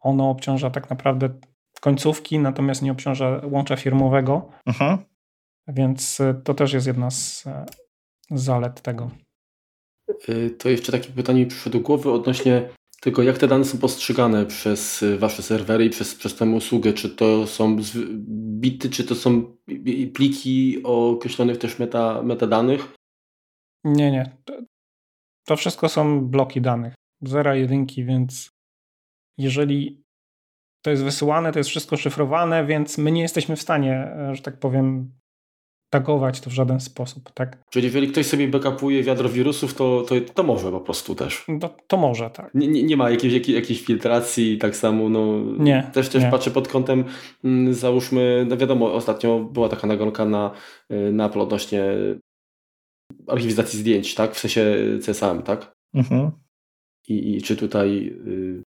ono 0.00 0.30
obciąża 0.30 0.70
tak 0.70 0.90
naprawdę 0.90 1.28
końcówki, 1.80 2.38
natomiast 2.38 2.82
nie 2.82 2.92
obciąża 2.92 3.40
łącza 3.44 3.76
firmowego. 3.76 4.48
Mhm. 4.66 4.98
Więc 5.66 6.20
e, 6.20 6.34
to 6.44 6.54
też 6.54 6.72
jest 6.72 6.86
jedna 6.86 7.10
z, 7.10 7.46
e, 7.46 7.66
zalet 8.30 8.80
tego. 8.82 9.10
E, 10.28 10.50
to 10.50 10.68
jeszcze 10.68 10.92
takie 10.92 11.10
pytanie 11.10 11.40
mi 11.40 11.46
przyszło 11.46 11.72
do 11.72 11.80
głowy 11.80 12.12
odnośnie 12.12 12.68
tego, 13.00 13.22
jak 13.22 13.38
te 13.38 13.48
dane 13.48 13.64
są 13.64 13.78
postrzegane 13.78 14.46
przez 14.46 15.04
wasze 15.18 15.42
serwery 15.42 15.84
i 15.84 15.90
przez, 15.90 16.14
przez 16.14 16.36
tę 16.36 16.46
usługę. 16.46 16.92
Czy 16.92 17.10
to 17.10 17.46
są 17.46 17.76
bity, 18.60 18.90
czy 18.90 19.04
to 19.04 19.14
są 19.14 19.56
pliki 20.14 20.80
o 20.84 21.10
określonych 21.10 21.58
też 21.58 21.78
meta, 21.78 22.22
metadanych? 22.22 22.94
Nie, 23.84 24.10
nie. 24.10 24.36
To, 24.44 24.52
to 25.46 25.56
wszystko 25.56 25.88
są 25.88 26.26
bloki 26.26 26.60
danych. 26.60 26.94
Zera, 27.22 27.56
jedynki, 27.56 28.04
więc 28.04 28.50
jeżeli 29.38 30.02
to 30.82 30.90
jest 30.90 31.04
wysyłane, 31.04 31.52
to 31.52 31.58
jest 31.58 31.70
wszystko 31.70 31.96
szyfrowane, 31.96 32.66
więc 32.66 32.98
my 32.98 33.12
nie 33.12 33.22
jesteśmy 33.22 33.56
w 33.56 33.62
stanie, 33.62 33.94
e, 33.94 34.34
że 34.34 34.42
tak 34.42 34.58
powiem, 34.58 35.12
tagować 35.90 36.40
to 36.40 36.50
w 36.50 36.52
żaden 36.52 36.80
sposób, 36.80 37.30
tak? 37.34 37.58
Czyli 37.70 37.84
jeżeli 37.84 38.08
ktoś 38.08 38.26
sobie 38.26 38.48
backupuje 38.48 39.02
wiadro 39.02 39.28
wirusów, 39.28 39.74
to, 39.74 40.04
to, 40.08 40.14
to 40.34 40.42
może 40.42 40.70
po 40.70 40.80
prostu 40.80 41.14
też. 41.14 41.46
To, 41.60 41.76
to 41.86 41.96
może, 41.96 42.30
tak. 42.30 42.54
Nie, 42.54 42.68
nie, 42.68 42.82
nie 42.82 42.96
ma 42.96 43.10
jakiejś, 43.10 43.34
jakiej, 43.34 43.54
jakiejś 43.54 43.82
filtracji 43.82 44.58
tak 44.58 44.76
samo, 44.76 45.08
no 45.08 45.38
nie, 45.58 45.90
też 45.92 46.08
też 46.08 46.22
nie. 46.22 46.30
patrzę 46.30 46.50
pod 46.50 46.68
kątem, 46.68 47.04
mm, 47.44 47.74
załóżmy, 47.74 48.46
no 48.48 48.56
wiadomo, 48.56 48.92
ostatnio 48.92 49.38
była 49.38 49.68
taka 49.68 49.86
nagonka 49.86 50.24
na, 50.24 50.50
y, 50.92 51.12
na 51.12 51.26
Apple 51.26 51.40
odnośnie 51.40 51.84
archiwizacji 53.26 53.78
zdjęć, 53.78 54.14
tak? 54.14 54.34
W 54.34 54.38
sensie 54.38 54.76
CSM, 55.02 55.42
tak? 55.42 55.72
Mhm. 55.94 56.30
I, 57.08 57.36
I 57.36 57.42
czy 57.42 57.56
tutaj 57.56 58.06
y, 58.26 58.62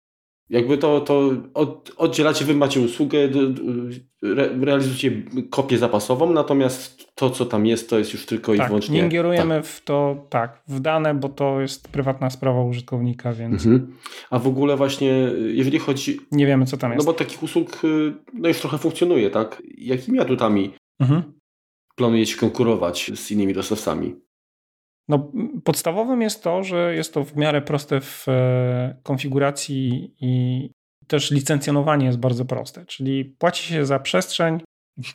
jakby 0.52 0.78
to, 0.78 1.02
to 1.02 1.32
od, 1.54 1.92
oddzielacie, 1.98 2.46
wy 2.46 2.56
macie 2.56 2.82
usługę, 2.82 3.18
re, 4.24 4.50
realizujecie 4.62 5.12
kopię 5.50 5.78
zapasową, 5.78 6.34
natomiast 6.34 7.16
to, 7.16 7.30
co 7.30 7.46
tam 7.46 7.66
jest, 7.66 7.90
to 7.90 8.00
jest 8.00 8.14
już 8.14 8.26
tylko 8.26 8.56
tak, 8.56 8.66
i 8.66 8.68
wyłącznie... 8.68 8.98
nie 8.98 9.04
ingerujemy 9.04 9.56
tak. 9.56 9.66
w 9.66 9.84
to, 9.84 10.26
tak, 10.30 10.64
w 10.68 10.80
dane, 10.80 11.14
bo 11.14 11.30
to 11.30 11.62
jest 11.62 11.88
prywatna 11.88 12.30
sprawa 12.30 12.64
użytkownika, 12.64 13.34
więc... 13.34 13.66
Mhm. 13.66 13.98
A 14.30 14.40
w 14.40 14.48
ogóle 14.48 14.78
właśnie, 14.78 15.10
jeżeli 15.54 15.80
chodzi... 15.80 16.20
Nie 16.32 16.46
wiemy, 16.46 16.66
co 16.66 16.78
tam 16.78 16.92
jest. 16.92 17.06
No 17.06 17.12
bo 17.12 17.18
takich 17.18 17.44
usług 17.44 17.84
y, 17.84 18.14
no 18.34 18.48
już 18.48 18.60
trochę 18.60 18.78
funkcjonuje, 18.78 19.30
tak? 19.30 19.64
Jakimi 19.78 20.20
atutami 20.20 20.74
mhm. 21.00 21.24
planujecie 21.96 22.36
konkurować 22.36 23.12
z 23.16 23.32
innymi 23.32 23.54
dostawcami? 23.54 24.16
No, 25.10 25.32
podstawowym 25.64 26.22
jest 26.22 26.44
to, 26.44 26.64
że 26.64 26.96
jest 26.96 27.14
to 27.14 27.24
w 27.24 27.36
miarę 27.36 27.62
proste 27.62 28.02
w 28.02 28.26
e, 28.28 29.00
konfiguracji 29.04 30.16
i 30.20 30.72
też 31.08 31.32
licencjonowanie 31.32 32.06
jest 32.06 32.20
bardzo 32.20 32.46
proste, 32.46 32.86
czyli 32.86 33.26
płaci 33.26 33.64
się 33.64 33.86
za 33.86 34.00
przestrzeń, 34.00 34.62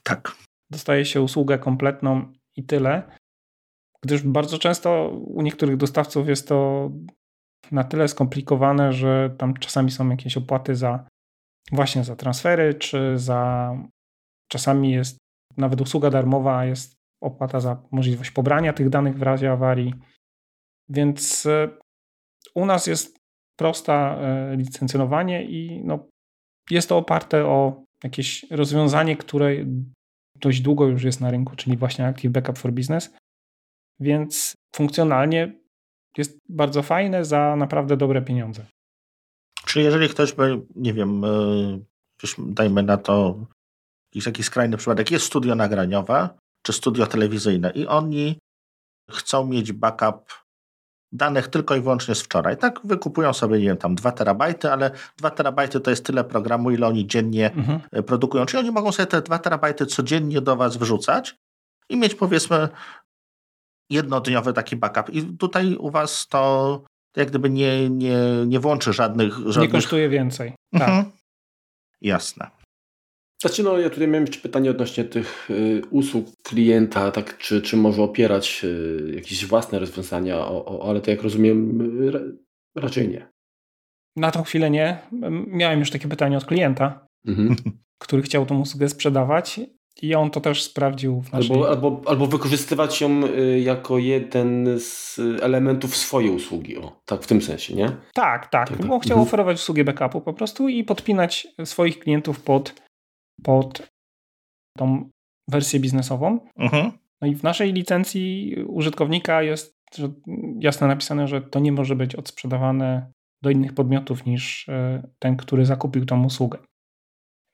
tak. 0.02 0.36
dostaje 0.70 1.04
się 1.04 1.22
usługę 1.22 1.58
kompletną 1.58 2.32
i 2.56 2.64
tyle, 2.64 3.02
gdyż 4.02 4.22
bardzo 4.22 4.58
często 4.58 5.08
u 5.10 5.42
niektórych 5.42 5.76
dostawców 5.76 6.28
jest 6.28 6.48
to 6.48 6.90
na 7.72 7.84
tyle 7.84 8.08
skomplikowane, 8.08 8.92
że 8.92 9.34
tam 9.38 9.54
czasami 9.54 9.90
są 9.90 10.10
jakieś 10.10 10.36
opłaty 10.36 10.74
za 10.74 11.08
właśnie 11.72 12.04
za 12.04 12.16
transfery, 12.16 12.74
czy 12.74 13.18
za 13.18 13.72
czasami 14.48 14.92
jest 14.92 15.18
nawet 15.56 15.80
usługa 15.80 16.10
darmowa 16.10 16.64
jest 16.64 16.95
opłata 17.20 17.60
za 17.60 17.82
możliwość 17.90 18.30
pobrania 18.30 18.72
tych 18.72 18.88
danych 18.88 19.18
w 19.18 19.22
razie 19.22 19.52
awarii. 19.52 19.94
Więc 20.88 21.46
e, 21.46 21.68
u 22.54 22.66
nas 22.66 22.86
jest 22.86 23.18
prosta 23.56 24.18
e, 24.20 24.56
licencjonowanie 24.56 25.44
i 25.44 25.84
no, 25.84 26.08
jest 26.70 26.88
to 26.88 26.96
oparte 26.96 27.46
o 27.46 27.84
jakieś 28.04 28.46
rozwiązanie, 28.50 29.16
które 29.16 29.50
dość 30.40 30.60
długo 30.60 30.86
już 30.86 31.04
jest 31.04 31.20
na 31.20 31.30
rynku, 31.30 31.56
czyli 31.56 31.76
właśnie 31.76 32.06
Active 32.06 32.32
Backup 32.32 32.58
for 32.58 32.72
Business. 32.72 33.14
Więc 34.00 34.54
funkcjonalnie 34.76 35.52
jest 36.18 36.38
bardzo 36.48 36.82
fajne 36.82 37.24
za 37.24 37.56
naprawdę 37.56 37.96
dobre 37.96 38.22
pieniądze. 38.22 38.66
Czyli 39.66 39.84
jeżeli 39.84 40.08
ktoś 40.08 40.32
by, 40.32 40.60
nie 40.76 40.92
wiem, 40.92 41.24
e, 41.24 41.28
dajmy 42.38 42.82
na 42.82 42.96
to 42.96 43.46
jakiś, 44.10 44.26
jakiś 44.26 44.46
skrajny 44.46 44.76
przypadek, 44.76 45.10
jest 45.10 45.26
studio 45.26 45.54
nagraniowe, 45.54 46.28
czy 46.66 46.72
studio 46.72 47.06
telewizyjne 47.06 47.70
i 47.70 47.86
oni 47.86 48.38
chcą 49.10 49.46
mieć 49.46 49.72
backup 49.72 50.46
danych 51.12 51.48
tylko 51.48 51.76
i 51.76 51.80
wyłącznie 51.80 52.14
z 52.14 52.22
wczoraj. 52.22 52.56
Tak 52.56 52.80
wykupują 52.84 53.32
sobie, 53.32 53.58
nie 53.58 53.64
wiem, 53.64 53.76
tam 53.76 53.94
2 53.94 54.12
terabajty, 54.12 54.72
ale 54.72 54.90
2 55.16 55.30
terabajty 55.30 55.80
to 55.80 55.90
jest 55.90 56.04
tyle 56.04 56.24
programu, 56.24 56.70
ile 56.70 56.86
oni 56.86 57.06
dziennie 57.06 57.52
mhm. 57.52 57.80
E, 57.92 58.02
produkują. 58.02 58.46
Czyli 58.46 58.60
oni 58.60 58.70
mogą 58.70 58.92
sobie 58.92 59.06
te 59.06 59.22
2 59.22 59.38
terabajty 59.38 59.86
codziennie 59.86 60.40
do 60.40 60.56
was 60.56 60.76
wrzucać 60.76 61.36
i 61.88 61.96
mieć 61.96 62.14
powiedzmy 62.14 62.68
jednodniowy 63.90 64.52
taki 64.52 64.76
backup. 64.76 65.10
I 65.10 65.22
tutaj 65.22 65.76
u 65.76 65.90
was 65.90 66.26
to, 66.28 66.82
jak 67.16 67.28
gdyby 67.28 67.50
nie, 67.50 67.90
nie, 67.90 68.18
nie 68.46 68.60
włączy 68.60 68.92
żadnych, 68.92 69.34
żadnych... 69.34 69.72
Nie 69.72 69.78
kosztuje 69.78 70.08
więcej. 70.08 70.54
Tak. 70.72 70.88
Mhm. 70.88 71.10
Jasne. 72.00 72.50
Znaczy, 73.40 73.62
no 73.62 73.78
ja 73.78 73.90
tutaj 73.90 74.08
miałem 74.08 74.26
jeszcze 74.26 74.40
pytanie 74.40 74.70
odnośnie 74.70 75.04
tych 75.04 75.50
y, 75.50 75.82
usług 75.90 76.26
klienta, 76.42 77.10
tak, 77.10 77.38
czy, 77.38 77.62
czy 77.62 77.76
może 77.76 78.02
opierać 78.02 78.60
y, 78.64 79.12
jakieś 79.14 79.46
własne 79.46 79.78
rozwiązania, 79.78 80.38
o, 80.38 80.64
o, 80.64 80.90
ale 80.90 81.00
to 81.00 81.10
jak 81.10 81.22
rozumiem, 81.22 81.80
y, 82.00 82.80
raczej 82.80 83.08
nie. 83.08 83.28
Na 84.16 84.30
tą 84.30 84.42
chwilę 84.42 84.70
nie. 84.70 84.98
Miałem 85.46 85.78
już 85.78 85.90
takie 85.90 86.08
pytanie 86.08 86.36
od 86.36 86.44
klienta, 86.44 87.06
mhm. 87.26 87.56
który 88.02 88.22
chciał 88.22 88.46
tą 88.46 88.60
usługę 88.60 88.88
sprzedawać 88.88 89.60
i 90.02 90.14
on 90.14 90.30
to 90.30 90.40
też 90.40 90.62
sprawdził 90.62 91.20
w 91.20 91.32
naszej... 91.32 91.56
Albo, 91.56 91.68
albo, 91.68 92.02
albo 92.06 92.26
wykorzystywać 92.26 93.00
ją 93.00 93.24
y, 93.24 93.60
jako 93.60 93.98
jeden 93.98 94.66
z 94.78 95.18
elementów 95.42 95.96
swojej 95.96 96.30
usługi, 96.30 96.76
o, 96.76 97.00
tak 97.04 97.22
w 97.22 97.26
tym 97.26 97.42
sensie, 97.42 97.74
nie? 97.74 97.86
Tak, 97.86 97.96
tak. 98.14 98.68
tak, 98.68 98.68
tak. 98.68 98.80
On 98.80 99.00
chciał 99.00 99.18
mhm. 99.18 99.20
oferować 99.28 99.56
usługę 99.56 99.84
backupu 99.84 100.20
po 100.20 100.32
prostu 100.32 100.68
i 100.68 100.84
podpinać 100.84 101.48
swoich 101.64 101.98
klientów 101.98 102.40
pod, 102.40 102.85
pod 103.42 103.88
tą 104.76 105.10
wersję 105.48 105.80
biznesową. 105.80 106.40
Mhm. 106.56 106.92
No 107.20 107.28
i 107.28 107.34
w 107.34 107.42
naszej 107.42 107.72
licencji 107.72 108.54
użytkownika 108.66 109.42
jest 109.42 109.76
jasno 110.60 110.86
napisane, 110.86 111.28
że 111.28 111.42
to 111.42 111.60
nie 111.60 111.72
może 111.72 111.96
być 111.96 112.14
odsprzedawane 112.14 113.12
do 113.42 113.50
innych 113.50 113.74
podmiotów 113.74 114.26
niż 114.26 114.68
e, 114.68 115.02
ten, 115.18 115.36
który 115.36 115.66
zakupił 115.66 116.06
tą 116.06 116.24
usługę. 116.24 116.58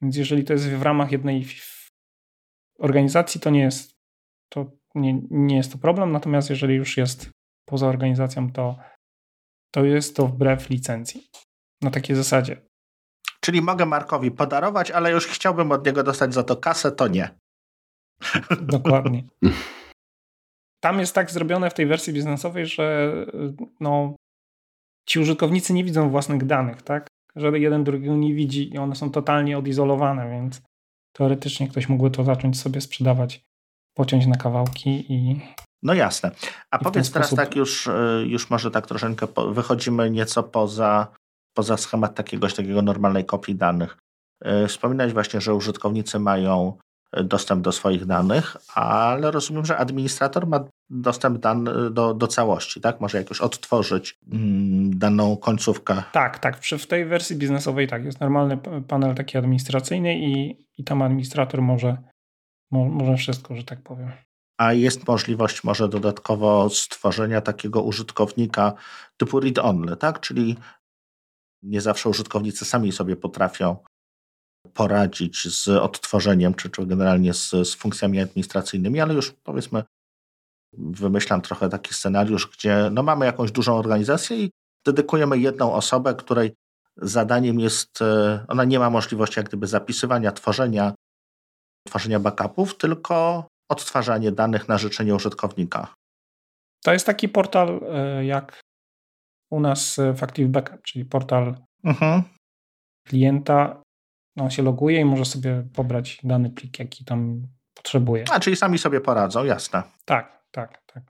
Więc 0.02 0.16
jeżeli 0.16 0.44
to 0.44 0.52
jest 0.52 0.68
w 0.68 0.82
ramach 0.82 1.12
jednej 1.12 1.46
organizacji, 2.78 3.40
to 3.40 3.50
nie 3.50 3.60
jest 3.60 3.92
to, 4.52 4.70
nie, 4.94 5.20
nie 5.30 5.56
jest 5.56 5.72
to 5.72 5.78
problem, 5.78 6.12
natomiast 6.12 6.50
jeżeli 6.50 6.74
już 6.74 6.96
jest 6.96 7.30
poza 7.68 7.88
organizacją, 7.88 8.52
to, 8.52 8.78
to 9.74 9.84
jest 9.84 10.16
to 10.16 10.26
wbrew 10.26 10.70
licencji. 10.70 11.26
Na 11.82 11.90
takiej 11.90 12.16
zasadzie. 12.16 12.60
Czyli 13.45 13.62
mogę 13.62 13.86
Markowi 13.86 14.30
podarować, 14.30 14.90
ale 14.90 15.11
już 15.11 15.26
chciałbym 15.26 15.72
od 15.72 15.86
niego 15.86 16.03
dostać 16.03 16.34
za 16.34 16.43
to 16.43 16.57
kasę, 16.57 16.93
to 16.93 17.09
nie. 17.09 17.30
Dokładnie. 18.61 19.24
Tam 20.84 20.99
jest 20.99 21.14
tak 21.14 21.30
zrobione 21.30 21.70
w 21.70 21.74
tej 21.74 21.86
wersji 21.86 22.12
biznesowej, 22.12 22.66
że 22.66 23.12
no, 23.80 24.16
ci 25.09 25.20
użytkownicy 25.20 25.72
nie 25.72 25.84
widzą 25.84 26.11
własnych 26.11 26.47
danych, 26.47 26.82
tak? 26.82 27.07
Że 27.36 27.59
jeden 27.59 27.84
drugiego 27.84 28.16
nie 28.16 28.34
widzi 28.34 28.74
i 28.74 28.78
one 28.78 28.95
są 28.95 29.11
totalnie 29.11 29.59
odizolowane, 29.59 30.30
więc 30.30 30.62
teoretycznie 31.12 31.68
ktoś 31.68 31.88
mógłby 31.88 32.11
to 32.11 32.24
zacząć 32.24 32.61
sobie 32.61 32.80
sprzedawać, 32.80 33.43
pociąć 33.95 34.26
na 34.26 34.36
kawałki 34.36 35.12
i. 35.12 35.40
No 35.82 35.95
jasne. 35.95 36.30
A 36.70 36.78
powiedz 36.78 37.12
teraz 37.12 37.28
sposób... 37.28 37.45
tak 37.45 37.57
już, 37.57 37.86
y, 37.86 38.24
już 38.26 38.51
może 38.51 38.70
tak 38.70 38.86
troszeczkę 38.86 39.26
wychodzimy 39.53 40.11
nieco 40.11 40.43
poza, 40.43 41.07
poza 41.55 41.76
schemat 41.76 42.14
takiegoś 42.14 42.55
takiego 42.55 42.82
normalnej 42.82 43.24
kopii 43.24 43.55
danych. 43.55 43.96
Y, 44.64 44.68
wspominałeś 44.68 45.12
właśnie, 45.12 45.40
że 45.40 45.55
użytkownicy 45.55 46.18
mają 46.18 46.78
dostęp 47.12 47.62
do 47.62 47.72
swoich 47.72 48.07
danych, 48.07 48.57
ale 48.74 49.30
rozumiem, 49.30 49.64
że 49.64 49.76
administrator 49.76 50.46
ma 50.46 50.64
dostęp 50.90 51.38
dan 51.38 51.64
do, 51.90 52.14
do 52.14 52.26
całości, 52.26 52.80
tak? 52.80 53.00
Może 53.00 53.18
jakoś 53.18 53.40
odtworzyć 53.40 54.18
mm, 54.32 54.98
daną 54.98 55.36
końcówkę. 55.36 56.03
Tak, 56.12 56.38
tak. 56.38 56.57
W 56.78 56.86
tej 56.86 57.05
wersji 57.05 57.36
biznesowej 57.36 57.88
tak, 57.88 58.05
jest 58.05 58.20
normalny 58.20 58.59
panel 58.88 59.14
taki 59.14 59.38
administracyjny 59.38 60.18
i, 60.18 60.57
i 60.78 60.84
tam 60.84 61.03
administrator 61.03 61.62
może, 61.62 61.96
może 62.70 63.16
wszystko, 63.16 63.57
że 63.57 63.64
tak 63.64 63.82
powiem. 63.82 64.11
A 64.59 64.72
jest 64.72 65.09
możliwość 65.09 65.64
może 65.64 65.88
dodatkowo 65.88 66.70
stworzenia 66.70 67.40
takiego 67.40 67.82
użytkownika 67.82 68.72
typu 69.16 69.40
read-only, 69.40 69.96
tak? 69.96 70.20
Czyli 70.20 70.57
nie 71.62 71.80
zawsze 71.80 72.08
użytkownicy 72.08 72.64
sami 72.64 72.92
sobie 72.92 73.16
potrafią 73.16 73.76
poradzić 74.74 75.62
z 75.62 75.68
odtworzeniem, 75.68 76.54
czy, 76.54 76.70
czy 76.70 76.86
generalnie 76.86 77.34
z, 77.34 77.50
z 77.50 77.74
funkcjami 77.74 78.20
administracyjnymi, 78.20 79.00
ale 79.00 79.14
już 79.14 79.32
powiedzmy, 79.32 79.82
wymyślam 80.72 81.42
trochę 81.42 81.68
taki 81.68 81.94
scenariusz, 81.94 82.46
gdzie 82.46 82.90
no 82.92 83.02
mamy 83.02 83.26
jakąś 83.26 83.52
dużą 83.52 83.76
organizację 83.76 84.36
i 84.36 84.50
dedykujemy 84.86 85.38
jedną 85.38 85.72
osobę, 85.72 86.14
której 86.14 86.54
zadaniem 86.96 87.60
jest, 87.60 88.02
e, 88.02 88.44
ona 88.48 88.64
nie 88.64 88.78
ma 88.78 88.90
możliwości 88.90 89.40
jak 89.40 89.48
gdyby 89.48 89.66
zapisywania, 89.66 90.32
tworzenia, 90.32 90.94
tworzenia 91.88 92.20
backupów, 92.20 92.76
tylko 92.76 93.46
odtwarzanie 93.70 94.32
danych 94.32 94.68
na 94.68 94.78
życzenie 94.78 95.14
użytkownika. 95.14 95.94
To 96.84 96.92
jest 96.92 97.06
taki 97.06 97.28
portal 97.28 97.80
e, 97.88 98.24
jak 98.24 98.60
u 99.53 99.61
nas 99.61 100.00
w 100.14 100.22
Active 100.22 100.48
Backup, 100.48 100.82
czyli 100.82 101.05
portal 101.05 101.57
mhm. 101.84 102.22
klienta 103.09 103.82
on 104.40 104.50
się 104.50 104.62
loguje 104.62 105.00
i 105.00 105.05
może 105.05 105.24
sobie 105.24 105.68
pobrać 105.74 106.18
dany 106.24 106.50
plik, 106.50 106.78
jaki 106.78 107.05
tam 107.05 107.42
potrzebuje. 107.74 108.24
A, 108.30 108.40
czyli 108.40 108.57
sami 108.57 108.78
sobie 108.78 109.00
poradzą, 109.00 109.44
jasne. 109.44 109.82
Tak, 110.05 110.44
tak, 110.50 110.82
tak. 110.86 111.05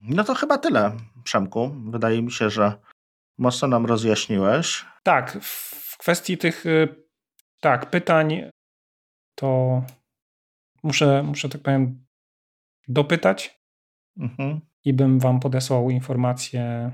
No 0.00 0.24
to 0.24 0.34
chyba 0.34 0.58
tyle, 0.58 0.96
Przemku. 1.24 1.76
Wydaje 1.90 2.22
mi 2.22 2.32
się, 2.32 2.50
że 2.50 2.78
mocno 3.38 3.68
nam 3.68 3.86
rozjaśniłeś. 3.86 4.84
Tak, 5.02 5.38
w 5.42 5.96
kwestii 5.98 6.38
tych 6.38 6.66
y, 6.66 7.04
tak, 7.60 7.90
pytań 7.90 8.50
to 9.34 9.82
muszę, 10.82 11.22
muszę 11.22 11.48
tak 11.48 11.62
powiem 11.62 12.06
dopytać 12.88 13.60
mhm. 14.18 14.60
i 14.84 14.92
bym 14.92 15.18
wam 15.18 15.40
podesłał 15.40 15.90
informacje 15.90 16.90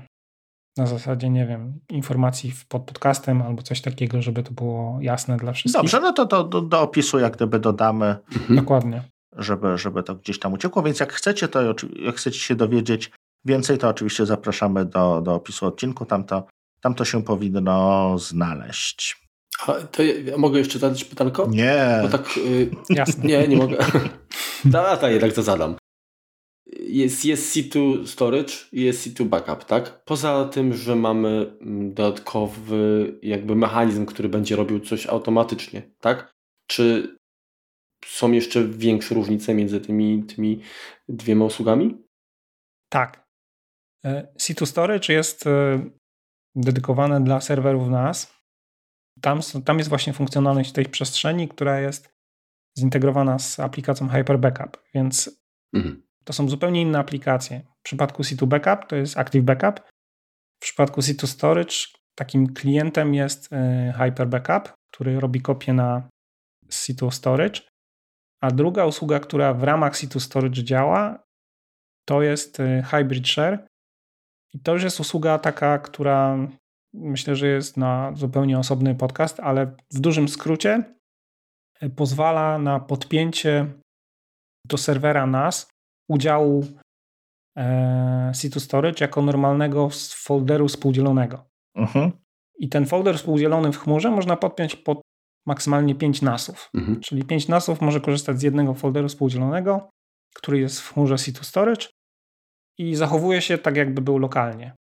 na 0.77 0.85
zasadzie, 0.85 1.29
nie 1.29 1.45
wiem, 1.45 1.79
informacji 1.89 2.53
pod 2.67 2.83
podcastem 2.83 3.41
albo 3.41 3.61
coś 3.61 3.81
takiego, 3.81 4.21
żeby 4.21 4.43
to 4.43 4.51
było 4.51 4.97
jasne 5.01 5.37
dla 5.37 5.53
wszystkich. 5.53 5.81
Dobrze, 5.81 5.99
no 5.99 6.13
to, 6.13 6.25
to 6.25 6.43
do, 6.43 6.61
do 6.61 6.81
opisu 6.81 7.19
jak 7.19 7.35
gdyby 7.35 7.59
dodamy. 7.59 8.15
Mhm. 8.35 8.55
Dokładnie. 8.55 9.03
Żeby, 9.37 9.77
żeby 9.77 10.03
to 10.03 10.15
gdzieś 10.15 10.39
tam 10.39 10.53
uciekło, 10.53 10.83
więc 10.83 10.99
jak 10.99 11.13
chcecie, 11.13 11.47
to 11.47 11.61
jak 11.95 12.15
chcecie 12.15 12.39
się 12.39 12.55
dowiedzieć 12.55 13.11
więcej, 13.45 13.77
to 13.77 13.89
oczywiście 13.89 14.25
zapraszamy 14.25 14.85
do, 14.85 15.21
do 15.21 15.35
opisu 15.35 15.65
odcinku, 15.65 16.05
tam 16.05 16.23
to, 16.23 16.43
tam 16.81 16.95
to 16.95 17.05
się 17.05 17.23
powinno 17.23 18.17
znaleźć. 18.17 19.21
A 19.67 19.73
to 19.73 20.03
ja 20.03 20.37
mogę 20.37 20.59
jeszcze 20.59 20.79
zadać 20.79 21.03
pytanko? 21.03 21.47
Nie. 21.49 21.99
Bo 22.01 22.09
tak, 22.09 22.37
yy, 22.37 22.69
Jasne. 22.89 23.23
Nie, 23.23 23.47
nie 23.47 23.57
mogę. 23.57 23.77
Da, 24.65 24.97
to 24.97 25.07
jednak 25.07 25.33
to 25.33 25.43
zadam 25.43 25.75
jest, 26.97 27.25
jest 27.25 27.55
C2 27.55 28.07
Storage 28.07 28.53
i 28.71 28.81
jest 28.81 29.07
C2 29.07 29.25
Backup, 29.25 29.65
tak? 29.65 30.03
Poza 30.05 30.45
tym, 30.45 30.73
że 30.73 30.95
mamy 30.95 31.57
mm, 31.61 31.93
dodatkowy 31.93 33.13
jakby 33.21 33.55
mechanizm, 33.55 34.05
który 34.05 34.29
będzie 34.29 34.55
robił 34.55 34.79
coś 34.79 35.07
automatycznie, 35.07 35.81
tak? 35.99 36.31
Czy 36.67 37.17
są 38.05 38.31
jeszcze 38.31 38.67
większe 38.67 39.15
różnice 39.15 39.53
między 39.53 39.81
tymi, 39.81 40.23
tymi 40.23 40.61
dwiema 41.09 41.45
usługami? 41.45 42.03
Tak. 42.89 43.27
E, 44.05 44.33
C2 44.37 44.65
Storage 44.65 45.13
jest 45.13 45.47
e, 45.47 45.89
dedykowane 46.55 47.23
dla 47.23 47.41
serwerów 47.41 47.89
NAS. 47.89 48.41
Tam, 49.21 49.39
tam 49.65 49.77
jest 49.77 49.89
właśnie 49.89 50.13
funkcjonalność 50.13 50.71
tej 50.71 50.85
przestrzeni, 50.85 51.47
która 51.47 51.79
jest 51.79 52.09
zintegrowana 52.79 53.39
z 53.39 53.59
aplikacją 53.59 54.09
Hyper 54.09 54.39
Backup, 54.39 54.83
więc 54.93 55.41
mhm. 55.75 56.10
To 56.23 56.33
są 56.33 56.49
zupełnie 56.49 56.81
inne 56.81 56.99
aplikacje. 56.99 57.61
W 57.79 57.83
przypadku 57.83 58.23
C2 58.23 58.45
Backup 58.45 58.89
to 58.89 58.95
jest 58.95 59.17
Active 59.17 59.43
Backup. 59.43 59.79
W 60.59 60.63
przypadku 60.63 61.01
C2 61.01 61.27
Storage 61.27 61.75
takim 62.15 62.53
klientem 62.53 63.13
jest 63.13 63.53
e, 63.53 63.93
Hyper 63.97 64.27
Backup, 64.27 64.73
który 64.93 65.19
robi 65.19 65.41
kopię 65.41 65.73
na 65.73 66.09
C2 66.67 67.11
Storage. 67.11 67.61
A 68.41 68.51
druga 68.51 68.85
usługa, 68.85 69.19
która 69.19 69.53
w 69.53 69.63
ramach 69.63 69.93
C2 69.93 70.19
Storage 70.19 70.63
działa, 70.63 71.23
to 72.05 72.21
jest 72.21 72.59
e, 72.59 72.83
Hybrid 72.83 73.27
Share. 73.27 73.67
I 74.53 74.59
to 74.59 74.73
już 74.73 74.83
jest 74.83 74.99
usługa 74.99 75.39
taka, 75.39 75.79
która 75.79 76.37
myślę, 76.93 77.35
że 77.35 77.47
jest 77.47 77.77
na 77.77 78.11
zupełnie 78.15 78.59
osobny 78.59 78.95
podcast, 78.95 79.39
ale 79.39 79.75
w 79.93 79.99
dużym 79.99 80.29
skrócie 80.29 80.83
e, 81.79 81.89
pozwala 81.89 82.57
na 82.57 82.79
podpięcie 82.79 83.65
do 84.67 84.77
serwera 84.77 85.25
NAS 85.25 85.70
udziału 86.11 86.65
e, 87.57 88.31
C2 88.35 88.59
Storage 88.59 89.05
jako 89.05 89.21
normalnego 89.21 89.89
folderu 90.15 90.67
współdzielonego. 90.67 91.45
Mhm. 91.75 92.11
I 92.59 92.69
ten 92.69 92.85
folder 92.85 93.17
współdzielony 93.17 93.71
w 93.71 93.77
chmurze 93.77 94.11
można 94.11 94.37
podpiąć 94.37 94.75
pod 94.75 95.01
maksymalnie 95.47 95.95
5 95.95 96.21
nasów. 96.21 96.69
Mhm. 96.73 96.99
Czyli 96.99 97.23
5 97.23 97.47
nasów 97.47 97.81
może 97.81 98.01
korzystać 98.01 98.39
z 98.39 98.43
jednego 98.43 98.73
folderu 98.73 99.07
współdzielonego, 99.07 99.89
który 100.35 100.59
jest 100.59 100.81
w 100.81 100.93
chmurze 100.93 101.15
C2 101.15 101.43
Storage 101.43 101.87
i 102.77 102.95
zachowuje 102.95 103.41
się 103.41 103.57
tak, 103.57 103.75
jakby 103.75 104.01
był 104.01 104.17
lokalnie. 104.17 104.75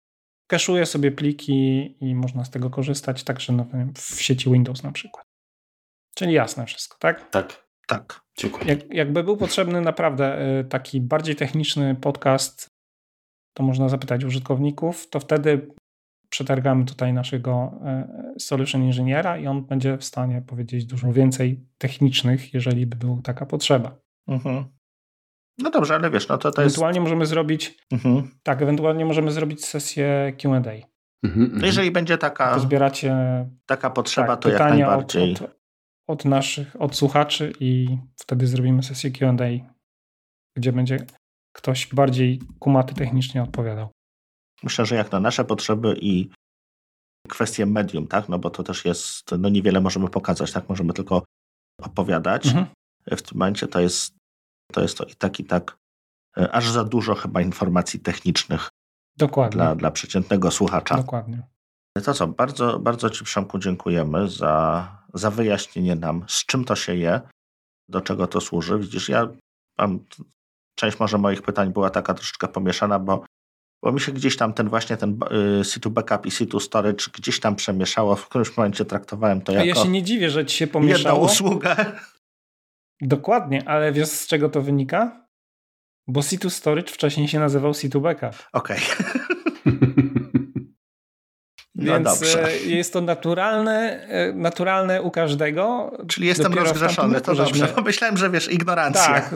Kaszuje 0.51 0.87
sobie 0.87 1.12
pliki 1.12 1.97
i 2.01 2.14
można 2.14 2.45
z 2.45 2.51
tego 2.51 2.70
korzystać 2.70 3.24
także 3.24 3.53
no, 3.53 3.66
w 3.95 4.22
sieci 4.22 4.51
Windows 4.51 4.83
na 4.83 4.93
przykład. 4.93 5.24
Czyli 6.14 6.33
jasne 6.33 6.66
wszystko, 6.66 6.97
tak? 6.99 7.31
Tak. 7.31 7.66
Tak. 7.87 8.26
Dziękuję. 8.39 8.66
Jak, 8.66 8.95
jakby 8.95 9.24
był 9.24 9.37
potrzebny 9.37 9.80
naprawdę 9.80 10.59
y, 10.61 10.64
taki 10.64 11.01
bardziej 11.01 11.37
techniczny 11.37 11.95
podcast, 11.95 12.70
to 13.57 13.62
można 13.62 13.89
zapytać 13.89 14.24
użytkowników, 14.24 15.11
to 15.11 15.20
wtedy 15.20 15.68
przetargamy 16.28 16.84
tutaj 16.84 17.12
naszego 17.12 17.72
e, 17.84 18.34
solution 18.39 18.82
inżyniera 18.82 19.39
i 19.39 19.47
on 19.47 19.64
będzie 19.64 19.97
w 19.97 20.05
stanie 20.05 20.43
powiedzieć 20.43 20.87
dużo 20.87 21.12
więcej 21.12 21.66
technicznych, 21.78 22.55
jeżeli 22.55 22.87
by 22.87 22.97
była 22.97 23.22
taka 23.22 23.47
potrzeba. 23.47 23.99
Mhm. 24.28 24.64
No 25.59 25.70
dobrze, 25.70 25.95
ale 25.95 26.11
wiesz, 26.11 26.28
no 26.28 26.39
to 26.39 26.51
to 26.51 26.62
ewentualnie 26.62 26.99
jest... 26.99 27.05
możemy 27.05 27.26
zrobić 27.26 27.78
mhm. 27.93 28.30
tak, 28.43 28.62
ewentualnie 28.62 29.05
możemy 29.05 29.30
zrobić 29.30 29.64
sesję 29.64 30.32
Q&A. 30.43 30.59
Mhm, 30.59 31.45
mhm, 31.45 31.64
jeżeli 31.64 31.91
będzie 31.91 32.18
taka 32.18 32.55
to 32.55 32.61
zbieracie 32.61 33.14
taka 33.66 33.91
potrzeba, 33.91 34.37
tak, 34.37 34.41
to 34.43 34.49
jak 34.49 34.59
najbardziej. 34.59 35.32
Od, 35.32 35.43
od, 35.43 35.65
od, 36.07 36.24
naszych, 36.24 36.76
od 36.82 36.96
słuchaczy 36.96 37.52
i 37.61 37.98
wtedy 38.16 38.46
zrobimy 38.46 38.82
sesję 38.82 39.11
Q&A, 39.11 39.74
gdzie 40.57 40.72
będzie 40.72 41.07
ktoś 41.52 41.94
bardziej 41.94 42.40
kumaty 42.59 42.94
technicznie 42.94 43.42
odpowiadał. 43.42 43.88
Myślę, 44.62 44.86
że 44.86 44.94
jak 44.94 45.12
na 45.12 45.20
nasze 45.20 45.44
potrzeby 45.44 45.96
i 46.00 46.30
kwestie 47.28 47.66
medium, 47.66 48.07
tak? 48.07 48.28
No 48.28 48.38
bo 48.38 48.50
to 48.50 48.62
też 48.62 48.84
jest, 48.84 49.30
no 49.38 49.48
niewiele 49.48 49.80
możemy 49.80 50.09
pokazać, 50.09 50.52
tak? 50.52 50.68
Możemy 50.68 50.92
tylko 50.92 51.24
opowiadać. 51.82 52.46
Mhm. 52.46 52.66
W 53.07 53.22
tym 53.22 53.38
momencie 53.38 53.68
to 53.68 53.80
jest, 53.80 54.14
to 54.72 54.82
jest 54.82 54.98
to 54.98 55.04
i 55.04 55.14
tak, 55.14 55.40
i 55.40 55.44
tak 55.44 55.76
e, 56.38 56.52
aż 56.52 56.70
za 56.70 56.84
dużo 56.84 57.14
chyba 57.14 57.40
informacji 57.40 58.00
technicznych 58.00 58.68
Dokładnie. 59.16 59.57
Dla, 59.57 59.74
dla 59.74 59.90
przeciętnego 59.90 60.50
słuchacza. 60.50 60.96
Dokładnie. 60.96 61.42
To 62.05 62.14
co, 62.14 62.26
bardzo, 62.26 62.78
bardzo 62.78 63.11
Ci 63.11 63.24
Przemku 63.24 63.59
dziękujemy 63.59 64.28
za, 64.28 64.88
za 65.14 65.30
wyjaśnienie 65.30 65.97
nam, 65.97 66.24
z 66.28 66.47
czym 66.47 66.64
to 66.64 66.76
się 66.76 66.94
je, 66.94 67.20
do 67.88 68.01
czego 68.01 68.26
to 68.26 68.40
służy. 68.40 68.78
Widzisz, 68.78 69.09
ja 69.09 69.28
mam, 69.78 69.99
część 70.74 71.01
może 71.01 71.18
moich 71.18 71.42
pytań 71.42 71.72
była 71.72 71.90
taka 71.90 72.14
troszeczkę 72.14 72.49
pomieszana, 72.49 72.99
bo 72.99 73.24
bo 73.82 73.92
mi 73.92 74.01
się 74.01 74.12
gdzieś 74.12 74.36
tam 74.36 74.53
ten 74.53 74.68
właśnie 74.68 74.97
ten 74.97 75.11
y, 75.11 75.62
C2 75.62 75.90
Backup 75.90 76.26
i 76.26 76.30
C2 76.30 76.61
Storage 76.61 77.05
gdzieś 77.14 77.40
tam 77.40 77.57
przemieszało. 77.57 78.16
W 78.16 78.28
którymś 78.28 78.57
momencie 78.57 78.84
traktowałem 78.84 79.40
to 79.40 79.53
jako 79.53 79.62
A 79.62 79.66
ja 79.66 79.74
się 79.74 79.88
nie 79.88 80.03
dziwię, 80.03 80.30
że 80.30 80.47
ci 80.47 80.57
się 80.57 80.66
pomieszało. 80.66 81.14
Jedną 81.14 81.32
usługę. 81.32 81.76
Dokładnie, 83.01 83.68
ale 83.68 83.92
wiesz 83.92 84.09
z 84.09 84.26
czego 84.26 84.49
to 84.49 84.62
wynika? 84.62 85.26
Bo 86.09 86.20
C2 86.20 86.51
Storage 86.51 86.92
wcześniej 86.92 87.28
się 87.28 87.40
nazywał 87.40 87.72
C2 87.72 88.01
Backup. 88.01 88.49
Okej. 88.53 88.80
Okay. 89.01 90.45
No 91.77 91.93
Więc. 91.93 92.37
E, 92.37 92.57
jest 92.66 92.93
to 92.93 93.01
naturalne, 93.01 94.07
e, 94.09 94.33
naturalne 94.33 95.03
u 95.03 95.11
każdego. 95.11 95.93
Czyli 96.09 96.27
jestem 96.27 96.55
rozgrzeszony, 96.55 97.20
to 97.20 97.35
dobrze. 97.35 97.66
Żeśmy... 97.66 97.83
Myślałem, 97.85 98.16
że 98.16 98.31
wiesz, 98.31 98.53
ignorancja. 98.53 99.03
Tak, 99.03 99.35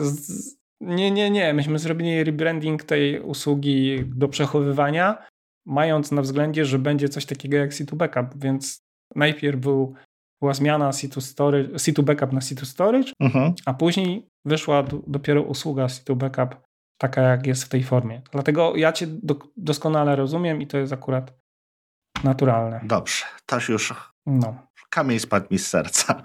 nie, 0.81 1.11
nie, 1.11 1.29
nie. 1.29 1.53
Myśmy 1.53 1.79
zrobili 1.79 2.23
rebranding 2.23 2.83
tej 2.83 3.19
usługi 3.19 4.05
do 4.05 4.27
przechowywania, 4.27 5.25
mając 5.65 6.11
na 6.11 6.21
względzie, 6.21 6.65
że 6.65 6.79
będzie 6.79 7.09
coś 7.09 7.25
takiego 7.25 7.57
jak 7.57 7.71
C2 7.71 7.95
Backup, 7.95 8.43
więc 8.43 8.81
najpierw 9.15 9.59
był, 9.59 9.93
była 10.41 10.53
zmiana 10.53 10.89
C2, 10.89 11.21
storage, 11.21 11.69
C2 11.69 12.03
Backup 12.03 12.31
na 12.31 12.39
C2 12.39 12.65
Storage, 12.65 13.11
mhm. 13.19 13.53
a 13.65 13.73
później 13.73 14.27
wyszła 14.45 14.83
dopiero 15.07 15.41
usługa 15.41 15.85
C2 15.85 16.15
Backup 16.15 16.61
taka, 16.97 17.21
jak 17.21 17.47
jest 17.47 17.63
w 17.63 17.69
tej 17.69 17.83
formie. 17.83 18.21
Dlatego 18.31 18.75
ja 18.75 18.91
cię 18.91 19.07
do, 19.07 19.35
doskonale 19.57 20.15
rozumiem 20.15 20.61
i 20.61 20.67
to 20.67 20.77
jest 20.77 20.93
akurat 20.93 21.40
naturalne. 22.23 22.81
Dobrze, 22.83 23.25
też 23.45 23.69
już 23.69 23.93
no. 24.25 24.67
kamień 24.89 25.19
spadł 25.19 25.47
mi 25.51 25.59
z 25.59 25.67
serca. 25.67 26.23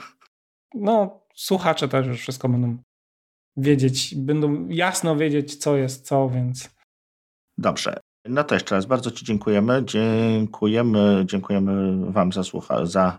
No, 0.75 1.21
słuchacze 1.35 1.89
też 1.89 2.07
już 2.07 2.21
wszystko 2.21 2.49
będą 2.49 2.79
wiedzieć, 3.57 4.15
będą 4.15 4.69
jasno 4.69 5.17
wiedzieć, 5.17 5.57
co 5.57 5.77
jest 5.77 6.07
co, 6.07 6.29
więc. 6.29 6.71
Dobrze. 7.59 8.01
No 8.29 8.45
to 8.45 8.55
jeszcze 8.55 8.75
raz 8.75 8.87
bardzo 8.87 9.11
Ci 9.11 9.25
dziękujemy. 9.25 9.83
Dziękujemy, 9.85 11.25
dziękujemy 11.27 12.05
Wam 12.13 12.33
za, 12.33 12.45
słucha, 12.45 12.87
za, 12.87 13.19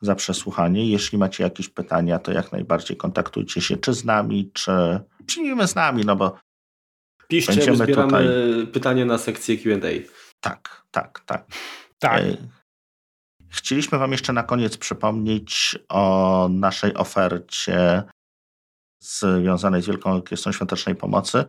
za 0.00 0.14
przesłuchanie. 0.14 0.90
Jeśli 0.90 1.18
macie 1.18 1.44
jakieś 1.44 1.68
pytania, 1.68 2.18
to 2.18 2.32
jak 2.32 2.52
najbardziej 2.52 2.96
kontaktujcie 2.96 3.60
się 3.60 3.76
czy 3.76 3.94
z 3.94 4.04
nami, 4.04 4.50
czy 4.52 5.00
przyjmijmy 5.26 5.68
z 5.68 5.74
nami, 5.74 6.04
no 6.04 6.16
bo 6.16 6.38
Piszcie, 7.28 7.52
będziemy 7.52 7.76
zbieramy 7.76 8.10
tutaj... 8.12 8.72
pytanie 8.72 9.04
na 9.04 9.18
sekcję 9.18 9.58
Q&A. 9.58 9.88
Tak, 10.40 10.82
tak, 10.90 11.20
tak. 11.26 11.46
Tak. 11.98 12.22
Chcieliśmy 13.50 13.98
Wam 13.98 14.12
jeszcze 14.12 14.32
na 14.32 14.42
koniec 14.42 14.76
przypomnieć 14.76 15.78
o 15.88 16.48
naszej 16.50 16.94
ofercie 16.94 18.02
związanej 19.00 19.82
z 19.82 19.86
Wielką 19.86 20.12
Orkiestrą 20.12 20.52
Świątecznej 20.52 20.94
Pomocy. 20.94 21.44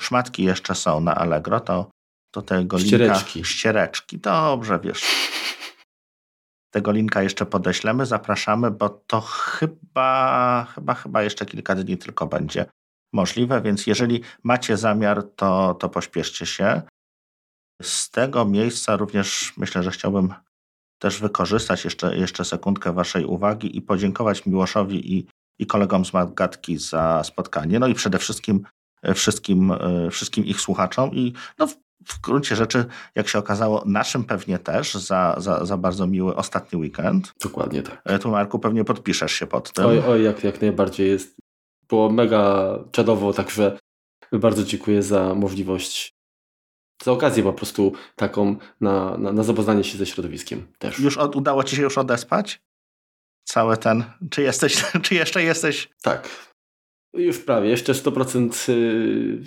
Szmatki 0.00 0.42
jeszcze 0.42 0.74
są 0.74 1.00
na 1.00 1.14
Allegro, 1.14 1.60
to 1.60 1.90
do 2.34 2.42
tego 2.42 2.78
ściereczki. 2.78 3.38
linka... 3.38 3.50
Ściereczki. 3.50 4.18
Dobrze, 4.18 4.78
wiesz. 4.82 5.04
Tego 6.70 6.92
linka 6.92 7.22
jeszcze 7.22 7.46
podeślemy, 7.46 8.06
zapraszamy, 8.06 8.70
bo 8.70 8.88
to 8.88 9.20
chyba, 9.20 10.66
chyba, 10.74 10.94
chyba 10.94 11.22
jeszcze 11.22 11.46
kilka 11.46 11.74
dni 11.74 11.98
tylko 11.98 12.26
będzie 12.26 12.66
możliwe, 13.12 13.62
więc 13.62 13.86
jeżeli 13.86 14.22
macie 14.42 14.76
zamiar, 14.76 15.22
to, 15.36 15.74
to 15.74 15.88
pośpieszcie 15.88 16.46
się. 16.46 16.82
Z 17.82 18.10
tego 18.10 18.44
miejsca 18.44 18.96
również 18.96 19.52
myślę, 19.56 19.82
że 19.82 19.90
chciałbym 19.90 20.34
też 20.98 21.20
wykorzystać 21.20 21.84
jeszcze, 21.84 22.16
jeszcze 22.16 22.44
sekundkę 22.44 22.92
Waszej 22.92 23.24
uwagi 23.24 23.76
i 23.76 23.82
podziękować 23.82 24.46
Miłoszowi 24.46 25.14
i 25.14 25.26
i 25.58 25.66
kolegom 25.66 26.04
z 26.04 26.12
Magatki 26.12 26.78
za 26.78 27.24
spotkanie. 27.24 27.78
No 27.78 27.86
i 27.86 27.94
przede 27.94 28.18
wszystkim 28.18 28.66
e, 29.02 29.14
wszystkim, 29.14 29.72
e, 29.72 30.10
wszystkim 30.10 30.44
ich 30.44 30.60
słuchaczom 30.60 31.10
i 31.14 31.32
no, 31.58 31.66
w 32.06 32.20
gruncie 32.20 32.56
rzeczy, 32.56 32.84
jak 33.14 33.28
się 33.28 33.38
okazało, 33.38 33.82
naszym 33.86 34.24
pewnie 34.24 34.58
też 34.58 34.94
za, 34.94 35.34
za, 35.38 35.64
za 35.64 35.76
bardzo 35.76 36.06
miły 36.06 36.36
ostatni 36.36 36.78
weekend. 36.78 37.34
Dokładnie 37.42 37.82
tak. 37.82 38.02
E, 38.04 38.18
tu 38.18 38.30
Marku 38.30 38.58
pewnie 38.58 38.84
podpiszesz 38.84 39.32
się 39.32 39.46
pod 39.46 39.72
tym. 39.72 39.86
Oj, 39.86 39.98
oj 40.08 40.22
jak, 40.22 40.44
jak 40.44 40.60
najbardziej 40.60 41.08
jest. 41.08 41.36
Było 41.88 42.10
mega 42.10 42.78
czadowo, 42.92 43.32
także 43.32 43.78
bardzo 44.32 44.64
dziękuję 44.64 45.02
za 45.02 45.34
możliwość, 45.34 46.12
za 47.04 47.12
okazję 47.12 47.42
po 47.42 47.52
prostu 47.52 47.92
taką 48.16 48.56
na, 48.80 49.18
na, 49.18 49.32
na 49.32 49.42
zapoznanie 49.42 49.84
się 49.84 49.98
ze 49.98 50.06
środowiskiem 50.06 50.66
też. 50.78 50.98
Już 50.98 51.16
od, 51.16 51.36
udało 51.36 51.64
Ci 51.64 51.76
się 51.76 51.82
już 51.82 51.98
odespać? 51.98 52.60
cały 53.46 53.76
ten. 53.76 54.04
Czy 54.30 54.42
jesteś, 54.42 54.84
czy 55.04 55.14
jeszcze 55.14 55.42
jesteś? 55.42 55.88
Tak. 56.02 56.28
Już 57.14 57.38
prawie. 57.38 57.70
Jeszcze 57.70 57.92
100% 57.92 58.72
y, 58.72 59.42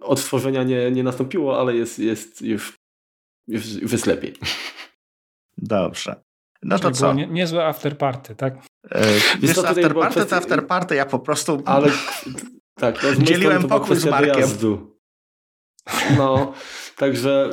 odtworzenia 0.00 0.62
nie, 0.62 0.90
nie 0.90 1.02
nastąpiło, 1.02 1.60
ale 1.60 1.76
jest, 1.76 1.98
jest 1.98 2.42
już, 2.42 2.72
już, 3.48 3.72
już 3.72 3.92
jest 3.92 4.06
lepiej. 4.06 4.34
Dobrze. 5.58 6.22
No 6.62 6.78
to 6.78 6.90
co? 6.90 7.12
Nie, 7.12 7.26
niezłe 7.26 7.66
afterparty, 7.66 8.34
tak? 8.34 8.54
Yy, 8.54 9.00
wiesz, 9.40 9.58
afterparty 9.58 10.10
kwestia... 10.10 10.30
to 10.30 10.36
afterparty, 10.36 10.94
ja 10.94 11.06
po 11.06 11.18
prostu 11.18 11.62
ale, 11.64 11.88
tak, 12.80 13.02
no 13.02 13.24
dzieliłem 13.24 13.68
pokój 13.68 13.96
z 13.96 14.04
Markiem. 14.04 14.32
Dojazdu. 14.32 14.95
No, 16.16 16.52
także 16.96 17.50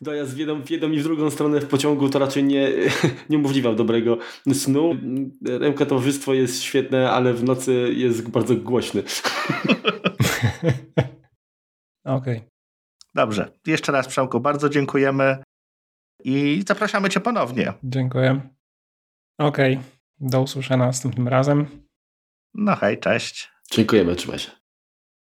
dojazd 0.00 0.34
w 0.34 0.38
jedną, 0.38 0.62
w 0.62 0.70
jedną 0.70 0.90
i 0.90 0.98
w 0.98 1.02
drugą 1.02 1.30
stronę 1.30 1.60
w 1.60 1.68
pociągu 1.68 2.08
to 2.08 2.18
raczej 2.18 2.44
nie, 2.44 2.68
nie 3.30 3.38
umożliwia 3.38 3.74
dobrego 3.74 4.18
snu. 4.52 4.96
Remka 5.48 5.86
towarzystwo 5.86 6.34
jest 6.34 6.62
świetne, 6.62 7.10
ale 7.10 7.34
w 7.34 7.44
nocy 7.44 7.92
jest 7.96 8.28
bardzo 8.28 8.56
głośny. 8.56 9.02
Okej. 12.04 12.36
Okay. 12.36 12.48
Dobrze. 13.14 13.52
Jeszcze 13.66 13.92
raz 13.92 14.08
Przemku 14.08 14.40
bardzo 14.40 14.68
dziękujemy 14.68 15.42
i 16.24 16.64
zapraszamy 16.68 17.08
Cię 17.08 17.20
ponownie. 17.20 17.72
Dziękuję. 17.84 18.40
Okej. 19.38 19.74
Okay. 19.74 19.86
Do 20.20 20.42
usłyszenia 20.42 20.86
następnym 20.86 21.28
razem. 21.28 21.66
No 22.54 22.76
hej, 22.76 23.00
cześć. 23.00 23.50
Dziękujemy, 23.70 24.16
trzymaj 24.16 24.38
się. 24.38 24.50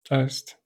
Cześć. 0.04 0.58